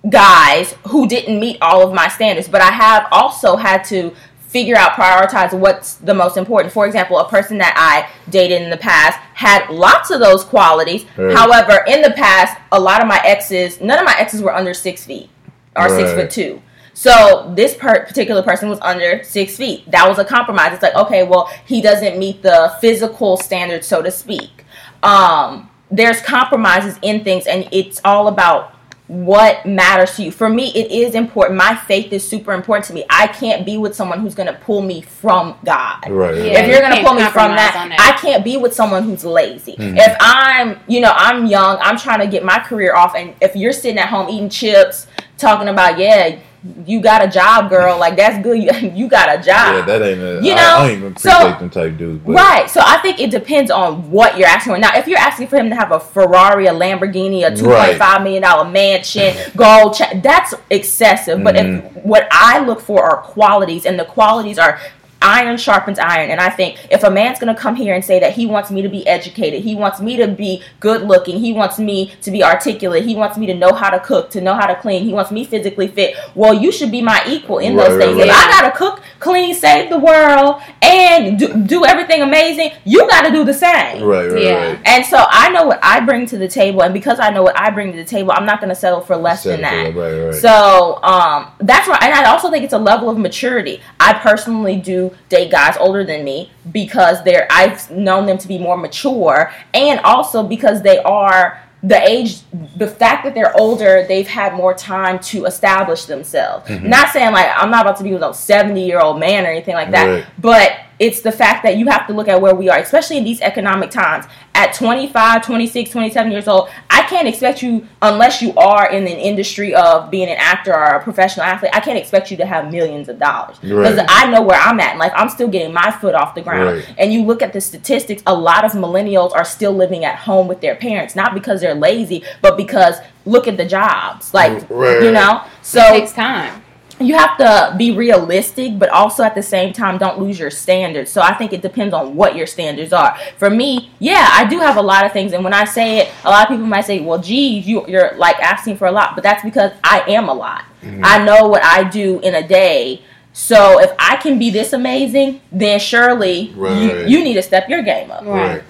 guys 0.09 0.75
who 0.87 1.07
didn't 1.07 1.39
meet 1.39 1.57
all 1.61 1.85
of 1.85 1.93
my 1.93 2.07
standards, 2.07 2.47
but 2.47 2.61
I 2.61 2.71
have 2.71 3.07
also 3.11 3.55
had 3.55 3.83
to 3.85 4.13
figure 4.39 4.75
out 4.75 4.93
prioritize 4.93 5.57
what's 5.57 5.95
the 5.95 6.13
most 6.13 6.35
important. 6.35 6.73
For 6.73 6.87
example, 6.87 7.19
a 7.19 7.29
person 7.29 7.59
that 7.59 7.75
I 7.77 8.09
dated 8.31 8.63
in 8.63 8.71
the 8.71 8.77
past 8.77 9.19
had 9.35 9.69
lots 9.69 10.09
of 10.09 10.19
those 10.19 10.43
qualities. 10.43 11.05
Right. 11.15 11.35
However, 11.35 11.83
in 11.87 12.01
the 12.01 12.11
past, 12.11 12.59
a 12.71 12.79
lot 12.79 13.01
of 13.01 13.07
my 13.07 13.21
exes, 13.23 13.79
none 13.79 13.99
of 13.99 14.05
my 14.05 14.15
exes 14.17 14.41
were 14.41 14.53
under 14.53 14.73
six 14.73 15.05
feet 15.05 15.29
or 15.75 15.83
right. 15.83 15.91
six 15.91 16.11
foot 16.13 16.31
two. 16.31 16.61
So 16.99 17.49
this 17.55 17.75
per- 17.75 18.05
particular 18.05 18.43
person 18.43 18.67
was 18.67 18.77
under 18.81 19.23
six 19.23 19.55
feet. 19.55 19.89
That 19.89 20.09
was 20.09 20.19
a 20.19 20.25
compromise. 20.25 20.73
It's 20.73 20.83
like, 20.83 20.95
okay, 20.95 21.23
well, 21.23 21.49
he 21.65 21.81
doesn't 21.81 22.19
meet 22.19 22.41
the 22.41 22.75
physical 22.81 23.37
standards, 23.37 23.87
so 23.87 24.01
to 24.01 24.11
speak. 24.11 24.65
Um, 25.01 25.69
there's 25.89 26.21
compromises 26.21 26.99
in 27.01 27.23
things, 27.23 27.47
and 27.47 27.69
it's 27.71 28.01
all 28.03 28.27
about 28.27 28.75
what 29.07 29.65
matters 29.65 30.17
to 30.17 30.23
you. 30.23 30.31
For 30.33 30.49
me, 30.49 30.73
it 30.75 30.91
is 30.91 31.15
important. 31.15 31.57
My 31.57 31.73
faith 31.73 32.11
is 32.11 32.27
super 32.27 32.51
important 32.51 32.87
to 32.87 32.93
me. 32.93 33.05
I 33.09 33.27
can't 33.27 33.65
be 33.65 33.77
with 33.77 33.95
someone 33.95 34.19
who's 34.19 34.35
going 34.35 34.53
to 34.53 34.59
pull 34.59 34.81
me 34.81 34.99
from 34.99 35.57
God. 35.63 36.03
Right. 36.09 36.35
Yeah, 36.35 36.59
if 36.59 36.67
you're 36.67 36.81
going 36.81 36.97
to 36.97 37.01
pull 37.01 37.13
me 37.13 37.23
from 37.29 37.55
that, 37.55 37.95
I 37.97 38.19
can't 38.19 38.43
be 38.43 38.57
with 38.57 38.73
someone 38.73 39.03
who's 39.03 39.23
lazy. 39.23 39.77
Mm-hmm. 39.77 39.95
If 39.99 40.17
I'm, 40.19 40.77
you 40.89 40.99
know, 40.99 41.13
I'm 41.15 41.45
young, 41.45 41.77
I'm 41.79 41.97
trying 41.97 42.19
to 42.19 42.27
get 42.27 42.43
my 42.43 42.59
career 42.59 42.93
off, 42.93 43.15
and 43.15 43.35
if 43.39 43.55
you're 43.55 43.71
sitting 43.71 43.99
at 43.99 44.09
home 44.09 44.27
eating 44.27 44.49
chips, 44.49 45.07
talking 45.37 45.69
about, 45.69 45.97
yeah, 45.97 46.37
you 46.85 46.99
got 46.99 47.23
a 47.23 47.27
job, 47.27 47.69
girl. 47.69 47.97
Like 47.97 48.17
that's 48.17 48.43
good. 48.43 48.61
You, 48.61 48.71
you 48.95 49.07
got 49.07 49.29
a 49.29 49.41
job. 49.41 49.75
Yeah, 49.75 49.81
that 49.85 50.01
ain't. 50.01 50.19
A, 50.19 50.45
you 50.45 50.55
know, 50.55 50.61
I, 50.61 50.75
I 50.75 50.87
don't 50.87 50.97
even 50.97 51.11
appreciate 51.13 51.31
so, 51.31 51.59
them 51.59 51.69
type 51.69 51.97
dudes. 51.97 52.21
But. 52.25 52.33
Right. 52.33 52.69
So 52.69 52.81
I 52.83 52.97
think 53.01 53.19
it 53.19 53.31
depends 53.31 53.71
on 53.71 54.11
what 54.11 54.37
you're 54.37 54.47
asking 54.47 54.73
for. 54.73 54.79
Now, 54.79 54.95
if 54.95 55.07
you're 55.07 55.19
asking 55.19 55.47
for 55.47 55.57
him 55.57 55.69
to 55.69 55.75
have 55.75 55.91
a 55.91 55.99
Ferrari, 55.99 56.67
a 56.67 56.73
Lamborghini, 56.73 57.45
a 57.45 57.55
two 57.55 57.65
point 57.65 57.97
five 57.97 58.21
million 58.23 58.43
dollar 58.43 58.69
mansion, 58.69 59.35
gold, 59.55 59.95
cha- 59.95 60.19
that's 60.21 60.53
excessive. 60.69 61.43
But 61.43 61.55
mm-hmm. 61.55 61.97
if 61.97 62.05
what 62.05 62.27
I 62.31 62.59
look 62.59 62.81
for 62.81 63.03
are 63.03 63.21
qualities, 63.21 63.85
and 63.85 63.97
the 63.97 64.05
qualities 64.05 64.59
are 64.59 64.79
iron 65.21 65.57
sharpens 65.57 65.99
iron. 65.99 66.29
And 66.29 66.39
I 66.39 66.49
think 66.49 66.87
if 66.89 67.03
a 67.03 67.11
man's 67.11 67.39
going 67.39 67.53
to 67.53 67.59
come 67.59 67.75
here 67.75 67.93
and 67.93 68.03
say 68.03 68.19
that 68.19 68.33
he 68.33 68.45
wants 68.45 68.71
me 68.71 68.81
to 68.81 68.89
be 68.89 69.05
educated, 69.07 69.63
he 69.63 69.75
wants 69.75 69.99
me 69.99 70.17
to 70.17 70.27
be 70.27 70.63
good 70.79 71.03
looking, 71.03 71.39
he 71.39 71.53
wants 71.53 71.79
me 71.79 72.13
to 72.21 72.31
be 72.31 72.43
articulate, 72.43 73.03
he 73.03 73.15
wants 73.15 73.37
me 73.37 73.45
to 73.47 73.53
know 73.53 73.73
how 73.73 73.89
to 73.89 73.99
cook, 73.99 74.29
to 74.31 74.41
know 74.41 74.53
how 74.53 74.67
to 74.67 74.75
clean, 74.75 75.03
he 75.03 75.13
wants 75.13 75.31
me 75.31 75.43
physically 75.43 75.87
fit, 75.87 76.15
well, 76.35 76.53
you 76.53 76.71
should 76.71 76.91
be 76.91 77.01
my 77.01 77.23
equal 77.27 77.59
in 77.59 77.75
right, 77.75 77.89
those 77.89 77.97
things. 77.97 78.17
Right, 78.17 78.27
right. 78.27 78.29
If 78.29 78.35
I 78.35 78.61
got 78.61 78.71
to 78.71 78.77
cook, 78.77 79.01
clean, 79.19 79.53
save 79.53 79.89
the 79.89 79.99
world, 79.99 80.61
and 80.81 81.37
do, 81.37 81.63
do 81.65 81.85
everything 81.85 82.21
amazing, 82.21 82.71
you 82.85 83.07
got 83.09 83.23
to 83.23 83.31
do 83.31 83.43
the 83.43 83.53
same. 83.53 84.03
Right, 84.03 84.31
right, 84.31 84.43
yeah. 84.43 84.67
right. 84.71 84.81
And 84.85 85.05
so 85.05 85.25
I 85.29 85.49
know 85.49 85.65
what 85.65 85.79
I 85.83 85.99
bring 85.99 86.25
to 86.27 86.37
the 86.37 86.47
table. 86.47 86.83
And 86.83 86.93
because 86.93 87.19
I 87.19 87.29
know 87.29 87.43
what 87.43 87.57
I 87.59 87.69
bring 87.69 87.91
to 87.91 87.97
the 87.97 88.05
table, 88.05 88.31
I'm 88.31 88.45
not 88.45 88.59
going 88.59 88.69
to 88.69 88.75
settle 88.75 89.01
for 89.01 89.15
less 89.15 89.43
settle 89.43 89.61
than 89.61 89.93
that. 89.93 89.99
Right, 89.99 90.25
right. 90.25 90.35
So 90.35 91.01
um, 91.03 91.51
that's 91.59 91.87
why, 91.87 91.99
and 92.01 92.13
I 92.13 92.29
also 92.31 92.49
think 92.49 92.63
it's 92.63 92.73
a 92.73 92.79
level 92.79 93.09
of 93.09 93.17
maturity. 93.17 93.81
I 93.99 94.13
personally 94.13 94.77
do 94.77 95.08
date 95.29 95.51
guys 95.51 95.75
older 95.77 96.03
than 96.03 96.23
me 96.23 96.51
because 96.71 97.23
they're 97.23 97.47
I've 97.51 97.89
known 97.91 98.25
them 98.25 98.37
to 98.37 98.47
be 98.47 98.57
more 98.57 98.77
mature 98.77 99.51
and 99.73 99.99
also 100.01 100.43
because 100.43 100.81
they 100.81 100.99
are 100.99 101.61
the 101.81 102.01
age 102.07 102.41
the 102.75 102.87
fact 102.87 103.23
that 103.23 103.33
they're 103.33 103.57
older 103.57 104.05
they've 104.07 104.27
had 104.27 104.53
more 104.53 104.73
time 104.73 105.17
to 105.19 105.45
establish 105.45 106.05
themselves 106.05 106.67
mm-hmm. 106.67 106.89
not 106.89 107.09
saying 107.13 107.31
like 107.31 107.47
i'm 107.55 107.71
not 107.71 107.85
about 107.85 107.95
to 107.95 108.03
be 108.03 108.11
with 108.11 108.21
a 108.21 108.33
70 108.33 108.85
year 108.85 108.99
old 108.99 109.17
man 109.17 109.45
or 109.45 109.49
anything 109.49 109.75
like 109.75 109.89
that 109.91 110.05
right. 110.05 110.25
but 110.39 110.77
it's 110.99 111.21
the 111.21 111.31
fact 111.31 111.63
that 111.63 111.77
you 111.77 111.87
have 111.87 112.05
to 112.07 112.13
look 112.13 112.27
at 112.27 112.39
where 112.41 112.53
we 112.53 112.69
are 112.69 112.77
especially 112.77 113.17
in 113.17 113.23
these 113.23 113.41
economic 113.41 113.89
times. 113.89 114.25
At 114.55 114.73
25 114.73 115.45
26 115.45 115.89
27 115.89 116.31
years 116.33 116.47
old 116.49 116.69
i 116.89 117.03
can't 117.03 117.29
expect 117.29 117.63
you 117.63 117.87
unless 118.01 118.41
you 118.41 118.53
are 118.55 118.91
in 118.91 119.03
an 119.03 119.07
industry 119.07 119.73
of 119.73 120.11
being 120.11 120.27
an 120.27 120.35
actor 120.37 120.73
or 120.73 120.97
a 120.97 121.03
professional 121.03 121.45
athlete 121.45 121.71
i 121.73 121.79
can't 121.79 121.97
expect 121.97 122.29
you 122.29 122.35
to 122.35 122.45
have 122.45 122.69
millions 122.69 123.07
of 123.07 123.19
dollars. 123.19 123.57
Because 123.59 123.95
right. 123.95 124.07
i 124.09 124.29
know 124.29 124.41
where 124.41 124.59
i'm 124.59 124.79
at 124.81 124.91
And 124.91 124.99
like 124.99 125.13
i'm 125.15 125.29
still 125.29 125.47
getting 125.47 125.73
my 125.73 125.91
foot 125.91 126.13
off 126.13 126.35
the 126.35 126.41
ground. 126.41 126.77
Right. 126.77 126.95
and 126.97 127.13
you 127.13 127.23
look 127.23 127.41
at 127.41 127.53
the 127.53 127.61
statistics 127.61 128.21
a 128.27 128.35
lot 128.35 128.65
of 128.65 128.73
millennials 128.73 129.31
are 129.31 129.45
still 129.45 129.71
living 129.71 130.03
at 130.03 130.17
home 130.17 130.49
with 130.49 130.59
their 130.59 130.75
parents 130.75 131.15
not 131.15 131.33
because 131.33 131.61
they're 131.61 131.73
lazy 131.73 132.23
but 132.41 132.57
because 132.57 132.97
look 133.25 133.47
at 133.47 133.57
the 133.57 133.65
jobs. 133.65 134.33
Like 134.33 134.69
right. 134.69 135.03
you 135.03 135.11
know? 135.11 135.43
So 135.61 135.79
it 135.79 135.99
takes 135.99 136.13
time 136.13 136.61
you 136.99 137.15
have 137.15 137.37
to 137.37 137.75
be 137.77 137.91
realistic, 137.91 138.77
but 138.77 138.89
also 138.89 139.23
at 139.23 139.35
the 139.35 139.41
same 139.41 139.73
time, 139.73 139.97
don't 139.97 140.19
lose 140.19 140.39
your 140.39 140.51
standards. 140.51 141.11
So 141.11 141.21
I 141.21 141.33
think 141.33 141.53
it 141.53 141.61
depends 141.61 141.93
on 141.93 142.15
what 142.15 142.35
your 142.35 142.47
standards 142.47 142.93
are. 142.93 143.17
For 143.37 143.49
me, 143.49 143.91
yeah, 143.99 144.27
I 144.31 144.45
do 144.45 144.59
have 144.59 144.77
a 144.77 144.81
lot 144.81 145.05
of 145.05 145.13
things, 145.13 145.33
and 145.33 145.43
when 145.43 145.53
I 145.53 145.65
say 145.65 145.99
it, 145.99 146.11
a 146.23 146.29
lot 146.29 146.43
of 146.43 146.49
people 146.49 146.65
might 146.65 146.85
say, 146.85 146.99
"Well, 146.99 147.19
geez, 147.19 147.67
you, 147.67 147.81
are 147.95 148.15
like 148.17 148.37
asking 148.39 148.77
for 148.77 148.87
a 148.87 148.91
lot," 148.91 149.15
but 149.15 149.23
that's 149.23 149.43
because 149.43 149.71
I 149.83 150.01
am 150.07 150.29
a 150.29 150.33
lot. 150.33 150.65
Mm-hmm. 150.81 151.01
I 151.03 151.23
know 151.23 151.47
what 151.47 151.63
I 151.63 151.83
do 151.83 152.19
in 152.19 152.35
a 152.35 152.47
day. 152.47 153.01
So 153.31 153.79
if 153.79 153.91
I 153.99 154.17
can 154.17 154.39
be 154.39 154.49
this 154.49 154.73
amazing, 154.73 155.41
then 155.51 155.79
surely 155.79 156.51
right. 156.55 156.81
you, 156.81 157.17
you, 157.17 157.23
need 157.23 157.35
to 157.35 157.41
step 157.41 157.69
your 157.69 157.83
game 157.83 158.11
up. 158.11 158.25
Right. 158.25 158.63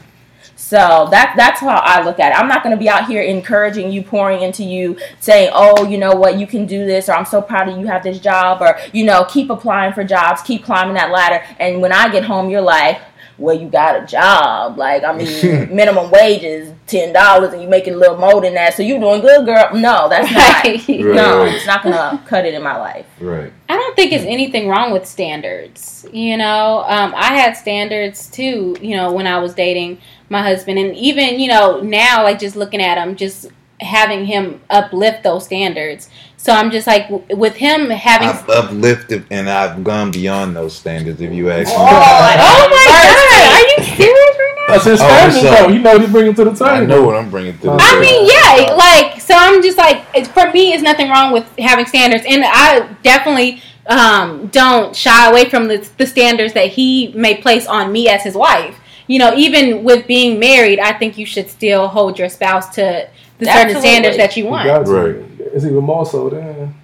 So 0.70 1.08
that 1.10 1.34
that's 1.36 1.62
how 1.62 1.82
I 1.84 2.04
look 2.04 2.20
at 2.20 2.32
it. 2.32 2.38
I'm 2.38 2.48
not 2.48 2.62
going 2.62 2.76
to 2.76 2.80
be 2.80 2.88
out 2.88 3.08
here 3.08 3.24
encouraging 3.24 3.92
you, 3.92 4.04
pouring 4.04 4.44
into 4.44 4.64
you, 4.64 5.00
saying, 5.20 5.50
"Oh, 5.52 5.84
you 5.84 5.98
know 5.98 6.12
what, 6.12 6.38
you 6.38 6.46
can 6.46 6.68
do 6.68 6.86
this," 6.86 7.10
or 7.10 7.14
"I'm 7.14 7.26
so 7.26 7.42
proud 7.42 7.70
of 7.70 7.80
you, 7.80 7.88
have 7.88 8.04
this 8.04 8.20
job," 8.20 8.62
or 8.62 8.78
you 8.94 9.04
know, 9.04 9.24
keep 9.24 9.50
applying 9.50 9.94
for 9.94 10.04
jobs, 10.04 10.44
keep 10.44 10.64
climbing 10.64 10.94
that 10.94 11.10
ladder. 11.10 11.44
And 11.60 11.82
when 11.82 11.92
I 11.92 12.08
get 12.12 12.24
home, 12.24 12.52
you're 12.52 12.62
like, 12.62 13.02
"Well, 13.40 13.60
you 13.60 13.70
got 13.70 14.02
a 14.02 14.06
job. 14.06 14.78
Like, 14.78 15.04
I 15.04 15.14
mean, 15.14 15.28
minimum 15.76 16.12
wage 16.12 16.44
is 16.44 16.72
ten 16.88 17.14
dollars, 17.14 17.54
and 17.54 17.62
you 17.62 17.68
making 17.68 17.94
a 17.94 17.98
little 17.98 18.18
more 18.18 18.42
than 18.42 18.54
that. 18.56 18.74
So 18.74 18.84
you 18.84 19.00
doing 19.00 19.22
good, 19.22 19.46
girl." 19.46 19.70
No, 19.74 20.10
that's 20.10 20.32
not. 20.32 20.64
right. 20.64 20.90
No, 20.90 21.44
it's 21.46 21.66
not 21.66 21.84
going 21.84 21.96
to 21.96 22.24
cut 22.26 22.46
it 22.46 22.54
in 22.54 22.62
my 22.62 22.78
life. 22.78 23.06
Right. 23.20 23.52
I 23.70 23.76
don't 23.76 23.96
think 23.96 24.12
it's 24.12 24.26
anything 24.26 24.68
wrong 24.68 24.92
with 24.92 25.06
standards. 25.06 26.06
You 26.12 26.38
know, 26.38 26.84
um, 26.88 27.14
I 27.16 27.36
had 27.36 27.54
standards 27.54 28.30
too. 28.30 28.78
You 28.82 28.96
know, 28.98 29.12
when 29.12 29.28
I 29.28 29.40
was 29.40 29.54
dating 29.54 30.00
my 30.30 30.42
husband, 30.42 30.78
and 30.80 30.96
even 30.96 31.40
you 31.40 31.48
know 31.48 31.82
now, 31.82 32.24
like 32.24 32.40
just 32.40 32.56
looking 32.56 32.82
at 32.82 32.98
him, 32.98 33.16
just 33.16 33.48
having 33.80 34.26
him 34.26 34.62
uplift 34.70 35.24
those 35.24 35.46
standards. 35.46 36.10
So 36.40 36.54
I'm 36.54 36.72
just 36.72 36.88
like 36.88 37.10
with 37.30 37.58
him 37.58 37.90
having 37.90 38.30
I've 38.30 38.50
uplifted 38.50 39.26
and 39.30 39.50
I've 39.50 39.84
gone 39.84 40.10
beyond 40.10 40.56
those 40.56 40.74
standards. 40.74 41.20
If 41.20 41.34
you 41.34 41.50
ask 41.50 41.68
me. 41.68 41.76
Oh, 41.78 41.82
oh 41.82 42.68
my 42.72 42.86
god, 42.88 43.52
are 43.52 43.68
you 43.68 43.96
serious 43.98 44.38
right 44.38 44.56
now? 44.56 44.74
That's 44.74 44.86
his 44.86 45.00
standards, 45.00 45.38
oh, 45.38 45.68
though. 45.68 45.74
You 45.74 45.80
know 45.80 45.92
what 45.92 46.02
he's 46.02 46.12
bringing 46.12 46.34
to 46.36 46.46
the 46.46 46.52
table. 46.52 46.66
I 46.66 46.86
know 46.86 47.04
what 47.04 47.16
I'm 47.18 47.30
bringing 47.30 47.58
to 47.58 47.60
the 47.60 47.78
table. 47.78 47.80
I 47.82 48.00
mean, 48.00 48.26
yeah, 48.26 48.74
like 48.74 49.20
so. 49.20 49.34
I'm 49.36 49.62
just 49.62 49.78
like, 49.78 50.06
for 50.28 50.50
me, 50.54 50.72
it's 50.72 50.82
nothing 50.82 51.10
wrong 51.10 51.34
with 51.34 51.46
having 51.60 51.86
standards, 51.86 52.24
and 52.26 52.44
I 52.46 52.88
definitely 53.04 53.62
um, 53.88 54.48
don't 54.48 54.96
shy 54.96 55.30
away 55.30 55.50
from 55.50 55.68
the, 55.68 55.86
the 55.98 56.08
standards 56.08 56.54
that 56.54 56.70
he 56.70 57.10
may 57.10 57.42
place 57.42 57.68
on 57.68 57.92
me 57.92 58.08
as 58.08 58.24
his 58.24 58.36
wife 58.36 58.80
you 59.10 59.18
know, 59.18 59.34
even 59.34 59.84
with 59.84 60.06
being 60.06 60.40
married, 60.40 60.80
I 60.80 60.94
think 60.94 61.18
you 61.18 61.26
should 61.26 61.50
still 61.50 61.88
hold 61.88 62.20
your 62.20 62.30
spouse 62.30 62.70
to 62.76 63.10
the 63.40 63.46
certain 63.46 63.82
standards 63.82 64.18
that 64.18 64.38
you 64.38 64.46
want. 64.46 64.68
You 64.68 64.94
right. 64.94 65.39
It's 65.54 65.66
even 65.66 65.84
more 65.84 66.06
so 66.06 66.30
then. 66.30 66.76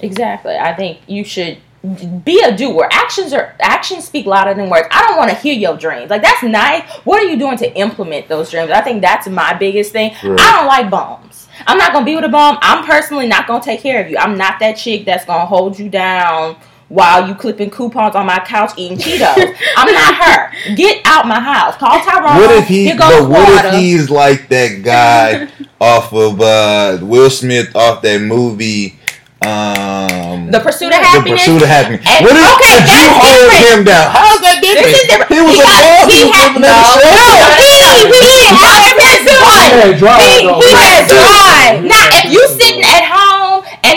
Exactly. 0.00 0.56
I 0.56 0.74
think 0.74 0.98
you 1.06 1.24
should 1.24 1.58
be 2.24 2.42
a 2.42 2.56
doer. 2.56 2.88
Actions 2.90 3.32
are 3.32 3.54
actions 3.60 4.04
speak 4.04 4.26
louder 4.26 4.54
than 4.54 4.68
words. 4.68 4.88
I 4.90 5.06
don't 5.06 5.16
want 5.16 5.30
to 5.30 5.36
hear 5.36 5.54
your 5.54 5.76
dreams. 5.76 6.10
Like 6.10 6.22
that's 6.22 6.42
nice. 6.42 6.88
What 7.04 7.22
are 7.22 7.26
you 7.26 7.38
doing 7.38 7.56
to 7.58 7.72
implement 7.76 8.28
those 8.28 8.50
dreams? 8.50 8.70
I 8.70 8.80
think 8.80 9.00
that's 9.00 9.28
my 9.28 9.54
biggest 9.54 9.92
thing. 9.92 10.12
Right. 10.24 10.40
I 10.40 10.56
don't 10.56 10.66
like 10.66 10.90
bombs. 10.90 11.48
I'm 11.66 11.78
not 11.78 11.92
gonna 11.92 12.04
be 12.04 12.14
with 12.14 12.24
a 12.24 12.28
bomb. 12.28 12.58
I'm 12.60 12.84
personally 12.84 13.26
not 13.26 13.46
gonna 13.46 13.62
take 13.62 13.80
care 13.80 14.02
of 14.02 14.10
you. 14.10 14.18
I'm 14.18 14.36
not 14.36 14.60
that 14.60 14.76
chick 14.76 15.04
that's 15.04 15.24
gonna 15.24 15.46
hold 15.46 15.78
you 15.78 15.88
down 15.88 16.56
while 16.88 17.28
you 17.28 17.34
clipping 17.34 17.70
coupons 17.70 18.14
on 18.14 18.26
my 18.26 18.38
couch 18.40 18.72
eating 18.76 18.98
Cheetos. 18.98 19.54
I'm 19.76 19.92
not 19.92 20.14
her. 20.22 20.74
Get 20.74 21.02
out 21.04 21.26
my 21.26 21.40
house. 21.40 21.76
Call 21.76 22.00
Tyrone. 22.00 22.36
What 22.36 22.50
if 22.62 22.68
he? 22.68 22.92
But 22.96 23.28
what 23.28 23.64
if 23.64 23.74
he's 23.74 24.10
like 24.10 24.48
that 24.48 24.82
guy 24.82 25.48
off 25.80 26.12
of 26.12 26.40
uh, 26.40 26.98
Will 27.02 27.30
Smith 27.30 27.74
off 27.76 28.02
that 28.02 28.20
movie? 28.20 28.98
Um, 29.38 30.50
the 30.50 30.58
pursuit 30.58 30.90
of 30.90 30.98
happiness. 30.98 31.46
The 31.46 31.54
pursuit 31.54 31.62
of 31.62 31.70
happiness. 31.70 32.02
And, 32.10 32.26
what 32.26 32.34
if 32.34 32.42
okay, 32.58 32.82
you 32.82 33.06
hold 33.22 33.38
different. 33.38 33.70
him 33.70 33.80
down? 33.86 34.10
How's 34.10 34.42
that 34.42 34.58
different? 34.58 34.90
This 34.90 34.98
is 34.98 35.06
different. 35.06 35.30
He 35.30 35.40
was 35.46 35.54
he 35.54 35.62
a 35.62 35.70
boss. 35.78 36.10
He, 36.10 36.18
he 36.18 36.26
had 36.26 36.50
no. 36.58 36.66
No, 36.66 37.22
he 37.54 37.70
he 37.70 38.18
he 38.18 38.50
had 38.50 38.98
He, 40.18 40.42
he 40.42 40.70
had 40.74 41.06
drive. 41.06 41.86
Now, 41.86 42.02
if 42.18 42.34
you 42.34 42.42
sitting 42.50 42.82
at 42.82 43.06
home 43.06 43.37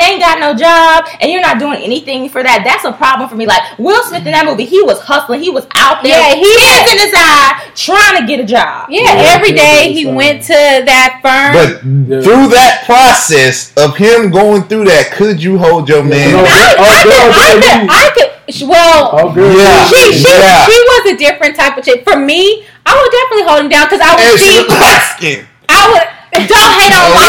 and 0.01 0.11
ain't 0.11 0.21
got 0.21 0.39
no 0.39 0.53
job 0.53 1.05
and 1.21 1.31
you're 1.31 1.41
not 1.41 1.59
doing 1.59 1.81
anything 1.81 2.29
for 2.29 2.41
that, 2.43 2.63
that's 2.65 2.85
a 2.85 2.91
problem 2.91 3.29
for 3.29 3.35
me. 3.35 3.45
Like 3.45 3.61
Will 3.77 4.01
Smith 4.03 4.25
in 4.25 4.31
that 4.33 4.45
movie, 4.45 4.65
he 4.65 4.81
was 4.81 4.99
hustling, 5.01 5.41
he 5.41 5.49
was 5.49 5.67
out 5.75 6.03
there, 6.03 6.17
yeah, 6.17 6.35
he 6.35 6.49
hands 6.65 6.91
in 6.91 6.97
his 6.97 7.13
eye, 7.15 7.71
trying 7.75 8.21
to 8.21 8.27
get 8.27 8.39
a 8.39 8.45
job. 8.45 8.89
Yeah, 8.89 9.13
yeah 9.13 9.35
every 9.37 9.53
day 9.53 9.93
he 9.93 10.05
went 10.05 10.43
to 10.43 10.57
that 10.57 11.21
firm. 11.21 11.53
But 11.53 11.81
through 12.25 12.49
that 12.49 12.83
process 12.85 13.75
of 13.77 13.95
him 13.95 14.31
going 14.31 14.63
through 14.63 14.85
that, 14.85 15.11
could 15.13 15.41
you 15.41 15.57
hold 15.57 15.87
your 15.87 16.03
man? 16.03 16.33
No, 16.33 16.41
I, 16.41 16.75
I, 16.77 16.89
I, 16.89 17.03
could, 17.03 17.11
I, 17.13 17.51
could, 17.61 17.89
I 17.89 18.05
could. 18.13 18.31
Well, 18.67 19.11
oh, 19.13 19.31
yeah. 19.31 19.87
she 19.87 20.11
she, 20.11 20.27
yeah. 20.27 20.65
she 20.65 20.75
was 20.75 21.13
a 21.13 21.15
different 21.15 21.55
type 21.55 21.77
of 21.77 21.85
chick. 21.85 22.03
For 22.03 22.19
me, 22.19 22.65
I 22.85 22.91
would 22.91 23.11
definitely 23.11 23.47
hold 23.47 23.63
him 23.63 23.69
down 23.69 23.85
because 23.85 24.01
I 24.03 24.11
would 24.11 24.39
see. 24.39 25.39
I 25.69 25.87
would. 25.93 26.20
Don't 26.31 26.71
hate 26.79 26.95
on 26.95 27.11
my. 27.11 27.27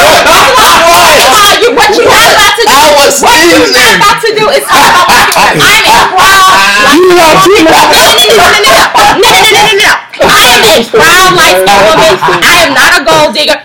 you, 1.58 1.74
what 1.74 1.90
you 1.90 2.06
not 2.06 2.30
about 2.30 2.54
to 2.54 2.62
do? 2.62 2.70
I 2.70 2.94
was 2.94 3.18
what 3.18 3.34
you 3.42 3.66
not 3.74 3.98
about 3.98 4.18
to 4.22 4.30
do 4.30 4.46
is 4.54 4.62
talk 4.62 4.94
about 4.94 5.26
I'm 5.34 5.58
a 5.58 5.98
proud. 6.14 6.94
You 6.94 7.10
No, 7.10 7.34
no, 7.34 7.66
no, 7.66 7.82
no, 7.82 8.06
no, 8.12 8.62
no, 8.62 8.86
no, 9.18 9.58
no, 9.58 9.74
no. 9.74 10.01
I 10.20 10.44
am 10.52 10.62
a 10.62 10.84
proud 10.88 11.32
light 11.36 11.56
skinned 11.64 11.84
woman. 11.88 12.12
I 12.44 12.56
am 12.66 12.72
not 12.74 12.92
a 13.00 13.02
gold 13.04 13.32
digger. 13.34 13.56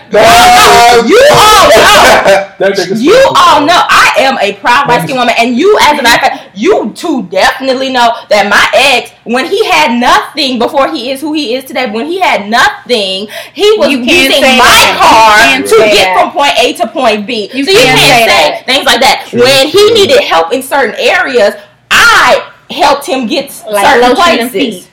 You 1.08 1.20
all 1.36 1.68
know. 1.68 2.44
You 2.98 3.14
all 3.36 3.60
know. 3.64 3.80
I 3.88 4.12
am 4.18 4.38
a 4.40 4.52
proud 4.54 4.88
light 4.88 5.02
skinned 5.02 5.18
woman, 5.18 5.34
and 5.38 5.56
you, 5.56 5.78
as 5.82 5.98
a 5.98 6.02
matter 6.02 6.26
of 6.26 6.40
fact, 6.40 6.56
you 6.58 6.92
two 6.94 7.22
definitely 7.28 7.90
know 7.92 8.12
that 8.30 8.48
my 8.50 8.64
ex, 8.74 9.10
when 9.24 9.46
he 9.46 9.64
had 9.66 9.98
nothing 10.00 10.58
before 10.58 10.88
he 10.90 11.10
is 11.10 11.20
who 11.20 11.32
he 11.34 11.54
is 11.54 11.64
today, 11.64 11.90
when 11.90 12.06
he 12.06 12.18
had 12.20 12.48
nothing, 12.48 13.28
he 13.54 13.68
was 13.78 13.90
using 13.92 14.42
my 14.58 14.80
car 14.98 15.38
to 15.62 15.76
get 15.92 16.14
that. 16.14 16.16
from 16.18 16.32
point 16.32 16.54
A 16.58 16.72
to 16.74 16.86
point 16.88 17.26
B. 17.26 17.50
You 17.54 17.64
so 17.64 17.70
you 17.70 17.78
can't 17.78 17.98
say, 18.00 18.26
say 18.26 18.62
things 18.64 18.86
like 18.86 19.00
that. 19.00 19.26
True. 19.28 19.40
When 19.42 19.68
he 19.68 19.92
needed 19.94 20.22
help 20.24 20.52
in 20.52 20.62
certain 20.62 20.96
areas, 20.98 21.54
I 21.90 22.50
helped 22.70 23.06
him 23.06 23.26
get 23.26 23.52
like 23.70 23.86
certain 23.86 24.16
places. 24.50 24.88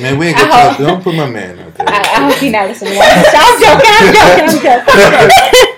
Man, 0.00 0.18
we 0.18 0.28
ain't 0.28 0.38
gonna 0.38 0.50
talk. 0.50 0.78
Don't 0.78 1.02
put 1.02 1.14
my 1.14 1.28
man 1.28 1.58
out 1.58 1.74
there. 1.74 1.88
I, 1.88 1.98
I 1.98 2.30
hope 2.30 2.38
he 2.38 2.50
not 2.50 2.68
listening. 2.68 2.98
I'm 2.98 3.54
joking. 3.60 3.90
I'm 3.90 4.10
joking. 4.12 4.46
I'm 4.46 4.60
joking. 4.60 4.84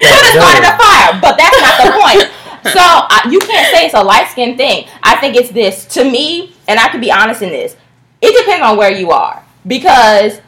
Could 0.00 0.22
have 0.22 0.36
started 0.36 0.64
a 0.66 0.74
fire, 0.76 1.20
but 1.20 1.36
that's 1.36 1.58
not 1.60 1.74
the 1.84 1.90
point. 2.00 2.30
So 2.72 2.80
uh, 2.82 3.30
you 3.30 3.38
can't 3.40 3.72
say 3.74 3.86
it's 3.86 3.94
a 3.94 4.02
light 4.02 4.28
skin 4.28 4.56
thing. 4.56 4.88
I 5.02 5.16
think 5.16 5.36
it's 5.36 5.50
this 5.50 5.84
to 5.94 6.04
me, 6.04 6.54
and 6.66 6.80
I 6.80 6.88
can 6.88 7.00
be 7.00 7.12
honest 7.12 7.42
in 7.42 7.50
this. 7.50 7.76
It 8.20 8.36
depends 8.44 8.66
on 8.66 8.76
where 8.76 8.90
you 8.90 9.10
are 9.10 9.44
because 9.66 10.40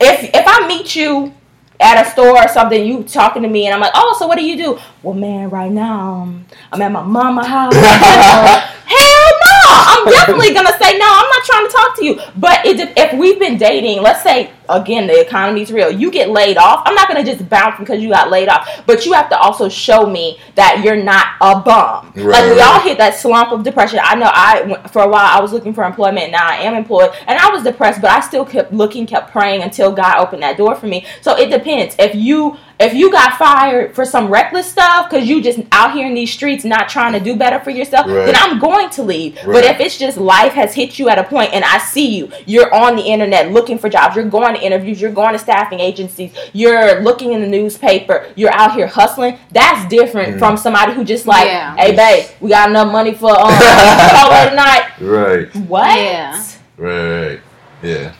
if 0.00 0.30
if 0.34 0.44
I 0.46 0.66
meet 0.68 0.94
you 0.94 1.34
at 1.80 2.04
a 2.06 2.10
store 2.10 2.36
or 2.38 2.48
something, 2.48 2.84
you 2.84 3.02
talking 3.04 3.42
to 3.42 3.48
me, 3.48 3.66
and 3.66 3.74
I'm 3.74 3.80
like, 3.80 3.92
oh, 3.94 4.16
so 4.18 4.26
what 4.26 4.36
do 4.36 4.44
you 4.44 4.56
do? 4.56 4.78
Well, 5.02 5.14
man, 5.14 5.50
right 5.50 5.70
now 5.70 6.22
um, 6.22 6.46
I'm 6.72 6.82
at 6.82 6.92
my 6.92 7.02
mama 7.02 7.44
house. 7.46 7.74
Hell 8.88 9.30
no! 9.32 9.37
I'm 9.68 10.04
definitely 10.06 10.54
gonna 10.54 10.76
say 10.78 10.96
no. 10.98 11.06
I'm 11.06 11.28
not 11.28 11.44
trying 11.44 11.66
to 11.66 11.72
talk 11.72 11.96
to 11.98 12.04
you. 12.04 12.20
But 12.36 12.64
it, 12.66 12.92
if 12.96 13.18
we've 13.18 13.38
been 13.38 13.58
dating, 13.58 14.02
let's 14.02 14.22
say 14.22 14.50
again 14.68 15.06
the 15.06 15.20
economy's 15.20 15.72
real, 15.72 15.90
you 15.90 16.10
get 16.10 16.30
laid 16.30 16.56
off. 16.56 16.82
I'm 16.84 16.94
not 16.94 17.08
gonna 17.08 17.24
just 17.24 17.48
bounce 17.48 17.78
because 17.78 18.00
you 18.00 18.10
got 18.10 18.30
laid 18.30 18.48
off. 18.48 18.82
But 18.86 19.06
you 19.06 19.12
have 19.12 19.28
to 19.30 19.38
also 19.38 19.68
show 19.68 20.06
me 20.06 20.38
that 20.54 20.82
you're 20.84 21.02
not 21.02 21.26
a 21.40 21.60
bum. 21.60 22.12
Right, 22.16 22.26
like 22.26 22.54
we 22.54 22.60
all 22.60 22.80
hit 22.80 22.98
that 22.98 23.14
slump 23.14 23.52
of 23.52 23.62
depression. 23.62 24.00
I 24.02 24.14
know 24.14 24.30
I 24.32 24.88
for 24.88 25.02
a 25.02 25.08
while 25.08 25.26
I 25.26 25.40
was 25.40 25.52
looking 25.52 25.74
for 25.74 25.84
employment. 25.84 26.32
Now 26.32 26.48
I 26.48 26.56
am 26.56 26.74
employed, 26.74 27.10
and 27.26 27.38
I 27.38 27.50
was 27.50 27.62
depressed, 27.62 28.00
but 28.00 28.10
I 28.10 28.20
still 28.20 28.44
kept 28.44 28.72
looking, 28.72 29.06
kept 29.06 29.30
praying 29.30 29.62
until 29.62 29.92
God 29.92 30.18
opened 30.18 30.42
that 30.42 30.56
door 30.56 30.74
for 30.74 30.86
me. 30.86 31.06
So 31.20 31.36
it 31.36 31.50
depends. 31.50 31.94
If 31.98 32.14
you 32.14 32.56
if 32.80 32.94
you 32.94 33.10
got 33.10 33.34
fired 33.34 33.94
for 33.94 34.04
some 34.04 34.28
reckless 34.28 34.70
stuff 34.70 35.10
because 35.10 35.28
you 35.28 35.42
just 35.42 35.60
out 35.72 35.94
here 35.94 36.06
in 36.06 36.14
these 36.14 36.32
streets 36.32 36.64
not 36.64 36.88
trying 36.88 37.12
to 37.12 37.20
do 37.20 37.34
better 37.34 37.58
for 37.58 37.70
yourself, 37.70 38.06
right. 38.06 38.26
then 38.26 38.36
I'm 38.36 38.60
going 38.60 38.88
to 38.90 39.02
leave. 39.02 39.34
Right. 39.36 39.46
But 39.46 39.64
if 39.64 39.80
it's 39.80 39.98
just 39.98 40.16
life 40.16 40.52
has 40.52 40.74
hit 40.74 40.98
you 40.98 41.08
at 41.08 41.18
a 41.18 41.24
point 41.24 41.52
and 41.52 41.64
I 41.64 41.78
see 41.78 42.16
you, 42.16 42.30
you're 42.46 42.72
on 42.72 42.94
the 42.94 43.02
internet 43.02 43.50
looking 43.50 43.78
for 43.78 43.88
jobs, 43.88 44.14
you're 44.14 44.28
going 44.28 44.56
to 44.58 44.64
interviews, 44.64 45.00
you're 45.00 45.12
going 45.12 45.32
to 45.32 45.38
staffing 45.38 45.80
agencies, 45.80 46.36
you're 46.52 47.00
looking 47.00 47.32
in 47.32 47.40
the 47.40 47.46
newspaper, 47.46 48.26
you're 48.36 48.52
out 48.52 48.74
here 48.74 48.86
hustling, 48.86 49.38
that's 49.50 49.88
different 49.88 50.36
mm. 50.36 50.38
from 50.38 50.56
somebody 50.56 50.92
who 50.92 51.04
just 51.04 51.26
like, 51.26 51.46
yeah. 51.46 51.76
hey 51.76 51.94
babe, 51.94 52.28
we 52.40 52.50
got 52.50 52.70
enough 52.70 52.90
money 52.90 53.14
for 53.14 53.30
um 53.30 53.52
call 53.52 54.48
tonight. 54.48 54.84
Right. 55.00 55.54
What? 55.54 55.96
Yeah. 55.96 56.44
Right. 56.76 57.40
Yeah. 57.82 58.14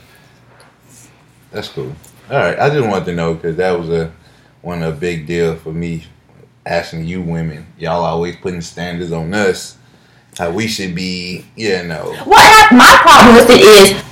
That's 1.50 1.68
cool. 1.68 1.94
All 2.30 2.36
right, 2.36 2.58
I 2.58 2.68
just 2.70 2.86
wanted 2.86 3.06
to 3.06 3.14
know 3.14 3.34
because 3.34 3.56
that 3.56 3.78
was 3.78 3.88
a 3.88 4.12
one 4.60 4.82
of 4.82 4.96
a 4.96 5.00
big 5.00 5.26
deal 5.26 5.56
for 5.56 5.72
me 5.72 6.04
asking 6.66 7.06
you 7.06 7.22
women. 7.22 7.66
Y'all 7.78 8.04
always 8.04 8.36
putting 8.36 8.60
standards 8.60 9.12
on 9.12 9.32
us. 9.32 9.76
How 10.36 10.50
we 10.50 10.68
should 10.68 10.94
be, 10.94 11.46
you 11.56 11.82
know. 11.84 12.14
What 12.24 12.72
my 12.72 12.98
problem 13.02 13.34
with 13.36 13.50
it 13.50 13.62
is 13.62 14.02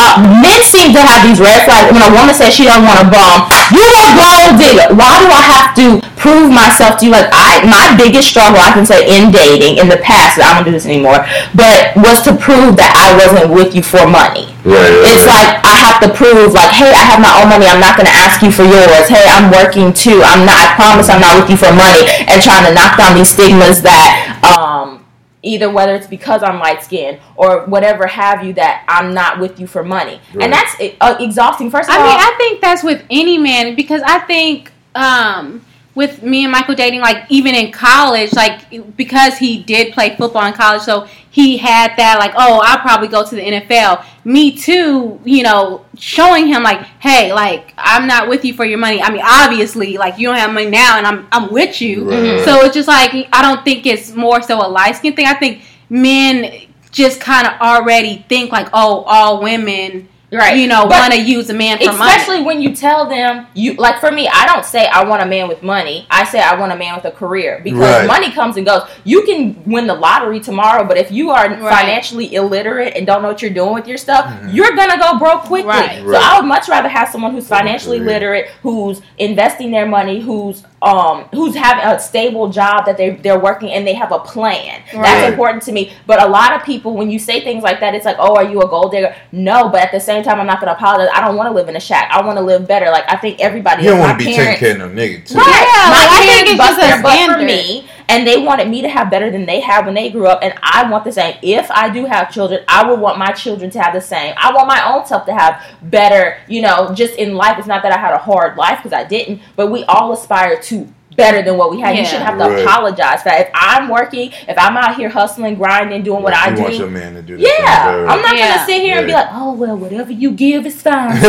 uh, 0.00 0.24
men 0.40 0.64
seem 0.64 0.96
to 0.96 1.02
have 1.04 1.20
these 1.20 1.36
red 1.36 1.68
flags. 1.68 1.92
When 1.92 2.00
a 2.00 2.08
woman 2.08 2.32
says 2.32 2.56
she 2.56 2.64
don't 2.64 2.88
want 2.88 3.04
a 3.04 3.08
bomb, 3.12 3.52
you 3.68 3.84
a 3.84 4.06
gold 4.16 4.56
digger. 4.56 4.88
Why 4.96 5.20
do 5.20 5.28
I 5.28 5.42
have 5.44 5.68
to 5.76 6.00
prove 6.16 6.48
myself 6.48 6.96
to 7.00 7.02
you? 7.04 7.12
Like 7.12 7.28
I, 7.28 7.60
my 7.68 7.92
biggest 8.00 8.32
struggle, 8.32 8.56
I 8.56 8.72
can 8.72 8.88
say, 8.88 9.04
in 9.04 9.28
dating 9.28 9.76
in 9.76 9.92
the 9.92 10.00
past, 10.00 10.40
I 10.40 10.56
don't 10.56 10.64
do 10.64 10.72
this 10.72 10.88
anymore, 10.88 11.28
but 11.52 11.92
was 12.00 12.24
to 12.24 12.32
prove 12.32 12.80
that 12.80 12.96
I 12.96 13.12
wasn't 13.20 13.52
with 13.52 13.76
you 13.76 13.84
for 13.84 14.08
money. 14.08 14.48
Right, 14.64 14.76
right, 14.76 15.08
it's 15.08 15.24
right. 15.24 15.36
like 15.36 15.48
I 15.64 15.76
have 15.84 15.98
to 16.04 16.08
prove, 16.12 16.52
like, 16.52 16.72
hey, 16.72 16.92
I 16.92 17.04
have 17.04 17.20
my 17.20 17.32
own 17.40 17.48
money. 17.52 17.68
I'm 17.68 17.80
not 17.80 17.96
going 17.96 18.08
to 18.08 18.16
ask 18.16 18.40
you 18.40 18.52
for 18.52 18.64
yours. 18.64 19.08
Hey, 19.08 19.24
I'm 19.28 19.52
working 19.52 19.92
too. 19.92 20.20
I'm 20.24 20.44
not. 20.48 20.60
I 20.60 20.76
promise, 20.76 21.08
I'm 21.08 21.20
not 21.20 21.40
with 21.40 21.48
you 21.48 21.56
for 21.56 21.72
money. 21.72 22.04
And 22.28 22.40
trying 22.40 22.68
to 22.68 22.72
knock 22.76 23.00
down 23.00 23.16
these 23.16 23.32
stigmas 23.32 23.80
that. 23.82 24.36
Um, 24.44 24.99
either 25.42 25.70
whether 25.70 25.94
it's 25.94 26.06
because 26.06 26.42
I'm 26.42 26.58
light 26.58 26.82
skinned 26.82 27.20
or 27.36 27.64
whatever 27.66 28.06
have 28.06 28.44
you 28.44 28.52
that 28.54 28.84
I'm 28.88 29.14
not 29.14 29.38
with 29.38 29.58
you 29.58 29.66
for 29.66 29.82
money. 29.82 30.20
Right. 30.34 30.44
And 30.44 30.52
that's 30.52 30.76
uh, 31.00 31.16
exhausting. 31.18 31.70
First 31.70 31.88
of 31.88 31.94
I 31.94 31.98
all, 31.98 32.04
I 32.04 32.08
mean, 32.08 32.18
I 32.20 32.34
think 32.36 32.60
that's 32.60 32.82
with 32.82 33.04
any 33.10 33.38
man 33.38 33.74
because 33.74 34.02
I 34.04 34.20
think 34.20 34.72
um, 34.94 35.64
with 36.00 36.22
me 36.22 36.44
and 36.44 36.50
Michael 36.50 36.74
dating, 36.74 37.00
like 37.00 37.26
even 37.28 37.54
in 37.54 37.70
college, 37.70 38.32
like 38.32 38.96
because 38.96 39.36
he 39.36 39.62
did 39.62 39.92
play 39.92 40.16
football 40.16 40.46
in 40.46 40.54
college, 40.54 40.80
so 40.80 41.06
he 41.30 41.58
had 41.58 41.92
that 41.98 42.18
like, 42.18 42.32
oh, 42.34 42.62
I'll 42.64 42.78
probably 42.78 43.08
go 43.08 43.22
to 43.22 43.34
the 43.34 43.42
NFL. 43.42 44.02
Me 44.24 44.56
too, 44.56 45.20
you 45.26 45.42
know, 45.42 45.84
showing 45.98 46.46
him 46.46 46.62
like, 46.62 46.80
hey, 47.00 47.34
like 47.34 47.74
I'm 47.76 48.06
not 48.06 48.30
with 48.30 48.46
you 48.46 48.54
for 48.54 48.64
your 48.64 48.78
money. 48.78 49.02
I 49.02 49.12
mean, 49.12 49.20
obviously, 49.22 49.98
like 49.98 50.18
you 50.18 50.26
don't 50.26 50.38
have 50.38 50.54
money 50.54 50.70
now, 50.70 50.96
and 50.96 51.06
I'm 51.06 51.28
I'm 51.30 51.52
with 51.52 51.82
you. 51.82 52.08
Right. 52.08 52.18
Mm-hmm. 52.18 52.44
So 52.46 52.64
it's 52.64 52.74
just 52.74 52.88
like 52.88 53.28
I 53.30 53.42
don't 53.42 53.62
think 53.62 53.84
it's 53.84 54.14
more 54.14 54.40
so 54.40 54.56
a 54.66 54.68
light 54.68 54.96
skin 54.96 55.14
thing. 55.14 55.26
I 55.26 55.34
think 55.34 55.60
men 55.90 56.62
just 56.90 57.20
kind 57.20 57.46
of 57.46 57.60
already 57.60 58.24
think 58.26 58.52
like, 58.52 58.70
oh, 58.72 59.02
all 59.02 59.42
women 59.42 60.08
right 60.32 60.56
you 60.56 60.66
know 60.66 60.84
want 60.86 61.12
to 61.12 61.20
use 61.20 61.50
a 61.50 61.54
man 61.54 61.78
for 61.78 61.90
especially 61.90 62.36
money. 62.36 62.46
when 62.46 62.60
you 62.60 62.74
tell 62.74 63.08
them 63.08 63.46
you 63.54 63.74
like 63.74 63.98
for 63.98 64.10
me 64.10 64.28
i 64.28 64.46
don't 64.46 64.64
say 64.64 64.86
i 64.88 65.02
want 65.02 65.22
a 65.22 65.26
man 65.26 65.48
with 65.48 65.62
money 65.62 66.06
i 66.10 66.24
say 66.24 66.40
i 66.40 66.54
want 66.58 66.72
a 66.72 66.76
man 66.76 66.94
with 66.94 67.04
a 67.04 67.10
career 67.10 67.60
because 67.64 67.80
right. 67.80 68.06
money 68.06 68.30
comes 68.30 68.56
and 68.56 68.66
goes 68.66 68.82
you 69.04 69.24
can 69.24 69.62
win 69.64 69.86
the 69.86 69.94
lottery 69.94 70.40
tomorrow 70.40 70.86
but 70.86 70.96
if 70.96 71.10
you 71.10 71.30
are 71.30 71.48
right. 71.48 71.60
financially 71.60 72.34
illiterate 72.34 72.96
and 72.96 73.06
don't 73.06 73.22
know 73.22 73.28
what 73.28 73.42
you're 73.42 73.50
doing 73.50 73.74
with 73.74 73.86
your 73.86 73.98
stuff 73.98 74.26
mm-hmm. 74.26 74.48
you're 74.50 74.74
gonna 74.76 74.98
go 74.98 75.18
broke 75.18 75.42
quickly 75.42 75.68
right. 75.70 75.98
so 76.04 76.14
i 76.14 76.38
would 76.38 76.46
much 76.46 76.68
rather 76.68 76.88
have 76.88 77.08
someone 77.08 77.32
who's 77.32 77.48
financially 77.48 77.98
literate 78.00 78.48
who's 78.62 79.00
investing 79.18 79.70
their 79.70 79.86
money 79.86 80.20
who's 80.20 80.64
um 80.82 81.24
who's 81.32 81.54
having 81.54 81.84
a 81.84 82.00
stable 82.00 82.48
job 82.48 82.86
that 82.86 82.96
they 82.96 83.10
they're 83.10 83.38
working 83.38 83.70
and 83.70 83.86
they 83.86 83.94
have 83.94 84.12
a 84.12 84.18
plan. 84.18 84.82
Right. 84.94 85.02
That's 85.02 85.32
important 85.32 85.62
to 85.64 85.72
me. 85.72 85.92
But 86.06 86.22
a 86.22 86.26
lot 86.26 86.54
of 86.54 86.62
people 86.62 86.96
when 86.96 87.10
you 87.10 87.18
say 87.18 87.42
things 87.42 87.62
like 87.62 87.80
that, 87.80 87.94
it's 87.94 88.06
like, 88.06 88.16
oh, 88.18 88.36
are 88.36 88.44
you 88.44 88.60
a 88.62 88.68
gold 88.68 88.92
digger? 88.92 89.14
No, 89.30 89.68
but 89.68 89.82
at 89.82 89.92
the 89.92 90.00
same 90.00 90.22
time, 90.22 90.40
I'm 90.40 90.46
not 90.46 90.60
gonna 90.60 90.72
apologize. 90.72 91.10
I 91.14 91.20
don't 91.26 91.36
want 91.36 91.48
to 91.48 91.54
live 91.54 91.68
in 91.68 91.76
a 91.76 91.80
shack. 91.80 92.10
I 92.10 92.24
want 92.24 92.38
to 92.38 92.44
live 92.44 92.66
better. 92.66 92.86
Like 92.86 93.04
I 93.08 93.16
think 93.16 93.40
everybody. 93.40 93.84
You 93.84 93.90
don't 93.90 94.00
want 94.00 94.18
to 94.18 94.24
be 94.24 94.32
taking 94.32 94.56
care 94.56 94.72
of 94.72 94.78
no 94.78 94.88
nigga 94.88 95.26
too. 95.26 95.34
Right. 95.34 95.66
Yeah, 95.70 95.90
my 95.90 96.06
like, 96.06 96.28
parents 96.28 96.56
bust 96.56 96.80
their 96.80 97.02
butt 97.02 97.38
for 97.38 97.44
me 97.44 97.88
and 98.10 98.26
they 98.26 98.36
wanted 98.36 98.68
me 98.68 98.82
to 98.82 98.88
have 98.88 99.08
better 99.08 99.30
than 99.30 99.46
they 99.46 99.60
had 99.60 99.86
when 99.86 99.94
they 99.94 100.10
grew 100.10 100.26
up 100.26 100.40
and 100.42 100.52
i 100.62 100.88
want 100.90 101.04
the 101.04 101.12
same 101.12 101.36
if 101.42 101.70
i 101.70 101.88
do 101.88 102.04
have 102.04 102.32
children 102.32 102.62
i 102.68 102.88
would 102.88 102.98
want 102.98 103.16
my 103.16 103.30
children 103.32 103.70
to 103.70 103.80
have 103.80 103.94
the 103.94 104.00
same 104.00 104.34
i 104.36 104.52
want 104.52 104.66
my 104.66 104.92
own 104.92 105.06
self 105.06 105.24
to 105.24 105.32
have 105.32 105.62
better 105.82 106.36
you 106.48 106.60
know 106.60 106.92
just 106.94 107.14
in 107.14 107.34
life 107.34 107.56
it's 107.56 107.68
not 107.68 107.82
that 107.82 107.92
i 107.92 107.98
had 107.98 108.12
a 108.12 108.18
hard 108.18 108.56
life 108.56 108.78
because 108.78 108.92
i 108.92 109.04
didn't 109.04 109.40
but 109.56 109.68
we 109.68 109.84
all 109.84 110.12
aspire 110.12 110.60
to 110.60 110.92
better 111.16 111.42
than 111.42 111.56
what 111.58 111.70
we 111.70 111.80
had. 111.80 111.94
Yeah. 111.94 112.00
You 112.00 112.06
shouldn't 112.06 112.26
have 112.26 112.38
to 112.38 112.44
right. 112.44 112.64
apologize 112.64 113.22
for 113.22 113.28
that. 113.30 113.48
If 113.48 113.50
I'm 113.52 113.88
working, 113.88 114.32
if 114.48 114.56
I'm 114.56 114.76
out 114.76 114.96
here 114.96 115.08
hustling, 115.08 115.56
grinding, 115.56 116.02
doing 116.02 116.22
what 116.22 116.34
I 116.34 116.54
do, 116.54 116.62
want 116.62 116.76
your 116.76 116.88
man 116.88 117.14
to 117.14 117.22
do 117.22 117.36
yeah, 117.36 118.06
I'm 118.08 118.22
not 118.22 118.36
yeah. 118.36 118.54
gonna 118.54 118.66
sit 118.66 118.80
here 118.80 118.94
yeah. 118.94 118.98
and 118.98 119.06
be 119.06 119.12
like, 119.12 119.28
oh 119.32 119.52
well, 119.52 119.76
whatever 119.76 120.12
you 120.12 120.30
give 120.32 120.66
is 120.66 120.80
fine. 120.80 121.10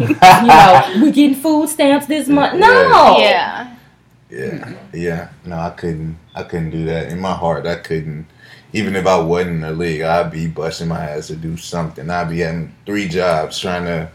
you 0.00 0.46
know, 0.46 1.02
we're 1.02 1.12
getting 1.12 1.34
food 1.34 1.68
stamps 1.68 2.06
this 2.06 2.28
month. 2.28 2.60
No, 2.60 3.18
yeah. 3.18 3.69
Yeah, 4.30 4.74
yeah. 4.92 5.28
No, 5.44 5.58
I 5.58 5.70
couldn't. 5.70 6.18
I 6.34 6.44
couldn't 6.44 6.70
do 6.70 6.84
that. 6.86 7.10
In 7.10 7.18
my 7.20 7.34
heart, 7.34 7.66
I 7.66 7.76
couldn't. 7.76 8.26
Even 8.72 8.94
if 8.94 9.06
I 9.06 9.18
wasn't 9.18 9.56
in 9.56 9.60
the 9.62 9.72
league, 9.72 10.02
I'd 10.02 10.30
be 10.30 10.46
busting 10.46 10.88
my 10.88 11.00
ass 11.00 11.26
to 11.26 11.36
do 11.36 11.56
something. 11.56 12.08
I'd 12.08 12.30
be 12.30 12.40
having 12.40 12.72
three 12.86 13.08
jobs 13.08 13.58
trying 13.58 13.84
to 13.86 14.10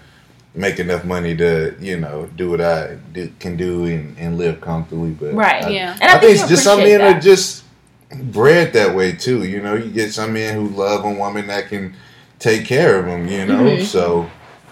make 0.53 0.79
enough 0.79 1.03
money 1.03 1.35
to 1.35 1.75
you 1.79 1.99
know 1.99 2.29
do 2.37 2.49
what 2.49 2.61
I 2.61 2.95
do, 3.11 3.31
can 3.39 3.57
do 3.57 3.85
and, 3.85 4.17
and 4.17 4.37
live 4.37 4.61
comfortably. 4.61 5.11
But 5.11 5.33
right, 5.33 5.65
I, 5.65 5.69
yeah. 5.69 5.97
And 5.99 6.09
I, 6.09 6.17
I 6.17 6.19
think, 6.19 6.37
think 6.37 6.49
just 6.49 6.63
some 6.63 6.79
men 6.79 6.99
that. 6.99 7.17
are 7.17 7.19
just 7.19 7.65
bred 8.23 8.73
that 8.73 8.95
way 8.95 9.11
too. 9.11 9.43
You 9.43 9.61
know, 9.61 9.75
you 9.75 9.91
get 9.91 10.13
some 10.13 10.33
men 10.33 10.55
who 10.55 10.69
love 10.69 11.03
a 11.03 11.11
woman 11.11 11.47
that 11.47 11.67
can 11.67 11.95
take 12.39 12.65
care 12.65 12.99
of 12.99 13.05
them. 13.05 13.27
You 13.27 13.45
know, 13.45 13.63
mm-hmm. 13.63 13.83
so 13.83 14.29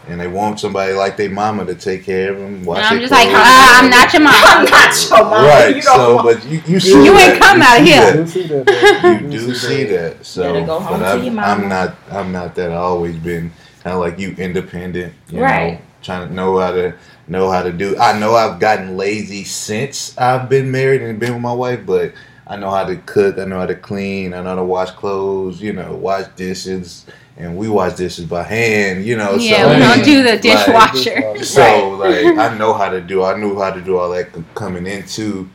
and 0.08 0.20
they 0.20 0.28
want 0.28 0.60
somebody 0.60 0.94
like 0.94 1.18
their 1.18 1.30
mama 1.30 1.66
to 1.66 1.76
take 1.76 2.04
care 2.04 2.34
of 2.34 2.40
them. 2.40 2.66
Watch 2.66 2.84
I'm 2.84 3.00
just 3.00 3.12
like, 3.12 3.30
uh, 3.30 3.34
I'm 3.36 3.90
not 3.90 4.12
your 4.12 4.22
mama. 4.22 4.38
I'm 4.38 4.66
not 4.66 5.10
your 5.10 5.24
mama. 5.24 5.48
Right. 5.48 5.76
You 5.76 5.82
so, 5.82 6.24
but 6.24 6.46
you 6.46 6.62
you 6.68 6.80
see 6.80 7.06
you 7.06 7.14
that. 7.14 7.32
ain't 7.32 7.42
come 7.42 7.62
out 7.62 7.80
of 7.80 7.86
here. 7.86 8.22
You 8.22 8.28
see 8.28 8.48
that. 8.48 9.22
You 9.22 9.30
do 9.30 9.54
see 9.56 9.84
that. 9.86 10.26
So, 10.26 10.66
but 10.66 11.04
I'm, 11.04 11.40
I'm 11.40 11.70
not. 11.70 11.96
I'm 12.12 12.32
not 12.32 12.56
that. 12.56 12.72
I've 12.72 12.78
always 12.78 13.18
been 13.18 13.52
kind 13.82 13.94
of 13.94 14.00
like 14.00 14.20
you, 14.20 14.36
independent. 14.38 15.14
You 15.30 15.42
right. 15.42 15.74
Know, 15.74 15.86
trying 16.02 16.28
to 16.28 16.34
know 16.34 16.60
how 16.60 16.72
to 16.72 16.96
know 17.28 17.50
how 17.50 17.64
to 17.64 17.72
do. 17.72 17.98
I 17.98 18.18
know 18.20 18.36
I've 18.36 18.60
gotten 18.60 18.98
lazy 18.98 19.44
since 19.44 20.18
I've 20.18 20.50
been 20.50 20.70
married 20.72 21.02
and 21.02 21.20
been 21.20 21.34
with 21.34 21.42
my 21.42 21.54
wife, 21.54 21.86
but 21.86 22.14
I 22.46 22.58
know 22.58 22.70
how 22.70 22.84
to 22.86 22.98
cook. 22.98 23.38
I 23.38 23.46
know 23.46 23.60
how 23.60 23.66
to 23.66 23.76
clean. 23.76 24.34
I 24.34 24.42
know 24.42 24.50
how 24.50 24.56
to 24.56 24.64
wash 24.64 24.92
clothes. 24.92 25.62
You 25.62 25.74
know, 25.74 25.96
wash 25.96 26.28
dishes 26.36 27.06
and 27.38 27.58
we 27.58 27.68
wash 27.68 27.94
dishes 27.94 28.26
by 28.26 28.44
hand, 28.44 29.06
you 29.06 29.18
know. 29.18 29.36
Yeah, 29.36 29.64
so, 29.64 29.74
we 29.74 29.80
don't 29.80 30.06
do 30.06 30.24
the 30.24 30.38
dishwasher. 30.38 31.34
Like, 31.34 31.44
so 31.44 31.90
like 31.98 32.38
I 32.38 32.58
know 32.58 32.74
how 32.74 32.90
to 32.90 33.02
do. 33.02 33.24
I 33.24 33.38
knew 33.38 33.60
how 33.60 33.72
to 33.72 33.82
do 33.82 33.98
all 33.98 34.10
that 34.12 34.30
coming 34.56 34.86
into 34.86 35.50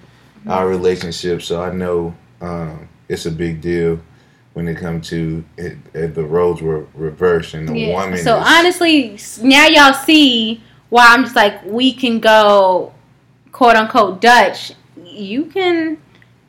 our 0.47 0.69
relationship. 0.69 1.43
So 1.43 1.63
I 1.63 1.73
know 1.73 2.15
um, 2.41 2.89
it's 3.09 3.27
a 3.27 3.31
big 3.31 3.61
deal 3.61 4.01
when 4.55 4.67
it 4.67 4.77
comes 4.77 5.09
to 5.09 5.45
it, 5.57 5.79
it, 5.95 6.15
the 6.17 6.25
roles 6.25 6.61
were 6.61 6.87
reversed 6.95 7.55
and 7.55 7.69
the 7.69 7.79
yeah. 7.79 7.95
woman. 7.95 8.19
So 8.19 8.39
is, 8.39 8.45
honestly, 8.45 9.19
now 9.47 9.69
y'all 9.69 9.95
see 9.95 10.63
why 10.89 11.07
I'm 11.11 11.25
just 11.25 11.37
like 11.37 11.65
we 11.65 11.93
can 11.93 12.19
go 12.19 12.93
quote 13.53 13.77
unquote 13.77 14.21
Dutch. 14.21 14.73
You 15.05 15.45
can, 15.45 15.99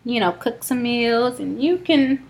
you 0.06 0.20
know, 0.20 0.32
cook 0.32 0.64
some 0.64 0.82
meals 0.82 1.39
and 1.39 1.62
you 1.62 1.78
can 1.78 2.26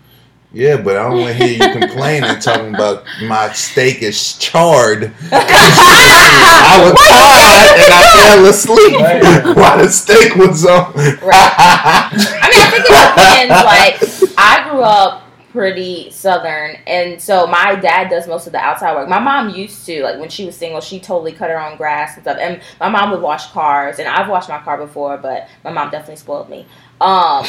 yeah, 0.52 0.82
but 0.82 0.96
I 0.96 1.08
don't 1.08 1.20
want 1.20 1.36
to 1.36 1.44
hear 1.46 1.62
you 1.62 1.80
complaining, 1.80 2.40
talking 2.40 2.74
about 2.74 3.04
my 3.22 3.52
steak 3.52 4.02
is 4.02 4.36
charred. 4.38 5.12
I 5.32 6.80
was 6.82 7.00
tired 7.08 7.78
and 7.78 7.92
I 7.94 8.02
fell 8.16 8.46
asleep 8.46 9.56
while 9.56 9.78
the 9.78 9.88
steak 9.88 10.34
was 10.34 10.66
on. 10.66 10.92
right. 10.92 11.20
I 11.22 12.48
mean, 12.50 12.60
I 12.60 12.70
think 12.70 12.84
it 12.84 14.02
depends. 14.02 14.28
Like, 14.28 14.34
I 14.36 14.68
grew 14.70 14.82
up 14.82 15.22
pretty 15.52 16.08
southern 16.10 16.76
and 16.86 17.20
so 17.20 17.44
my 17.44 17.74
dad 17.74 18.08
does 18.08 18.28
most 18.28 18.46
of 18.46 18.52
the 18.52 18.58
outside 18.58 18.94
work 18.94 19.08
my 19.08 19.18
mom 19.18 19.50
used 19.50 19.84
to 19.84 20.00
like 20.04 20.16
when 20.20 20.28
she 20.28 20.46
was 20.46 20.56
single 20.56 20.80
she 20.80 21.00
totally 21.00 21.32
cut 21.32 21.50
her 21.50 21.60
own 21.60 21.76
grass 21.76 22.14
and 22.14 22.22
stuff 22.22 22.36
and 22.38 22.60
my 22.78 22.88
mom 22.88 23.10
would 23.10 23.20
wash 23.20 23.50
cars 23.50 23.98
and 23.98 24.06
i've 24.06 24.28
washed 24.28 24.48
my 24.48 24.60
car 24.60 24.78
before 24.78 25.16
but 25.18 25.48
my 25.64 25.72
mom 25.72 25.90
definitely 25.90 26.14
spoiled 26.14 26.48
me 26.48 26.64
um 27.00 27.46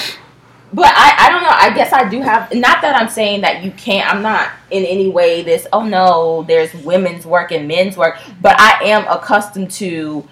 but 0.74 0.88
I, 0.88 1.26
I 1.26 1.30
don't 1.30 1.42
know. 1.44 1.50
I 1.50 1.74
guess 1.76 1.92
I 1.92 2.08
do 2.08 2.22
have. 2.22 2.54
Not 2.54 2.82
that 2.82 2.96
I'm 2.96 3.10
saying 3.10 3.42
that 3.42 3.64
you 3.64 3.72
can't. 3.72 4.10
I'm 4.10 4.22
not 4.22 4.52
in 4.70 4.86
any 4.86 5.10
way 5.10 5.44
this. 5.44 5.68
Oh 5.74 5.84
no, 5.84 6.44
there's 6.44 6.74
women's 6.74 7.26
work 7.26 7.52
and 7.52 7.68
men's 7.68 7.98
work. 7.98 8.18
But 8.42 8.60
I 8.60 8.86
am 8.86 9.06
accustomed 9.08 9.72
to 9.72 10.26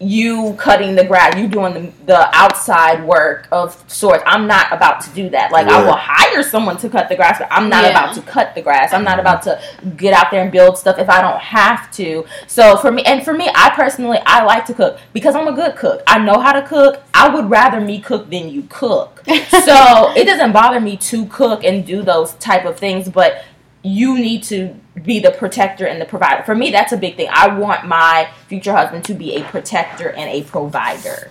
you 0.00 0.54
cutting 0.54 0.96
the 0.96 1.04
grass, 1.04 1.36
you 1.36 1.46
doing 1.46 1.74
the, 1.74 1.92
the 2.06 2.34
outside 2.34 3.04
work 3.04 3.46
of 3.52 3.84
sorts. 3.86 4.22
I'm 4.26 4.46
not 4.46 4.72
about 4.72 5.02
to 5.02 5.10
do 5.10 5.28
that. 5.28 5.52
Like 5.52 5.66
I 5.66 5.84
will 5.84 5.92
hire 5.92 6.42
someone 6.42 6.78
to 6.78 6.88
cut 6.88 7.10
the 7.10 7.16
grass, 7.16 7.38
but 7.38 7.48
I'm 7.50 7.68
not 7.68 7.84
yeah. 7.84 7.90
about 7.90 8.14
to 8.14 8.22
cut 8.22 8.54
the 8.54 8.62
grass. 8.62 8.94
I'm 8.94 9.04
not 9.04 9.18
mm-hmm. 9.18 9.20
about 9.20 9.42
to 9.42 9.60
get 9.96 10.14
out 10.14 10.30
there 10.30 10.42
and 10.42 10.50
build 10.50 10.78
stuff 10.78 10.98
if 10.98 11.10
I 11.10 11.20
don't 11.20 11.40
have 11.40 11.92
to. 11.92 12.24
So 12.46 12.78
for 12.78 12.90
me, 12.90 13.02
and 13.02 13.22
for 13.22 13.34
me, 13.34 13.50
I 13.54 13.70
personally, 13.70 14.18
I 14.24 14.42
like 14.42 14.64
to 14.66 14.74
cook 14.74 14.98
because 15.12 15.34
I'm 15.34 15.48
a 15.48 15.52
good 15.52 15.76
cook. 15.76 16.02
I 16.06 16.18
know 16.18 16.40
how 16.40 16.52
to 16.52 16.66
cook. 16.66 17.02
I 17.12 17.28
would 17.28 17.50
rather 17.50 17.78
me 17.78 18.00
cook 18.00 18.30
than 18.30 18.48
you 18.48 18.62
cook. 18.70 19.22
so 19.48 20.14
it 20.16 20.24
doesn't 20.24 20.52
bother 20.52 20.80
me 20.80 20.96
to 20.96 21.26
cook 21.26 21.62
and 21.62 21.84
do 21.84 22.02
those 22.02 22.32
type 22.34 22.64
of 22.64 22.78
things, 22.78 23.10
but 23.10 23.44
you 23.82 24.16
need 24.16 24.42
to 24.44 24.74
be 25.02 25.18
the 25.18 25.30
protector 25.30 25.86
and 25.86 26.00
the 26.00 26.04
provider. 26.04 26.42
For 26.42 26.54
me, 26.54 26.70
that's 26.70 26.92
a 26.92 26.96
big 26.96 27.16
thing. 27.16 27.28
I 27.32 27.48
want 27.48 27.86
my 27.86 28.30
future 28.48 28.74
husband 28.74 29.04
to 29.06 29.14
be 29.14 29.36
a 29.36 29.44
protector 29.44 30.10
and 30.10 30.28
a 30.30 30.42
provider. 30.42 31.30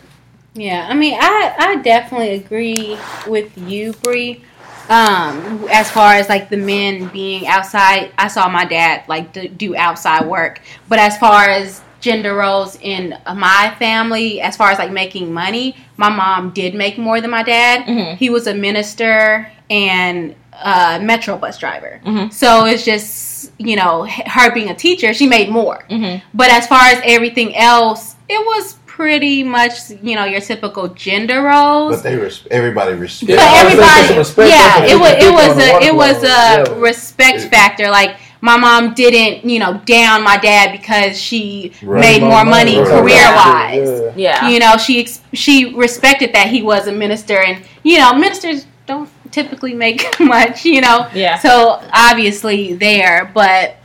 Yeah, 0.53 0.87
I 0.89 0.93
mean, 0.93 1.17
I 1.19 1.55
I 1.57 1.75
definitely 1.77 2.31
agree 2.31 2.97
with 3.27 3.55
you, 3.57 3.93
Bree. 3.93 4.43
Um, 4.89 5.67
as 5.69 5.91
far 5.91 6.15
as 6.15 6.27
like 6.29 6.49
the 6.49 6.57
men 6.57 7.09
being 7.09 7.45
outside, 7.45 8.11
I 8.17 8.27
saw 8.27 8.49
my 8.49 8.65
dad 8.65 9.03
like 9.07 9.57
do 9.57 9.75
outside 9.75 10.25
work. 10.25 10.61
But 10.87 10.97
as 10.97 11.15
far 11.17 11.43
as 11.43 11.81
gender 12.01 12.33
roles 12.33 12.75
in 12.81 13.15
my 13.35 13.75
family, 13.77 14.41
as 14.41 14.57
far 14.57 14.71
as 14.71 14.79
like 14.79 14.91
making 14.91 15.31
money, 15.31 15.75
my 15.97 16.09
mom 16.09 16.49
did 16.51 16.73
make 16.73 16.97
more 16.97 17.21
than 17.21 17.29
my 17.29 17.43
dad. 17.43 17.85
Mm-hmm. 17.85 18.15
He 18.15 18.31
was 18.31 18.47
a 18.47 18.53
minister 18.55 19.51
and 19.69 20.35
a 20.63 20.99
metro 21.01 21.37
bus 21.37 21.57
driver. 21.57 22.01
Mm-hmm. 22.05 22.31
So 22.31 22.65
it's 22.65 22.85
just 22.85 23.29
you 23.57 23.75
know, 23.75 24.05
her 24.05 24.53
being 24.53 24.69
a 24.69 24.75
teacher, 24.75 25.13
she 25.13 25.27
made 25.27 25.49
more. 25.49 25.85
Mm-hmm. 25.89 26.25
But 26.33 26.49
as 26.51 26.67
far 26.67 26.81
as 26.83 27.01
everything 27.03 27.55
else, 27.55 28.15
it 28.27 28.39
was 28.39 28.75
pretty 28.99 29.43
much 29.43 29.89
you 30.03 30.13
know 30.15 30.25
your 30.25 30.41
typical 30.41 30.89
gender 30.89 31.41
roles. 31.41 31.95
But 31.95 32.03
they 32.03 32.17
res- 32.17 32.45
everybody 32.51 32.95
respect. 32.95 33.37
But 33.37 33.39
everybody, 33.39 34.17
respect 34.17 34.49
yeah, 34.49 34.83
it 34.83 34.99
was 34.99 35.13
it 35.23 35.31
was 35.31 35.57
a 35.57 35.69
it 35.87 35.95
was 35.95 36.23
a 36.23 36.27
yeah. 36.27 36.79
respect 36.79 37.41
factor. 37.43 37.89
Like 37.89 38.17
my 38.41 38.57
mom 38.57 38.93
didn't 38.93 39.49
you 39.49 39.59
know 39.59 39.81
down 39.85 40.23
my 40.23 40.37
dad 40.37 40.73
because 40.73 41.17
she 41.17 41.71
right. 41.81 42.01
made 42.01 42.21
more 42.21 42.43
money 42.43 42.77
right. 42.77 42.87
career 42.87 43.25
wise. 43.35 44.15
Yeah. 44.17 44.43
yeah, 44.43 44.49
you 44.49 44.59
know 44.59 44.75
she 44.77 45.07
she 45.33 45.73
respected 45.75 46.33
that 46.33 46.47
he 46.47 46.61
was 46.61 46.87
a 46.87 46.91
minister, 46.91 47.37
and 47.37 47.63
you 47.83 47.99
know 47.99 48.13
ministers 48.13 48.65
don't 48.85 49.09
typically 49.31 49.73
make 49.73 50.03
much, 50.19 50.65
you 50.65 50.81
know. 50.81 51.09
Yeah. 51.13 51.37
So 51.39 51.81
obviously 51.93 52.73
there, 52.73 53.31
but 53.33 53.77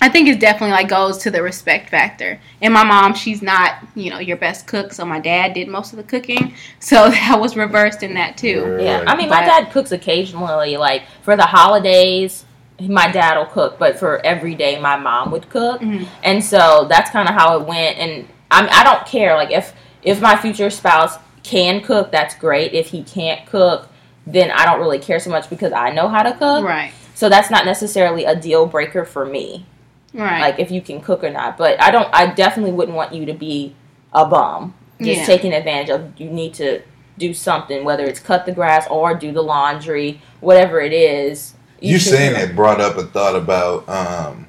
I 0.00 0.08
think 0.08 0.28
it 0.28 0.38
definitely 0.40 0.72
like 0.72 0.88
goes 0.88 1.18
to 1.18 1.30
the 1.30 1.42
respect 1.42 1.88
factor. 1.88 2.40
And 2.60 2.72
my 2.74 2.84
mom, 2.84 3.14
she's 3.14 3.42
not, 3.42 3.76
you 3.94 4.10
know, 4.10 4.18
your 4.18 4.36
best 4.36 4.66
cook, 4.66 4.92
so 4.92 5.04
my 5.04 5.20
dad 5.20 5.54
did 5.54 5.68
most 5.68 5.92
of 5.92 5.96
the 5.96 6.04
cooking. 6.04 6.54
So 6.78 7.10
that 7.10 7.40
was 7.40 7.56
reversed 7.56 8.04
in 8.04 8.14
that 8.14 8.36
too. 8.36 8.78
Yeah. 8.80 9.02
I 9.06 9.16
mean, 9.16 9.28
but, 9.28 9.40
my 9.40 9.46
dad 9.46 9.72
cooks 9.72 9.90
occasionally 9.90 10.76
like 10.76 11.02
for 11.22 11.36
the 11.36 11.46
holidays 11.46 12.44
my 12.80 13.10
dad 13.10 13.38
will 13.38 13.46
cook, 13.46 13.78
but 13.78 13.98
for 13.98 14.24
every 14.24 14.54
day 14.54 14.78
my 14.78 14.96
mom 14.96 15.30
would 15.30 15.48
cook. 15.48 15.80
Mm-hmm. 15.80 16.04
And 16.22 16.44
so 16.44 16.86
that's 16.88 17.10
kind 17.10 17.28
of 17.28 17.34
how 17.34 17.58
it 17.58 17.66
went 17.66 17.98
and 17.98 18.28
I 18.50 18.68
I 18.68 18.84
don't 18.84 19.06
care 19.06 19.34
like 19.34 19.50
if 19.50 19.72
if 20.02 20.20
my 20.20 20.36
future 20.36 20.70
spouse 20.70 21.18
can 21.42 21.80
cook, 21.80 22.10
that's 22.12 22.34
great. 22.34 22.74
If 22.74 22.88
he 22.88 23.02
can't 23.02 23.46
cook, 23.46 23.88
then 24.26 24.50
I 24.50 24.64
don't 24.64 24.80
really 24.80 24.98
care 24.98 25.20
so 25.20 25.30
much 25.30 25.48
because 25.48 25.72
I 25.72 25.90
know 25.90 26.08
how 26.08 26.22
to 26.22 26.32
cook. 26.32 26.64
Right. 26.64 26.92
So 27.14 27.28
that's 27.28 27.50
not 27.50 27.64
necessarily 27.64 28.24
a 28.24 28.34
deal 28.34 28.66
breaker 28.66 29.04
for 29.04 29.24
me. 29.24 29.64
Right. 30.12 30.40
Like 30.40 30.58
if 30.58 30.70
you 30.70 30.80
can 30.80 31.00
cook 31.00 31.22
or 31.22 31.30
not. 31.30 31.56
But 31.56 31.80
I 31.80 31.90
don't 31.90 32.08
I 32.12 32.26
definitely 32.26 32.72
wouldn't 32.72 32.96
want 32.96 33.14
you 33.14 33.26
to 33.26 33.32
be 33.32 33.74
a 34.12 34.26
bum. 34.26 34.74
Just 34.98 35.20
yeah. 35.20 35.26
taking 35.26 35.52
advantage 35.52 35.90
of 35.90 36.18
you 36.18 36.30
need 36.30 36.54
to 36.54 36.82
do 37.18 37.34
something, 37.34 37.84
whether 37.84 38.04
it's 38.04 38.20
cut 38.20 38.46
the 38.46 38.52
grass 38.52 38.86
or 38.88 39.14
do 39.14 39.32
the 39.32 39.42
laundry, 39.42 40.20
whatever 40.40 40.80
it 40.80 40.92
is. 40.92 41.54
You, 41.80 41.92
you 41.92 41.98
saying 41.98 42.32
that 42.32 42.56
brought 42.56 42.80
up 42.80 42.96
a 42.96 43.04
thought 43.04 43.36
about 43.36 43.86
um, 43.88 44.46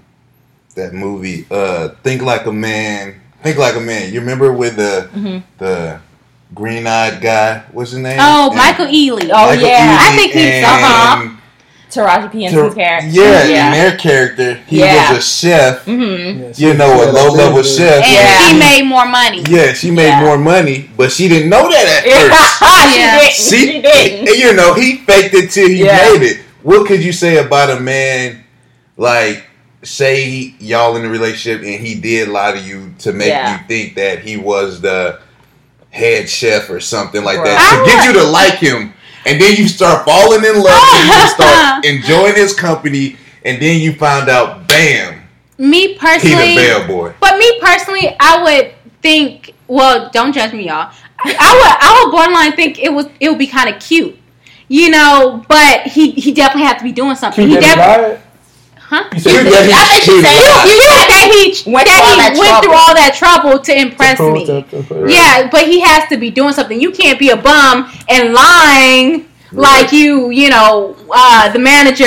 that 0.76 0.94
movie, 0.94 1.46
uh, 1.52 1.90
Think 2.04 2.22
Like 2.22 2.46
a 2.46 2.54
Man. 2.54 3.20
Think 3.44 3.58
Like 3.58 3.76
a 3.76 3.82
Man. 3.82 4.14
You 4.14 4.22
remember 4.22 4.54
with 4.54 4.78
the 4.78 5.10
mm-hmm. 5.14 5.40
the 5.58 6.00
green 6.54 6.88
eyed 6.88 7.22
guy. 7.22 7.64
What's 7.72 7.92
his 7.92 8.00
name? 8.00 8.18
Oh, 8.20 8.50
and 8.50 8.58
Michael 8.58 8.86
Ealy. 8.86 9.30
Oh 9.32 9.48
Michael 9.48 9.68
yeah, 9.68 9.98
Ealy 9.98 10.12
I 10.12 10.16
think 10.16 10.32
he's 10.34 10.64
uh 10.64 10.68
huh. 10.68 11.38
Taraji 11.90 12.32
P 12.32 12.44
Henson's 12.44 12.74
character. 12.74 13.10
Yeah, 13.10 13.48
yeah, 13.48 13.68
in 13.68 13.72
their 13.72 13.98
character, 13.98 14.56
he 14.68 14.80
yeah. 14.80 15.14
was 15.14 15.20
a 15.20 15.28
chef. 15.28 15.86
Mm-hmm. 15.86 16.52
you 16.62 16.74
know, 16.74 16.94
a 16.94 17.08
low 17.12 17.32
level 17.32 17.64
chef. 17.64 18.04
And 18.04 18.14
yeah. 18.14 18.52
he 18.52 18.60
made 18.60 18.90
more 18.90 19.08
money. 19.08 19.44
Yeah, 19.48 19.74
she 19.74 19.92
made 19.92 20.08
yeah. 20.08 20.24
more 20.24 20.38
money, 20.38 20.90
but 20.98 21.12
she 21.12 21.28
didn't 21.28 21.50
know 21.50 21.70
that 21.70 22.04
at 22.06 23.32
first. 23.32 23.50
she, 23.50 23.82
didn't. 23.82 23.86
she 23.86 24.26
didn't. 24.26 24.38
You 24.38 24.54
know, 24.54 24.74
he 24.74 24.98
faked 24.98 25.34
it 25.34 25.52
till 25.52 25.70
he 25.70 25.84
made 25.84 26.24
it. 26.24 26.42
What 26.64 26.88
could 26.88 27.04
you 27.04 27.14
say 27.14 27.44
about 27.44 27.70
a 27.70 27.80
man 27.80 28.44
like? 28.96 29.44
Say 29.84 30.56
y'all 30.60 30.98
in 30.98 31.06
a 31.06 31.08
relationship 31.08 31.62
and 31.62 31.80
he 31.80 32.02
did 32.02 32.28
lie 32.28 32.52
to 32.52 32.60
you 32.60 32.96
to 33.00 33.14
make 33.14 33.32
you 33.32 33.68
think 33.68 33.96
that 33.96 34.20
he 34.20 34.36
was 34.36 34.82
the 34.82 35.22
head 35.90 36.30
chef 36.30 36.70
or 36.70 36.80
something 36.80 37.24
like 37.24 37.38
that 37.44 37.58
to 37.58 37.92
get 37.92 38.06
you 38.06 38.14
to 38.22 38.28
like 38.28 38.56
him. 38.56 38.94
And 39.26 39.42
then 39.42 39.56
you 39.58 39.68
start 39.68 40.06
falling 40.06 40.46
in 40.46 40.62
love 40.62 40.84
and 40.94 41.08
you 41.10 41.28
start 41.28 41.86
enjoying 41.86 42.36
his 42.36 42.54
company. 42.54 43.18
And 43.44 43.62
then 43.62 43.82
you 43.82 43.94
find 43.94 44.30
out, 44.30 44.68
bam. 44.68 45.24
Me 45.58 45.96
personally, 45.96 46.50
he 46.50 46.56
the 46.56 46.86
boy. 46.88 47.14
But 47.20 47.38
me 47.38 47.60
personally, 47.60 48.16
I 48.20 48.44
would 48.44 48.74
think. 49.02 49.54
Well, 49.68 50.10
don't 50.14 50.34
judge 50.34 50.54
me, 50.54 50.68
y'all. 50.68 50.94
I 51.20 51.26
would, 51.26 51.34
I 51.36 52.04
would 52.04 52.12
borderline 52.12 52.54
think 52.54 52.80
it 52.80 52.94
was, 52.94 53.08
it 53.20 53.30
would 53.30 53.40
be 53.40 53.48
kind 53.48 53.74
of 53.74 53.82
cute, 53.82 54.18
you 54.68 54.90
know. 54.90 55.44
But 55.50 55.88
he, 55.88 56.12
he 56.12 56.32
definitely 56.32 56.68
had 56.68 56.78
to 56.78 56.84
be 56.84 56.92
doing 56.92 57.16
something. 57.16 57.48
Cute 57.48 57.62
he 57.62 57.66
definitely. 57.66 58.22
Huh? 58.88 59.04
You 59.12 59.20
said, 59.20 59.44
you, 59.44 59.52
I 59.52 59.84
think 59.92 60.04
she 60.06 60.22
said 60.22 60.32
you, 60.32 60.72
you 60.72 60.88
that 60.88 61.28
he 61.28 61.72
went, 61.72 61.88
that 61.88 62.08
he 62.08 62.16
that 62.24 62.40
went 62.40 62.64
through 62.64 62.72
all 62.72 62.96
that 62.96 63.14
trouble 63.20 63.60
to 63.60 63.78
impress 63.78 64.18
to 64.18 64.32
me. 64.32 64.46
To, 64.46 65.06
yeah, 65.12 65.50
but 65.52 65.68
he 65.68 65.82
has 65.82 66.08
to 66.08 66.16
be 66.16 66.30
doing 66.30 66.54
something. 66.54 66.80
You 66.80 66.92
can't 66.92 67.20
be 67.20 67.32
a 67.32 67.36
bum 67.36 67.92
and 68.08 68.34
lying 68.34 69.28
right. 69.52 69.84
like 69.84 69.92
you, 69.92 70.30
you 70.30 70.50
know, 70.50 70.96
uh, 71.12 71.52
the 71.52 71.60
manager 71.60 72.06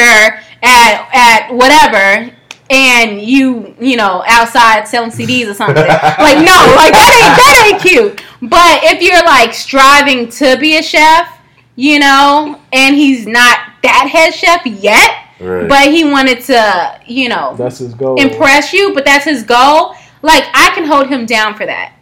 at 0.62 1.08
at 1.12 1.52
whatever 1.52 2.32
and 2.70 3.20
you, 3.20 3.76
you 3.78 3.96
know, 3.96 4.24
outside 4.26 4.88
selling 4.88 5.10
CDs 5.10 5.50
or 5.50 5.54
something. 5.54 5.76
like 5.84 6.38
no, 6.38 6.56
like 6.80 6.96
that 6.96 7.12
ain't 7.20 7.36
that 7.36 7.70
ain't 7.72 7.82
cute. 7.82 8.24
But 8.40 8.80
if 8.84 9.02
you're 9.02 9.24
like 9.26 9.52
striving 9.52 10.30
to 10.40 10.56
be 10.58 10.78
a 10.78 10.82
chef, 10.82 11.28
you 11.76 11.98
know, 11.98 12.58
and 12.72 12.96
he's 12.96 13.26
not 13.26 13.58
that 13.82 14.08
head 14.10 14.32
chef 14.32 14.64
yet, 14.64 15.26
Right. 15.40 15.68
But 15.68 15.88
he 15.90 16.04
wanted 16.04 16.40
to, 16.44 17.00
you 17.06 17.28
know, 17.28 17.54
that's 17.56 17.78
his 17.78 17.94
goal. 17.94 18.20
Impress 18.20 18.72
you, 18.72 18.92
but 18.94 19.04
that's 19.04 19.24
his 19.24 19.42
goal. 19.42 19.94
Like 20.22 20.44
I 20.52 20.70
can 20.74 20.84
hold 20.84 21.08
him 21.08 21.24
down 21.24 21.54
for 21.54 21.64
that. 21.64 21.94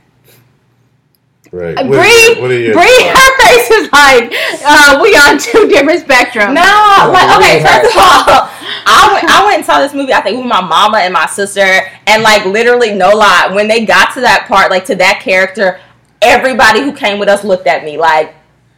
Right. 1.50 1.78
Uh, 1.78 1.84
Bree, 1.84 2.34
Bree, 2.34 3.04
her 3.08 3.38
face 3.40 3.70
is 3.70 3.92
like 3.92 4.32
uh, 4.64 4.98
we 5.00 5.14
on 5.14 5.38
two 5.38 5.68
different 5.68 6.06
spectrums. 6.06 6.52
No, 6.52 7.12
like, 7.12 7.38
okay. 7.38 7.62
First 7.62 7.96
of 7.96 8.02
all, 8.02 8.50
I 8.86 9.10
went, 9.14 9.30
I 9.30 9.44
went 9.44 9.56
and 9.58 9.64
saw 9.64 9.80
this 9.80 9.94
movie. 9.94 10.12
I 10.12 10.20
think 10.20 10.38
with 10.38 10.46
my 10.46 10.60
mama 10.60 10.98
and 10.98 11.12
my 11.14 11.26
sister, 11.26 11.90
and 12.06 12.22
like 12.22 12.44
literally, 12.44 12.94
no 12.94 13.10
lie, 13.10 13.50
when 13.52 13.68
they 13.68 13.86
got 13.86 14.12
to 14.14 14.20
that 14.20 14.46
part, 14.46 14.70
like 14.70 14.84
to 14.86 14.94
that 14.96 15.20
character, 15.22 15.80
everybody 16.20 16.82
who 16.82 16.92
came 16.92 17.18
with 17.18 17.28
us 17.28 17.44
looked 17.44 17.66
at 17.66 17.82
me 17.82 17.96
like, 17.96 18.34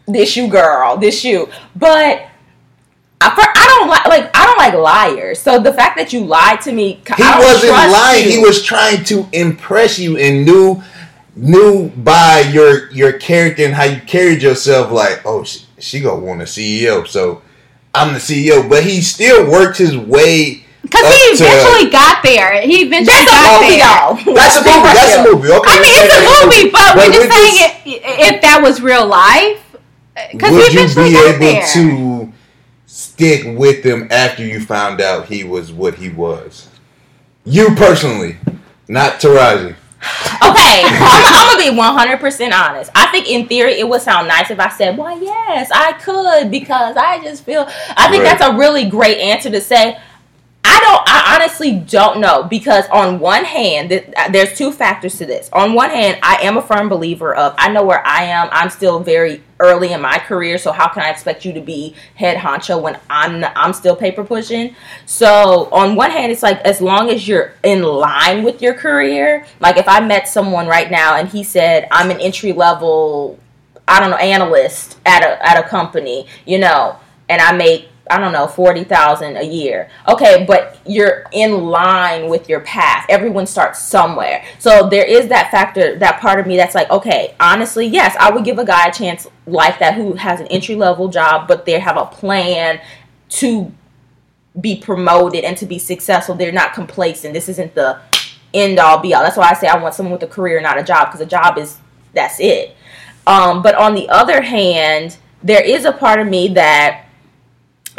"This 0.07 0.37
you, 0.37 0.47
girl, 0.47 0.97
this 0.97 1.25
you." 1.25 1.49
But 1.75 2.30
I, 3.23 3.53
I 3.55 3.67
don't 3.67 3.89
like 3.89 4.07
like 4.07 4.37
I 4.37 4.47
don't 4.47 4.59
like 4.59 4.75
liars. 4.75 5.39
So 5.39 5.59
the 5.59 5.73
fact 5.73 5.97
that 5.99 6.13
you 6.13 6.25
lied 6.25 6.61
to 6.63 6.73
me, 6.73 7.03
he 7.17 7.23
wasn't 7.23 7.73
lying. 7.73 8.25
You. 8.25 8.31
He 8.31 8.39
was 8.39 8.63
trying 8.65 9.05
to 9.05 9.27
impress 9.33 9.99
you 9.99 10.17
and 10.17 10.47
knew 10.47 10.83
knew 11.37 11.91
by 11.91 12.41
your 12.53 12.91
your 12.93 13.13
character 13.13 13.65
and 13.65 13.75
how 13.75 13.85
you 13.85 14.01
carried 14.01 14.43
yourself. 14.43 14.91
Like, 14.91 15.21
oh, 15.27 15.45
she, 15.45 15.67
she 15.79 16.01
gonna 16.01 16.25
want 16.25 16.41
a 16.41 16.45
CEO, 16.45 17.07
so 17.07 17.43
I'm 17.95 18.15
the 18.15 18.21
CEO. 18.21 18.69
But 18.69 18.85
he 18.85 19.03
still 19.03 19.51
worked 19.51 19.79
his 19.79 19.97
way. 19.97 20.65
Because 20.81 21.03
he 21.03 21.21
eventually 21.37 21.85
to, 21.85 21.93
got 21.93 22.23
there. 22.23 22.63
He 22.63 22.85
eventually 22.87 23.05
that's 23.05 23.31
got 23.31 23.61
movie, 23.61 23.77
there. 23.77 24.35
That's 24.35 24.57
a 24.57 24.65
movie. 24.65 24.95
That's 24.97 25.15
a 25.15 25.23
movie. 25.31 25.53
Okay. 25.53 25.69
I 25.69 25.77
mean, 25.77 25.95
it's 26.01 26.17
a 26.17 26.23
movie, 26.41 26.71
but, 26.71 26.95
but 26.95 26.97
we're 26.97 27.13
just 27.13 27.37
saying 27.37 27.55
this, 27.85 28.35
if 28.35 28.41
that 28.41 28.61
was 28.63 28.81
real 28.81 29.07
life. 29.07 29.61
Because 30.33 30.51
he 30.51 30.79
eventually 30.79 31.13
got 31.13 31.39
there. 31.39 31.67
to 31.75 32.10
stick 33.21 33.59
with 33.59 33.85
him 33.85 34.09
after 34.11 34.43
you 34.43 34.65
found 34.65 34.99
out 34.99 35.27
he 35.27 35.45
was 35.45 35.71
what 35.71 35.95
he 35.95 36.09
was? 36.09 36.69
You 37.45 37.75
personally, 37.75 38.39
not 38.89 39.21
Taraji. 39.21 39.75
okay, 40.43 40.83
I'm, 40.87 41.35
I'm, 41.35 41.59
gonna 41.59 41.71
be 41.71 41.77
100 41.77 42.19
percent 42.19 42.55
honest. 42.55 42.91
I 42.95 43.07
think 43.09 43.29
in 43.29 43.47
theory 43.47 43.79
it 43.79 43.87
would 43.87 44.01
sound 44.01 44.29
nice 44.29 44.51
if 44.51 44.59
I 44.59 44.71
said, 44.71 44.97
"Well, 44.97 45.23
yes, 45.23 45.71
I 45.71 45.93
could," 45.93 46.51
because 46.51 46.97
I 46.97 47.23
just 47.23 47.45
feel. 47.45 47.67
I 47.97 48.09
think 48.11 48.25
right. 48.25 48.39
that's 48.39 48.43
a 48.43 48.57
really 48.57 48.89
great 48.89 49.19
answer 49.19 49.51
to 49.51 49.61
say. 49.61 49.99
I 50.65 50.81
don't. 50.81 51.03
I 51.07 51.35
honestly 51.37 51.75
don't 51.75 52.21
know 52.21 52.45
because 52.45 52.87
on 52.89 53.19
one 53.19 53.45
hand, 53.45 53.93
uh, 53.93 54.31
there's 54.31 54.57
two 54.57 54.73
factors 54.73 55.19
to 55.19 55.27
this. 55.27 55.51
On 55.53 55.75
one 55.75 55.91
hand, 55.91 56.19
I 56.23 56.37
am 56.43 56.57
a 56.57 56.63
firm 56.63 56.89
believer 56.89 57.35
of 57.35 57.55
I 57.59 57.71
know 57.71 57.85
where 57.85 58.07
I 58.07 58.25
am. 58.25 58.49
I'm 58.51 58.71
still 58.71 59.01
very 59.01 59.43
early 59.61 59.93
in 59.93 60.01
my 60.01 60.19
career, 60.19 60.59
so 60.59 60.73
how 60.73 60.89
can 60.89 61.03
I 61.03 61.11
expect 61.11 61.45
you 61.45 61.53
to 61.53 61.61
be 61.61 61.95
head 62.17 62.39
honcho 62.39 62.81
when 62.83 62.99
I'm 63.09 63.45
I'm 63.55 63.73
still 63.73 63.95
paper 63.95 64.25
pushing? 64.25 64.75
So 65.07 65.69
on 65.71 65.95
one 65.95 66.11
hand, 66.11 66.33
it's 66.33 66.43
like 66.43 66.61
as 66.63 66.81
long 66.81 67.11
as 67.11 67.29
you're 67.29 67.53
in 67.63 67.83
line 67.83 68.43
with 68.43 68.63
your 68.63 68.75
career. 68.75 69.47
Like 69.61 69.77
if 69.77 69.87
I 69.87 70.01
met 70.01 70.27
someone 70.27 70.67
right 70.67 70.91
now 70.91 71.17
and 71.17 71.29
he 71.29 71.45
said 71.45 71.87
I'm 71.91 72.11
an 72.11 72.21
entry 72.21 72.53
level, 72.53 73.39
I 73.87 74.01
don't 74.01 74.11
know, 74.11 74.17
analyst 74.17 74.99
at 75.07 75.23
a 75.23 75.47
at 75.47 75.63
a 75.63 75.69
company, 75.69 76.27
you 76.47 76.59
know, 76.59 76.99
and 77.29 77.41
I 77.41 77.53
make 77.53 77.90
I 78.11 78.19
don't 78.19 78.33
know, 78.33 78.47
40,000 78.47 79.37
a 79.37 79.43
year. 79.43 79.89
Okay, 80.09 80.45
but 80.47 80.79
you're 80.85 81.25
in 81.33 81.65
line 81.67 82.29
with 82.29 82.49
your 82.49 82.61
path. 82.61 83.07
Everyone 83.09 83.47
starts 83.47 83.81
somewhere. 83.81 84.45
So 84.59 84.89
there 84.89 85.05
is 85.05 85.29
that 85.29 85.51
factor, 85.51 85.97
that 85.99 86.21
part 86.21 86.41
of 86.41 86.47
me 86.47 86.57
that's 86.57 86.75
like, 86.75 86.91
okay, 86.91 87.35
honestly, 87.39 87.87
yes, 87.87 88.17
I 88.19 88.31
would 88.31 88.45
give 88.45 88.59
a 88.59 88.65
guy 88.65 88.89
a 88.89 88.93
chance 88.93 89.27
like 89.47 89.79
that 89.79 89.95
who 89.95 90.15
has 90.15 90.41
an 90.41 90.47
entry 90.49 90.75
level 90.75 91.09
job, 91.09 91.49
but 91.49 91.67
they 91.67 91.79
have 91.79 91.97
a 91.97 92.07
plan 92.07 92.81
to 93.31 93.73
be 94.61 94.77
promoted 94.77 95.45
and 95.45 95.57
to 95.57 95.67
be 95.67 95.79
successful. 95.79 96.35
They're 96.35 96.53
not 96.53 96.75
complacent. 96.75 97.35
This 97.35 97.49
isn't 97.49 97.75
the 97.75 98.01
end 98.53 98.79
all 98.79 98.99
be 98.99 99.15
all. 99.15 99.23
That's 99.23 99.37
why 99.37 99.51
I 99.51 99.55
say 99.55 99.69
I 99.69 99.81
want 99.81 99.95
someone 99.95 100.13
with 100.13 100.23
a 100.23 100.27
career, 100.27 100.61
not 100.61 100.79
a 100.79 100.83
job, 100.83 101.09
because 101.09 101.21
a 101.21 101.27
job 101.27 101.57
is 101.57 101.79
that's 102.13 102.41
it. 102.41 102.77
Um, 103.27 103.63
but 103.63 103.75
on 103.77 103.95
the 103.95 104.09
other 104.09 104.43
hand, 104.43 105.17
there 105.43 105.63
is 105.63 105.85
a 105.85 105.93
part 105.93 106.21
of 106.21 106.27
me 106.27 106.49
that 106.49 107.07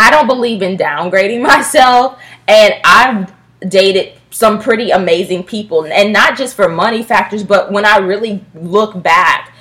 I 0.01 0.09
don't 0.09 0.27
believe 0.27 0.61
in 0.61 0.77
downgrading 0.77 1.41
myself, 1.47 2.19
and 2.47 2.73
I've 2.83 3.33
dated 3.67 4.13
some 4.31 4.59
pretty 4.59 4.91
amazing 4.91 5.43
people, 5.43 5.85
and 5.85 6.11
not 6.11 6.37
just 6.37 6.55
for 6.55 6.67
money 6.67 7.03
factors, 7.03 7.43
but 7.43 7.71
when 7.71 7.85
I 7.85 7.97
really 7.97 8.43
look 8.53 9.01
back, 9.01 9.53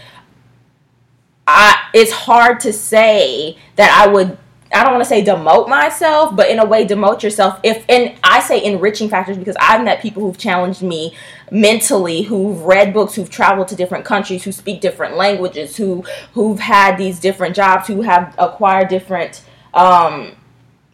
I 1.46 1.88
it's 1.92 2.12
hard 2.12 2.60
to 2.60 2.72
say 2.72 3.58
that 3.76 3.90
I 3.90 4.10
would 4.10 4.38
I 4.72 4.84
don't 4.84 4.92
want 4.92 5.02
to 5.02 5.08
say 5.08 5.24
demote 5.24 5.68
myself, 5.68 6.36
but 6.36 6.48
in 6.48 6.60
a 6.60 6.64
way 6.64 6.86
demote 6.86 7.22
yourself. 7.22 7.58
If 7.64 7.84
and 7.88 8.14
I 8.22 8.38
say 8.40 8.62
enriching 8.62 9.08
factors 9.08 9.36
because 9.36 9.56
I've 9.60 9.82
met 9.82 10.00
people 10.00 10.22
who've 10.22 10.38
challenged 10.38 10.82
me 10.82 11.16
mentally, 11.50 12.22
who've 12.22 12.60
read 12.60 12.94
books, 12.94 13.14
who've 13.14 13.28
traveled 13.28 13.66
to 13.68 13.76
different 13.76 14.04
countries, 14.04 14.44
who 14.44 14.52
speak 14.52 14.80
different 14.80 15.16
languages, 15.16 15.76
who 15.76 16.04
who've 16.34 16.60
had 16.60 16.96
these 16.96 17.18
different 17.18 17.56
jobs, 17.56 17.88
who 17.88 18.02
have 18.02 18.32
acquired 18.38 18.88
different 18.88 19.42
um, 19.74 20.32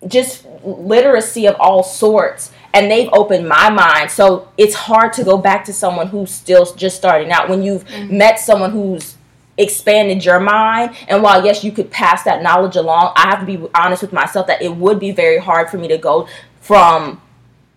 just 0.06 0.46
literacy 0.64 1.46
of 1.46 1.56
all 1.58 1.82
sorts. 1.82 2.52
And 2.74 2.90
they've 2.90 3.08
opened 3.12 3.48
my 3.48 3.70
mind. 3.70 4.10
So 4.10 4.48
it's 4.58 4.74
hard 4.74 5.12
to 5.14 5.24
go 5.24 5.38
back 5.38 5.64
to 5.64 5.72
someone 5.72 6.08
who's 6.08 6.30
still 6.30 6.66
just 6.74 6.96
starting 6.96 7.30
out. 7.32 7.48
When 7.48 7.62
you've 7.62 7.84
mm-hmm. 7.86 8.18
met 8.18 8.38
someone 8.38 8.70
who's 8.70 9.16
expanded 9.58 10.24
your 10.24 10.38
mind 10.38 10.94
and 11.08 11.22
while 11.22 11.42
yes 11.44 11.64
you 11.64 11.72
could 11.72 11.90
pass 11.90 12.24
that 12.24 12.42
knowledge 12.42 12.76
along 12.76 13.10
i 13.16 13.22
have 13.22 13.40
to 13.40 13.46
be 13.46 13.66
honest 13.74 14.02
with 14.02 14.12
myself 14.12 14.46
that 14.46 14.60
it 14.60 14.76
would 14.76 15.00
be 15.00 15.10
very 15.10 15.38
hard 15.38 15.70
for 15.70 15.78
me 15.78 15.88
to 15.88 15.96
go 15.96 16.28
from 16.60 17.20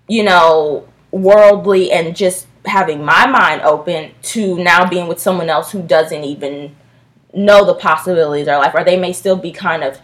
you 0.07 0.21
know 0.21 0.85
worldly 1.11 1.89
and 1.89 2.15
just 2.15 2.47
having 2.65 3.03
my 3.03 3.25
mind 3.25 3.61
open 3.61 4.11
to 4.21 4.61
now 4.61 4.87
being 4.87 5.07
with 5.07 5.19
someone 5.19 5.49
else 5.49 5.71
who 5.71 5.81
doesn't 5.81 6.23
even 6.25 6.75
know 7.33 7.63
the 7.63 7.73
possibilities 7.73 8.47
of 8.47 8.59
life 8.59 8.73
or 8.73 8.83
they 8.83 8.97
may 8.97 9.13
still 9.13 9.37
be 9.37 9.51
kind 9.51 9.83
of 9.83 9.99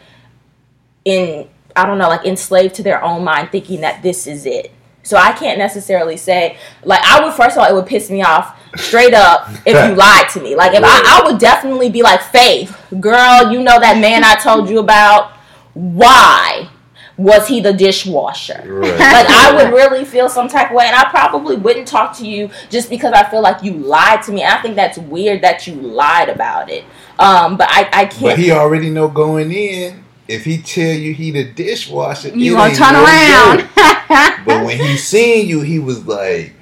in 1.05 1.47
I 1.75 1.85
don't 1.85 1.97
know, 1.97 2.07
like 2.07 2.25
enslaved 2.25 2.75
to 2.75 2.83
their 2.83 3.03
own 3.03 3.23
mind, 3.23 3.51
thinking 3.51 3.81
that 3.81 4.01
this 4.01 4.27
is 4.27 4.45
it. 4.45 4.71
So 5.03 5.17
I 5.17 5.33
can't 5.33 5.59
necessarily 5.59 6.17
say 6.17 6.57
like 6.83 7.01
I 7.03 7.23
would. 7.23 7.33
First 7.33 7.57
of 7.57 7.63
all, 7.63 7.69
it 7.69 7.73
would 7.73 7.85
piss 7.85 8.09
me 8.09 8.23
off 8.23 8.59
straight 8.75 9.13
up 9.13 9.49
if 9.65 9.89
you 9.89 9.95
lied 9.95 10.29
to 10.29 10.41
me. 10.41 10.55
Like 10.55 10.73
if 10.73 10.83
I, 10.83 11.21
I 11.21 11.29
would 11.29 11.39
definitely 11.39 11.89
be 11.89 12.01
like, 12.01 12.21
Faith, 12.21 12.75
girl, 12.99 13.51
you 13.51 13.61
know 13.61 13.79
that 13.79 13.99
man 13.99 14.23
I 14.23 14.35
told 14.35 14.69
you 14.69 14.79
about. 14.79 15.31
Why? 15.73 16.69
was 17.17 17.47
he 17.47 17.61
the 17.61 17.71
dishwasher? 17.71 18.61
Right. 18.65 18.91
like 18.91 19.27
I 19.29 19.53
would 19.55 19.73
really 19.73 20.03
feel 20.03 20.27
some 20.27 20.47
type 20.47 20.69
of 20.69 20.75
way, 20.75 20.85
and 20.85 20.95
I 20.95 21.09
probably 21.09 21.55
wouldn't 21.55 21.87
talk 21.87 22.15
to 22.17 22.27
you 22.27 22.49
just 22.69 22.89
because 22.89 23.13
I 23.13 23.29
feel 23.29 23.41
like 23.41 23.63
you 23.63 23.73
lied 23.73 24.21
to 24.23 24.31
me. 24.31 24.43
I 24.43 24.61
think 24.61 24.75
that's 24.75 24.97
weird 24.97 25.41
that 25.41 25.65
you 25.65 25.75
lied 25.75 26.29
about 26.29 26.69
it. 26.69 26.83
Um, 27.17 27.57
but 27.57 27.67
I, 27.69 27.89
I 27.93 28.05
can't. 28.05 28.21
But 28.21 28.39
he 28.39 28.51
already 28.51 28.89
know 28.89 29.07
going 29.07 29.51
in 29.51 30.04
if 30.27 30.45
he 30.45 30.57
tell 30.57 30.93
you 30.93 31.13
he 31.13 31.31
the 31.31 31.43
dishwasher, 31.43 32.29
you 32.29 32.53
gonna 32.53 32.73
turn 32.73 32.93
no 32.93 33.03
around. 33.03 33.69
but 34.45 34.65
when 34.65 34.77
he 34.77 34.97
seen 34.97 35.47
you, 35.47 35.61
he 35.61 35.79
was 35.79 36.05
like, 36.07 36.53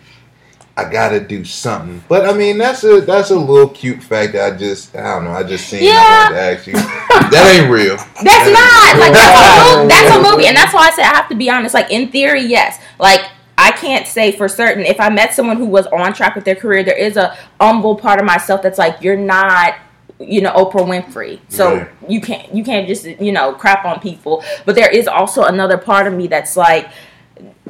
I 0.75 0.89
gotta 0.89 1.19
do 1.19 1.45
something. 1.45 2.03
But 2.09 2.27
I 2.27 2.33
mean, 2.33 2.57
that's 2.57 2.83
a 2.83 3.01
that's 3.01 3.29
a 3.29 3.37
little 3.37 3.69
cute 3.69 4.01
fact. 4.01 4.33
That 4.33 4.53
I 4.53 4.57
just 4.57 4.95
I 4.95 5.15
don't 5.15 5.25
know. 5.25 5.31
I 5.31 5.43
just 5.43 5.67
seen. 5.67 5.83
Yeah. 5.83 6.27
I 6.29 6.33
to 6.33 6.39
ask 6.39 6.67
you. 6.67 6.73
that 6.73 7.59
ain't 7.59 7.71
real. 7.71 7.95
That's 7.97 8.25
that 8.25 8.93
not 8.93 8.99
like 8.99 9.13
that's 9.13 9.71
a, 9.71 9.77
movie, 9.77 9.87
that's 9.87 10.15
a 10.15 10.31
movie, 10.31 10.47
and 10.47 10.57
that's 10.57 10.73
why 10.73 10.87
I 10.87 10.91
say 10.91 11.03
I 11.03 11.15
have 11.15 11.29
to 11.29 11.35
be 11.35 11.49
honest. 11.49 11.73
Like 11.73 11.91
in 11.91 12.11
theory, 12.11 12.41
yes. 12.41 12.81
Like 12.99 13.21
I 13.57 13.71
can't 13.71 14.07
say 14.07 14.31
for 14.31 14.47
certain 14.47 14.83
if 14.83 14.99
I 14.99 15.09
met 15.09 15.33
someone 15.33 15.57
who 15.57 15.65
was 15.65 15.85
on 15.87 16.13
track 16.13 16.35
with 16.35 16.45
their 16.45 16.55
career, 16.55 16.83
there 16.83 16.97
is 16.97 17.17
a 17.17 17.37
humble 17.61 17.95
part 17.95 18.19
of 18.19 18.25
myself 18.25 18.61
that's 18.61 18.79
like, 18.79 19.01
you're 19.01 19.15
not 19.15 19.75
you 20.19 20.41
know 20.41 20.51
Oprah 20.51 20.85
Winfrey. 20.85 21.39
So 21.49 21.87
you 22.07 22.21
can't 22.21 22.53
you 22.53 22.63
can't 22.63 22.87
just 22.87 23.05
you 23.05 23.31
know 23.31 23.53
crap 23.53 23.85
on 23.85 23.99
people. 23.99 24.43
But 24.65 24.75
there 24.75 24.89
is 24.89 25.07
also 25.07 25.43
another 25.43 25.77
part 25.77 26.07
of 26.07 26.13
me 26.13 26.27
that's 26.27 26.55
like 26.57 26.89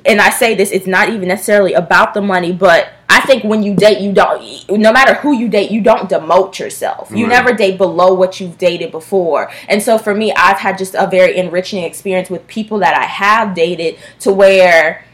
and 0.06 0.20
I 0.20 0.30
say 0.30 0.56
this 0.56 0.72
it's 0.72 0.88
not 0.88 1.10
even 1.10 1.28
necessarily 1.28 1.74
about 1.74 2.14
the 2.14 2.22
money, 2.22 2.52
but 2.52 2.90
I 3.10 3.22
think 3.22 3.44
when 3.44 3.64
you 3.64 3.76
date 3.76 4.00
you 4.00 4.12
don't 4.12 4.70
no 4.70 4.92
matter 4.92 5.16
who 5.16 5.34
you 5.34 5.48
date, 5.48 5.72
you 5.72 5.82
don't 5.82 6.10
demote 6.10 6.60
yourself. 6.60 7.12
You 7.12 7.26
right. 7.26 7.44
never 7.44 7.54
date 7.54 7.78
below 7.78 8.14
what 8.14 8.40
you've 8.40 8.58
dated 8.58 8.92
before. 8.92 9.52
And 9.70 9.82
so 9.82 9.98
for 9.98 10.14
me, 10.14 10.34
I've 10.34 10.58
had 10.58 10.78
just 10.78 10.96
a 10.96 11.08
very 11.08 11.38
enriching 11.38 11.84
experience 11.84 12.30
with 12.30 12.46
people 12.48 12.80
that 12.80 12.96
I 12.96 13.06
have 13.06 13.56
dated 13.56 13.98
to 14.22 14.34
where 14.34 15.06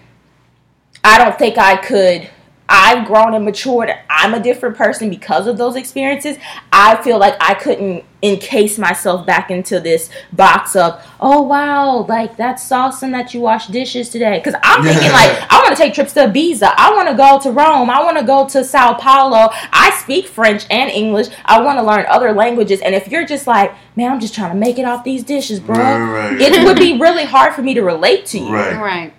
I 1.03 1.17
don't 1.17 1.37
think 1.37 1.57
I 1.57 1.77
could 1.77 2.29
I've 2.69 3.07
grown 3.07 3.33
and 3.33 3.43
matured. 3.43 3.91
I'm 4.09 4.35
a 4.35 4.39
different 4.39 4.77
person 4.77 5.09
because 5.09 5.47
of 5.47 5.57
those 5.57 5.75
experiences. 5.75 6.37
I 6.71 7.01
feel 7.01 7.17
like 7.17 7.35
I 7.41 7.55
couldn't 7.55 8.05
encase 8.21 8.77
myself 8.77 9.25
back 9.25 9.49
into 9.49 9.79
this 9.79 10.09
box 10.33 10.75
of, 10.75 11.03
oh 11.19 11.41
wow, 11.41 12.05
like 12.07 12.37
that's 12.37 12.71
awesome 12.71 13.11
that 13.11 13.33
you 13.33 13.39
wash 13.39 13.67
dishes 13.67 14.09
today. 14.09 14.37
Because 14.37 14.53
I'm 14.61 14.83
thinking 14.83 15.11
like, 15.11 15.51
I 15.51 15.61
want 15.63 15.75
to 15.75 15.81
take 15.81 15.95
trips 15.95 16.13
to 16.13 16.27
Ibiza. 16.27 16.71
I 16.75 16.93
want 16.93 17.09
to 17.09 17.15
go 17.15 17.39
to 17.39 17.51
Rome. 17.51 17.89
I 17.89 18.03
want 18.03 18.17
to 18.17 18.23
go 18.23 18.47
to 18.49 18.63
Sao 18.63 18.93
Paulo. 18.93 19.49
I 19.71 19.97
speak 20.03 20.27
French 20.27 20.65
and 20.69 20.91
English. 20.91 21.27
I 21.45 21.61
want 21.61 21.79
to 21.79 21.83
learn 21.83 22.05
other 22.07 22.33
languages. 22.33 22.81
And 22.81 22.93
if 22.93 23.07
you're 23.07 23.25
just 23.25 23.47
like, 23.47 23.73
man, 23.95 24.11
I'm 24.11 24.19
just 24.19 24.35
trying 24.35 24.51
to 24.51 24.57
make 24.57 24.77
it 24.77 24.85
off 24.85 25.03
these 25.03 25.23
dishes, 25.23 25.59
bro, 25.59 25.75
right, 25.75 26.31
right. 26.31 26.41
it 26.41 26.63
would 26.65 26.77
be 26.77 26.97
really 27.01 27.25
hard 27.25 27.55
for 27.55 27.63
me 27.63 27.73
to 27.73 27.81
relate 27.81 28.27
to 28.27 28.37
you. 28.37 28.53
Right. 28.53 28.77
Right. 28.77 29.13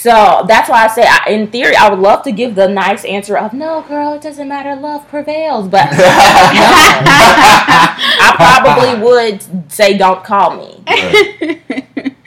So 0.00 0.44
that's 0.48 0.70
why 0.70 0.86
I 0.86 0.88
say, 0.88 1.04
I, 1.06 1.28
in 1.28 1.48
theory, 1.48 1.76
I 1.76 1.90
would 1.90 1.98
love 1.98 2.22
to 2.22 2.32
give 2.32 2.54
the 2.54 2.66
nice 2.66 3.04
answer 3.04 3.36
of 3.36 3.52
no, 3.52 3.82
girl, 3.82 4.14
it 4.14 4.22
doesn't 4.22 4.48
matter, 4.48 4.74
love 4.74 5.06
prevails. 5.08 5.68
But 5.68 5.88
I 5.92 5.92
probably 8.64 8.98
would 9.04 9.70
say, 9.70 9.98
don't 9.98 10.24
call 10.24 10.56
me. 10.56 10.82
Right. 10.88 11.62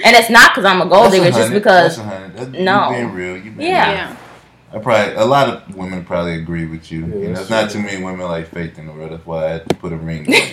and 0.05 0.15
it's 0.15 0.29
not 0.29 0.51
because 0.51 0.65
I'm 0.65 0.83
a 0.83 0.85
gold 0.85 1.13
digger, 1.13 1.31
just 1.31 1.51
because 1.51 1.97
that's 1.97 2.51
no, 2.51 2.91
you 2.91 2.95
being 2.95 3.11
real, 3.11 3.37
you 3.37 3.49
being 3.49 3.71
yeah. 3.71 3.91
yeah. 3.91 4.17
I 4.71 4.77
probably 4.77 5.15
a 5.15 5.25
lot 5.25 5.49
of 5.49 5.75
women 5.75 6.05
probably 6.05 6.35
agree 6.35 6.67
with 6.67 6.91
you. 6.91 7.07
Yeah, 7.07 7.15
you 7.15 7.29
know, 7.29 7.41
it's 7.41 7.49
not 7.49 7.71
too 7.71 7.81
many 7.81 8.03
women 8.03 8.27
like 8.27 8.49
Faith 8.49 8.77
in 8.77 8.85
the 8.85 8.93
world. 8.93 9.13
That's 9.13 9.25
why 9.25 9.47
I 9.47 9.49
had 9.49 9.67
to 9.69 9.75
put 9.77 9.91
a 9.93 9.97
ring. 9.97 10.31
on. 10.31 10.43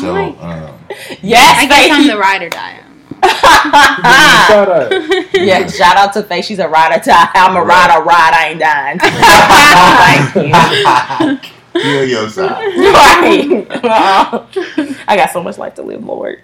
So, 0.00 0.36
um, 0.40 0.80
yes, 1.22 1.58
I 1.60 1.66
guess 1.68 1.90
I'm 1.92 2.08
the 2.08 2.18
ride 2.18 2.42
or 2.42 2.48
die 2.48 2.80
shout 3.24 4.68
out. 4.68 4.92
Yeah, 5.34 5.66
shout 5.68 5.96
out 5.96 6.12
to 6.14 6.22
Faye. 6.22 6.42
She's 6.42 6.58
a 6.58 6.68
rider. 6.68 7.02
To, 7.02 7.12
I'm 7.12 7.56
a 7.56 7.62
rider. 7.62 8.02
Ride. 8.02 8.32
I 8.34 8.48
ain't 8.48 8.60
dying. 8.60 8.98
Thank 11.32 11.44
you. 11.44 11.50
Feel 11.82 12.04
your 12.08 12.30
side. 12.30 12.48
Right. 12.76 13.66
I 15.06 15.16
got 15.16 15.30
so 15.30 15.42
much 15.42 15.58
life 15.58 15.74
to 15.74 15.82
live, 15.82 16.02
Lord. 16.04 16.40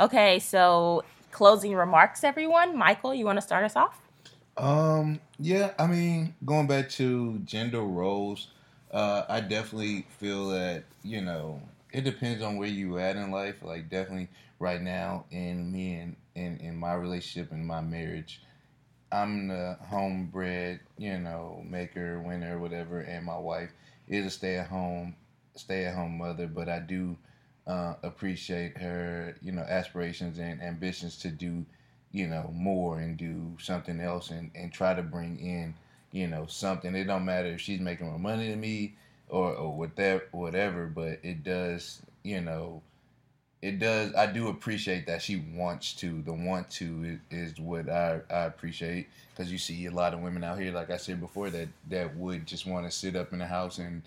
Okay, 0.00 0.38
so 0.38 1.04
closing 1.30 1.74
remarks, 1.74 2.24
everyone. 2.24 2.74
Michael, 2.74 3.14
you 3.14 3.26
want 3.26 3.36
to 3.36 3.42
start 3.42 3.64
us 3.64 3.76
off? 3.76 4.00
Um, 4.56 5.20
yeah, 5.38 5.72
I 5.78 5.86
mean, 5.86 6.34
going 6.42 6.66
back 6.66 6.88
to 6.90 7.38
gender 7.40 7.82
roles, 7.82 8.48
uh, 8.92 9.24
I 9.28 9.40
definitely 9.40 10.06
feel 10.18 10.48
that 10.48 10.84
you 11.02 11.20
know 11.20 11.60
it 11.92 12.04
depends 12.04 12.42
on 12.42 12.56
where 12.56 12.68
you 12.68 12.98
at 12.98 13.16
in 13.16 13.30
life. 13.30 13.56
Like 13.62 13.90
definitely 13.90 14.28
right 14.58 14.80
now 14.80 15.26
in 15.30 15.70
me 15.70 15.96
and 15.96 16.16
in, 16.34 16.56
in 16.60 16.76
my 16.76 16.94
relationship 16.94 17.52
and 17.52 17.66
my 17.66 17.82
marriage, 17.82 18.40
I'm 19.12 19.48
the 19.48 19.76
homebred, 19.82 20.80
you 20.96 21.18
know, 21.18 21.62
maker, 21.68 22.22
winner, 22.22 22.58
whatever, 22.58 23.00
and 23.00 23.26
my 23.26 23.38
wife 23.38 23.70
is 24.08 24.24
a 24.24 24.30
stay 24.30 24.56
at 24.56 24.68
home 24.68 25.14
stay 25.56 25.84
at 25.84 25.94
home 25.94 26.18
mother, 26.18 26.46
but 26.46 26.68
I 26.68 26.78
do 26.78 27.16
uh, 27.70 27.94
appreciate 28.02 28.76
her, 28.78 29.36
you 29.40 29.52
know, 29.52 29.62
aspirations 29.62 30.38
and 30.38 30.60
ambitions 30.60 31.16
to 31.18 31.28
do, 31.28 31.64
you 32.10 32.26
know, 32.26 32.50
more 32.52 32.98
and 32.98 33.16
do 33.16 33.56
something 33.60 34.00
else 34.00 34.30
and, 34.30 34.50
and 34.56 34.72
try 34.72 34.92
to 34.92 35.02
bring 35.02 35.38
in, 35.38 35.72
you 36.10 36.26
know, 36.26 36.46
something. 36.46 36.96
It 36.96 37.04
don't 37.04 37.24
matter 37.24 37.48
if 37.48 37.60
she's 37.60 37.78
making 37.78 38.08
more 38.08 38.18
money 38.18 38.50
than 38.50 38.60
me 38.60 38.94
or, 39.28 39.54
or 39.54 39.72
whatever, 39.72 40.24
whatever, 40.32 40.86
but 40.86 41.20
it 41.22 41.44
does, 41.44 42.02
you 42.24 42.40
know, 42.40 42.82
it 43.62 43.78
does. 43.78 44.12
I 44.16 44.26
do 44.26 44.48
appreciate 44.48 45.06
that 45.06 45.22
she 45.22 45.36
wants 45.54 45.92
to. 45.94 46.22
The 46.22 46.32
want 46.32 46.70
to 46.70 47.18
is, 47.30 47.52
is 47.52 47.60
what 47.60 47.88
I, 47.88 48.20
I 48.30 48.46
appreciate 48.46 49.06
because 49.32 49.52
you 49.52 49.58
see 49.58 49.86
a 49.86 49.92
lot 49.92 50.12
of 50.12 50.20
women 50.20 50.42
out 50.42 50.58
here, 50.58 50.72
like 50.72 50.90
I 50.90 50.96
said 50.96 51.20
before, 51.20 51.50
that 51.50 51.68
that 51.88 52.16
would 52.16 52.46
just 52.46 52.66
want 52.66 52.86
to 52.86 52.90
sit 52.90 53.14
up 53.14 53.32
in 53.32 53.38
the 53.38 53.46
house 53.46 53.78
and 53.78 54.02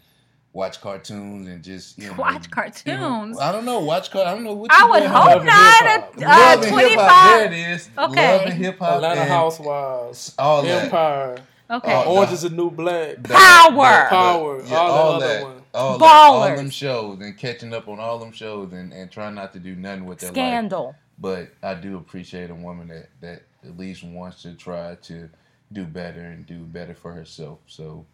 watch 0.54 0.80
cartoons 0.80 1.47
and 1.47 1.64
just 1.64 1.97
you 1.97 2.08
know 2.08 2.16
watch 2.18 2.49
cartoons. 2.49 2.84
You 2.86 2.97
know, 2.97 3.36
I 3.39 3.51
don't 3.51 3.66
know. 3.66 3.80
Watch 3.80 4.12
car. 4.12 4.26
I 4.26 4.34
don't 4.34 4.43
know 4.43 4.54
what. 4.54 4.72
I 4.72 4.89
would 4.89 5.04
hope 5.04 5.43
not. 5.43 6.24
Uh, 6.24 6.70
Twenty 6.70 6.95
five. 6.95 7.30
There 7.39 7.45
it 7.45 7.54
is. 7.54 7.89
Okay. 7.97 8.38
Love 8.38 8.47
and 8.47 8.54
hip 8.54 8.80
hop. 8.80 8.95
Atlanta 8.95 9.26
Housewives. 9.26 10.36
All 10.38 10.62
that. 10.64 10.86
Empire. 10.86 11.38
Okay. 11.70 11.93
Uh, 11.93 12.04
Orange 12.04 12.32
is 12.34 12.43
a 12.43 12.49
New 12.49 12.70
Black. 12.70 13.24
Power. 13.24 14.08
Power. 14.10 14.64
Yeah, 14.64 14.78
all, 14.78 14.91
all 14.91 15.20
that. 15.20 15.43
All, 15.74 15.97
that, 15.97 16.06
all 16.06 16.56
them 16.56 16.70
shows 16.70 17.20
and 17.20 17.36
catching 17.36 17.74
up 17.74 17.88
on 17.88 17.99
all 17.99 18.20
them 18.20 18.32
shows 18.32 18.74
and, 18.74 18.93
and 18.93 19.10
trying 19.10 19.34
not 19.34 19.54
to 19.54 19.60
do 19.60 19.76
nothing 19.76 20.06
with 20.06 20.20
their 20.20 20.30
Scandal. 20.30 20.88
life. 20.88 20.95
But 21.18 21.49
I 21.64 21.74
do 21.74 21.97
appreciate 21.97 22.51
a 22.51 22.56
woman 22.56 22.89
that, 22.89 23.10
that 23.22 23.43
at 23.64 23.76
least 23.76 24.04
wants 24.04 24.43
to 24.43 24.54
try 24.54 24.95
to 25.04 25.30
do 25.72 25.86
better 25.86 26.20
and 26.20 26.45
do 26.45 26.60
better 26.60 26.93
for 26.93 27.12
herself. 27.12 27.58
So 27.66 28.06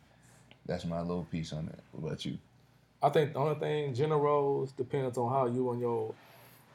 that's 0.70 0.86
my 0.86 1.02
little 1.02 1.26
piece 1.26 1.52
on 1.52 1.66
that. 1.66 1.80
What 1.92 2.08
about 2.08 2.26
you? 2.26 2.38
I 3.02 3.10
think 3.10 3.34
the 3.34 3.40
only 3.40 3.60
thing 3.60 3.94
gender 3.94 4.18
roles 4.18 4.72
depends 4.74 5.18
on 5.18 5.32
how 5.32 5.48
you 5.48 5.72
and 5.72 5.82
your 5.82 6.14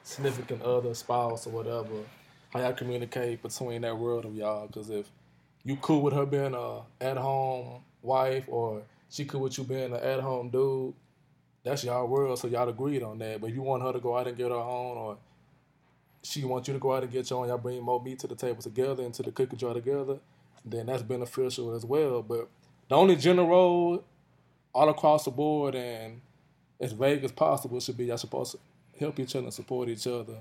significant 0.03 0.63
other, 0.63 0.93
spouse, 0.95 1.47
or 1.47 1.51
whatever, 1.51 2.03
how 2.53 2.61
y'all 2.61 2.73
communicate 2.73 3.41
between 3.43 3.83
that 3.83 3.97
world 3.97 4.25
of 4.25 4.35
y'all. 4.35 4.67
Because 4.67 4.91
if 4.91 5.07
you 5.63 5.77
cool 5.77 6.03
with 6.03 6.13
her 6.13 6.27
being 6.27 6.55
a 6.55 6.81
at 7.01 7.17
home 7.17 7.83
wife, 8.03 8.45
or 8.49 8.83
she 9.09 9.25
cool 9.25 9.43
with 9.43 9.57
you 9.59 9.65
being 9.65 9.93
an 9.93 10.01
at 10.03 10.21
home 10.21 10.51
dude, 10.51 10.93
that's 11.63 11.85
y'all 11.85 12.09
world. 12.09 12.39
So 12.39 12.49
y'all 12.49 12.69
agreed 12.69 13.03
on 13.03 13.19
that. 13.19 13.41
But 13.41 13.51
if 13.51 13.55
you 13.55 13.63
want 13.63 13.83
her 13.85 13.93
to 13.93 14.01
go 14.01 14.19
out 14.19 14.27
and 14.27 14.37
get 14.37 14.51
her 14.51 14.57
own, 14.57 14.97
or 14.97 15.19
she 16.23 16.45
wants 16.45 16.67
you 16.67 16.75
to 16.75 16.81
go 16.81 16.95
out 16.95 17.05
and 17.05 17.13
get 17.13 17.31
your 17.31 17.41
own, 17.41 17.49
y'all 17.49 17.59
bring 17.59 17.81
more 17.81 18.03
meat 18.03 18.19
to 18.21 18.27
the 18.27 18.35
table 18.35 18.61
together 18.61 19.05
and 19.05 19.15
to 19.15 19.23
the 19.23 19.31
cookie 19.31 19.57
jar 19.57 19.73
together, 19.73 20.19
then 20.65 20.87
that's 20.87 21.03
beneficial 21.03 21.75
as 21.75 21.85
well. 21.85 22.23
But 22.23 22.49
the 22.89 22.95
only 22.95 23.17
gender 23.17 23.45
role 23.45 24.05
all 24.75 24.89
across 24.89 25.25
the 25.25 25.31
board 25.31 25.75
and 25.75 26.21
as 26.81 26.93
vague 26.93 27.25
as 27.25 27.33
possible 27.33 27.81
should 27.81 27.97
be 27.97 28.07
y'all 28.07 28.19
supposed 28.19 28.53
to 28.53 28.59
help 28.99 29.19
each 29.19 29.35
other 29.35 29.45
and 29.45 29.55
support 29.55 29.89
each 29.89 30.07
other 30.07 30.37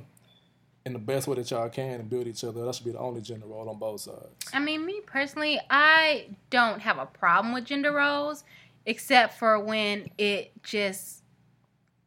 in 0.85 0.93
the 0.93 0.99
best 0.99 1.27
way 1.27 1.35
that 1.35 1.49
y'all 1.49 1.69
can 1.69 2.01
and 2.01 2.09
build 2.09 2.27
each 2.27 2.43
other. 2.43 2.65
That 2.65 2.75
should 2.75 2.85
be 2.85 2.91
the 2.91 2.99
only 2.99 3.21
gender 3.21 3.45
role 3.45 3.69
on 3.69 3.77
both 3.77 4.01
sides. 4.01 4.27
I 4.53 4.59
mean, 4.59 4.85
me 4.85 5.01
personally, 5.05 5.59
I 5.69 6.27
don't 6.49 6.81
have 6.81 6.97
a 6.97 7.05
problem 7.05 7.53
with 7.53 7.65
gender 7.65 7.91
roles, 7.91 8.43
except 8.85 9.37
for 9.37 9.59
when 9.59 10.09
it 10.17 10.51
just 10.63 11.21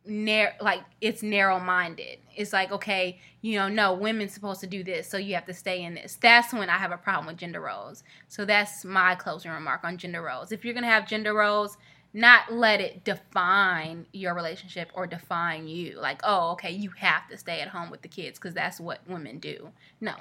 narrow 0.04 0.52
like 0.60 0.82
it's 1.00 1.22
narrow 1.22 1.58
minded 1.58 2.18
it's 2.36 2.52
like 2.52 2.70
okay 2.70 3.18
you 3.40 3.58
know 3.58 3.68
no 3.68 3.92
women's 3.92 4.32
supposed 4.32 4.60
to 4.60 4.66
do 4.66 4.84
this 4.84 5.08
so 5.08 5.16
you 5.16 5.34
have 5.34 5.46
to 5.46 5.54
stay 5.54 5.82
in 5.82 5.94
this. 5.94 6.16
That's 6.20 6.52
when 6.52 6.70
i 6.70 6.76
have 6.76 6.92
a 6.92 6.96
problem 6.96 7.26
with 7.26 7.36
gender 7.36 7.60
roles. 7.60 8.04
So 8.28 8.44
that's 8.44 8.84
my 8.84 9.14
closing 9.14 9.50
remark 9.50 9.84
on 9.84 9.96
gender 9.96 10.22
roles. 10.22 10.52
If 10.52 10.64
you're 10.64 10.74
gonna 10.74 10.86
have 10.86 11.08
gender 11.08 11.34
roles 11.34 11.76
not 12.12 12.50
let 12.50 12.80
it 12.80 13.04
define 13.04 14.06
your 14.12 14.34
relationship 14.34 14.90
or 14.94 15.06
define 15.06 15.68
you. 15.68 15.98
Like 16.00 16.20
oh 16.24 16.52
okay 16.52 16.70
you 16.70 16.90
have 16.90 17.28
to 17.28 17.36
stay 17.36 17.60
at 17.60 17.68
home 17.68 17.90
with 17.90 18.02
the 18.02 18.08
kids 18.08 18.38
because 18.38 18.54
that's 18.54 18.80
what 18.80 19.00
women 19.08 19.38
do. 19.38 19.70
No 20.00 20.14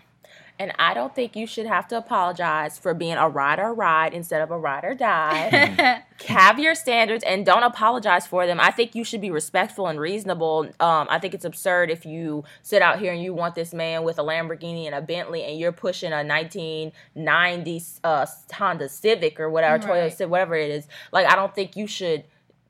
and 0.57 0.71
I 0.79 0.93
don't 0.93 1.13
think 1.13 1.35
you 1.35 1.45
should 1.47 1.65
have 1.65 1.87
to 1.89 1.97
apologize 1.97 2.79
for 2.79 2.93
being 2.93 3.15
a 3.15 3.27
ride 3.27 3.59
or 3.59 3.73
ride 3.73 4.13
instead 4.13 4.41
of 4.41 4.51
a 4.51 4.57
ride 4.57 4.85
or 4.85 4.93
die. 4.93 6.03
have 6.27 6.59
your 6.59 6.75
standards 6.75 7.23
and 7.25 7.45
don't 7.45 7.63
apologize 7.63 8.25
for 8.25 8.47
them. 8.47 8.59
I 8.59 8.71
think 8.71 8.95
you 8.95 9.03
should 9.03 9.19
be 9.19 9.31
respectful 9.31 9.87
and 9.87 9.99
reasonable. 9.99 10.69
Um, 10.79 11.07
I 11.09 11.19
think 11.19 11.33
it's 11.33 11.43
absurd 11.43 11.91
if 11.91 12.05
you 12.05 12.45
sit 12.61 12.81
out 12.81 12.99
here 12.99 13.11
and 13.11 13.21
you 13.21 13.33
want 13.33 13.55
this 13.55 13.73
man 13.73 14.03
with 14.03 14.17
a 14.17 14.23
Lamborghini 14.23 14.85
and 14.85 14.95
a 14.95 15.01
Bentley 15.01 15.43
and 15.43 15.59
you're 15.59 15.73
pushing 15.73 16.13
a 16.13 16.23
1990 16.23 17.83
uh, 18.05 18.25
Honda 18.53 18.87
Civic 18.87 19.39
or 19.39 19.49
whatever, 19.49 19.85
right. 19.87 20.09
Toyota 20.09 20.15
Civic, 20.15 20.31
whatever 20.31 20.55
it 20.55 20.71
is. 20.71 20.87
Like, 21.11 21.29
I 21.29 21.35
don't 21.35 21.53
think 21.53 21.75
you 21.75 21.85
should 21.85 22.23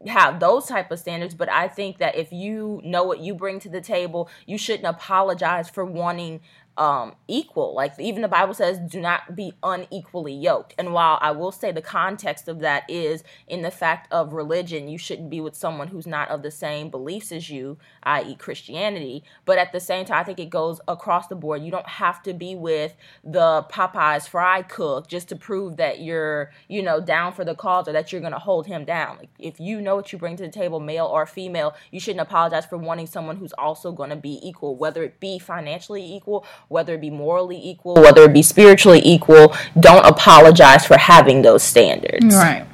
have 0.08 0.40
those 0.40 0.66
type 0.66 0.92
of 0.92 1.00
standards 1.00 1.34
but 1.34 1.50
i 1.50 1.68
think 1.68 1.98
that 1.98 2.16
if 2.16 2.32
you 2.32 2.80
know 2.84 3.04
what 3.04 3.22
you 3.22 3.34
bring 3.34 3.60
to 3.60 3.70
the 3.70 3.82
table 3.82 4.30
you 4.46 4.58
shouldn't 4.58 4.86
apologize 4.86 5.70
for 5.70 5.84
wanting 5.84 6.40
um, 6.78 7.16
equal. 7.28 7.74
Like 7.74 7.98
even 8.00 8.22
the 8.22 8.28
Bible 8.28 8.54
says, 8.54 8.80
do 8.80 9.00
not 9.00 9.36
be 9.36 9.54
unequally 9.64 10.34
yoked. 10.34 10.74
And 10.78 10.94
while 10.94 11.18
I 11.22 11.32
will 11.32 11.52
say 11.52 11.72
the 11.72 11.82
context 11.82 12.48
of 12.48 12.60
that 12.60 12.90
is 12.90 13.24
in 13.48 13.62
the 13.62 13.72
fact 13.72 14.12
of 14.12 14.34
religion, 14.34 14.88
you 14.88 14.98
shouldn't 14.98 15.30
be 15.30 15.42
with 15.42 15.56
someone 15.56 15.88
who's 15.88 16.08
not 16.08 16.30
of 16.30 16.44
the 16.44 16.52
same 16.52 16.90
beliefs 16.90 17.32
as 17.32 17.50
you, 17.50 17.78
i.e., 18.04 18.36
Christianity. 18.36 19.24
But 19.46 19.58
at 19.58 19.72
the 19.72 19.80
same 19.80 20.06
time, 20.06 20.20
I 20.20 20.24
think 20.24 20.40
it 20.40 20.50
goes 20.50 20.82
across 20.88 21.28
the 21.28 21.36
board. 21.36 21.64
You 21.64 21.72
don't 21.72 21.88
have 21.88 22.22
to 22.24 22.34
be 22.34 22.56
with 22.56 22.96
the 23.24 23.66
Popeyes 23.70 24.28
fry 24.28 24.62
cook 24.62 25.08
just 25.08 25.30
to 25.30 25.36
prove 25.36 25.78
that 25.78 26.02
you're, 26.02 26.52
you 26.68 26.82
know, 26.82 27.00
down 27.00 27.34
for 27.34 27.46
the 27.46 27.56
cause 27.56 27.88
or 27.88 27.94
that 27.94 28.12
you're 28.12 28.22
going 28.22 28.34
to 28.34 28.40
hold 28.40 28.68
him 28.68 28.84
down. 28.84 29.18
Like 29.18 29.30
if 29.40 29.60
you 29.60 29.80
know 29.80 29.96
what 29.96 30.12
you 30.12 30.20
bring 30.20 30.36
to 30.38 30.44
the 30.44 30.50
table, 30.50 30.80
male 30.80 31.06
or 31.06 31.26
female, 31.26 31.74
you 31.92 32.00
shouldn't 32.00 32.22
apologize 32.22 32.66
for 32.66 32.78
wanting 32.78 33.08
someone 33.08 33.38
who's 33.38 33.54
also 33.54 33.92
going 33.92 34.10
to 34.10 34.16
be 34.16 34.40
equal, 34.44 34.76
whether 34.76 35.04
it 35.04 35.20
be 35.20 35.40
financially 35.40 36.04
equal 36.04 36.46
whether 36.68 36.96
it 36.96 37.02
be 37.02 37.10
morally 37.10 37.60
equal, 37.62 37.96
whether 37.96 38.24
it 38.24 38.34
be 38.34 38.42
spiritually 38.42 39.02
equal, 39.04 39.56
don't 39.80 40.06
apologize 40.06 40.86
for 40.86 40.98
having 40.98 41.42
those 41.42 41.64
standards. 41.64 42.36
Right. 42.36 42.66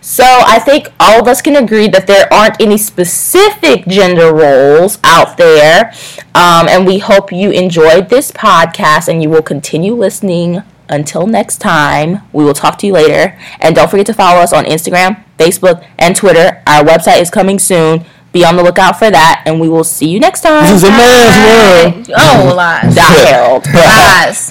So 0.00 0.24
I 0.24 0.58
think 0.58 0.88
all 1.00 1.18
of 1.18 1.26
us 1.26 1.40
can 1.40 1.56
agree 1.56 1.88
that 1.88 2.06
there 2.06 2.30
aren't 2.30 2.60
any 2.60 2.76
specific 2.76 3.86
gender 3.86 4.34
roles 4.34 4.98
out 5.02 5.38
there. 5.38 5.94
Um, 6.34 6.68
and 6.68 6.86
we 6.86 6.98
hope 6.98 7.32
you 7.32 7.50
enjoyed 7.50 8.10
this 8.10 8.30
podcast 8.30 9.08
and 9.08 9.22
you 9.22 9.30
will 9.30 9.42
continue 9.42 9.94
listening. 9.94 10.62
Until 10.90 11.26
next 11.26 11.56
time, 11.56 12.20
we 12.34 12.44
will 12.44 12.52
talk 12.52 12.76
to 12.80 12.86
you 12.86 12.92
later. 12.92 13.38
And 13.60 13.74
don't 13.74 13.90
forget 13.90 14.04
to 14.06 14.12
follow 14.12 14.42
us 14.42 14.52
on 14.52 14.66
Instagram, 14.66 15.24
Facebook, 15.38 15.86
and 15.98 16.14
Twitter. 16.14 16.62
Our 16.66 16.84
website 16.84 17.22
is 17.22 17.30
coming 17.30 17.58
soon. 17.58 18.04
Be 18.34 18.44
on 18.44 18.56
the 18.56 18.64
lookout 18.64 18.98
for 18.98 19.08
that, 19.08 19.44
and 19.46 19.60
we 19.60 19.68
will 19.68 19.84
see 19.84 20.08
you 20.08 20.18
next 20.18 20.40
time. 20.40 20.64
This 20.64 20.82
is 20.82 20.84
a 20.84 20.90
man's 20.90 22.08
world. 22.08 22.10
Oh, 22.18 22.52
lies. 22.56 22.98
Harold. 22.98 23.64
Lies. 23.72 24.50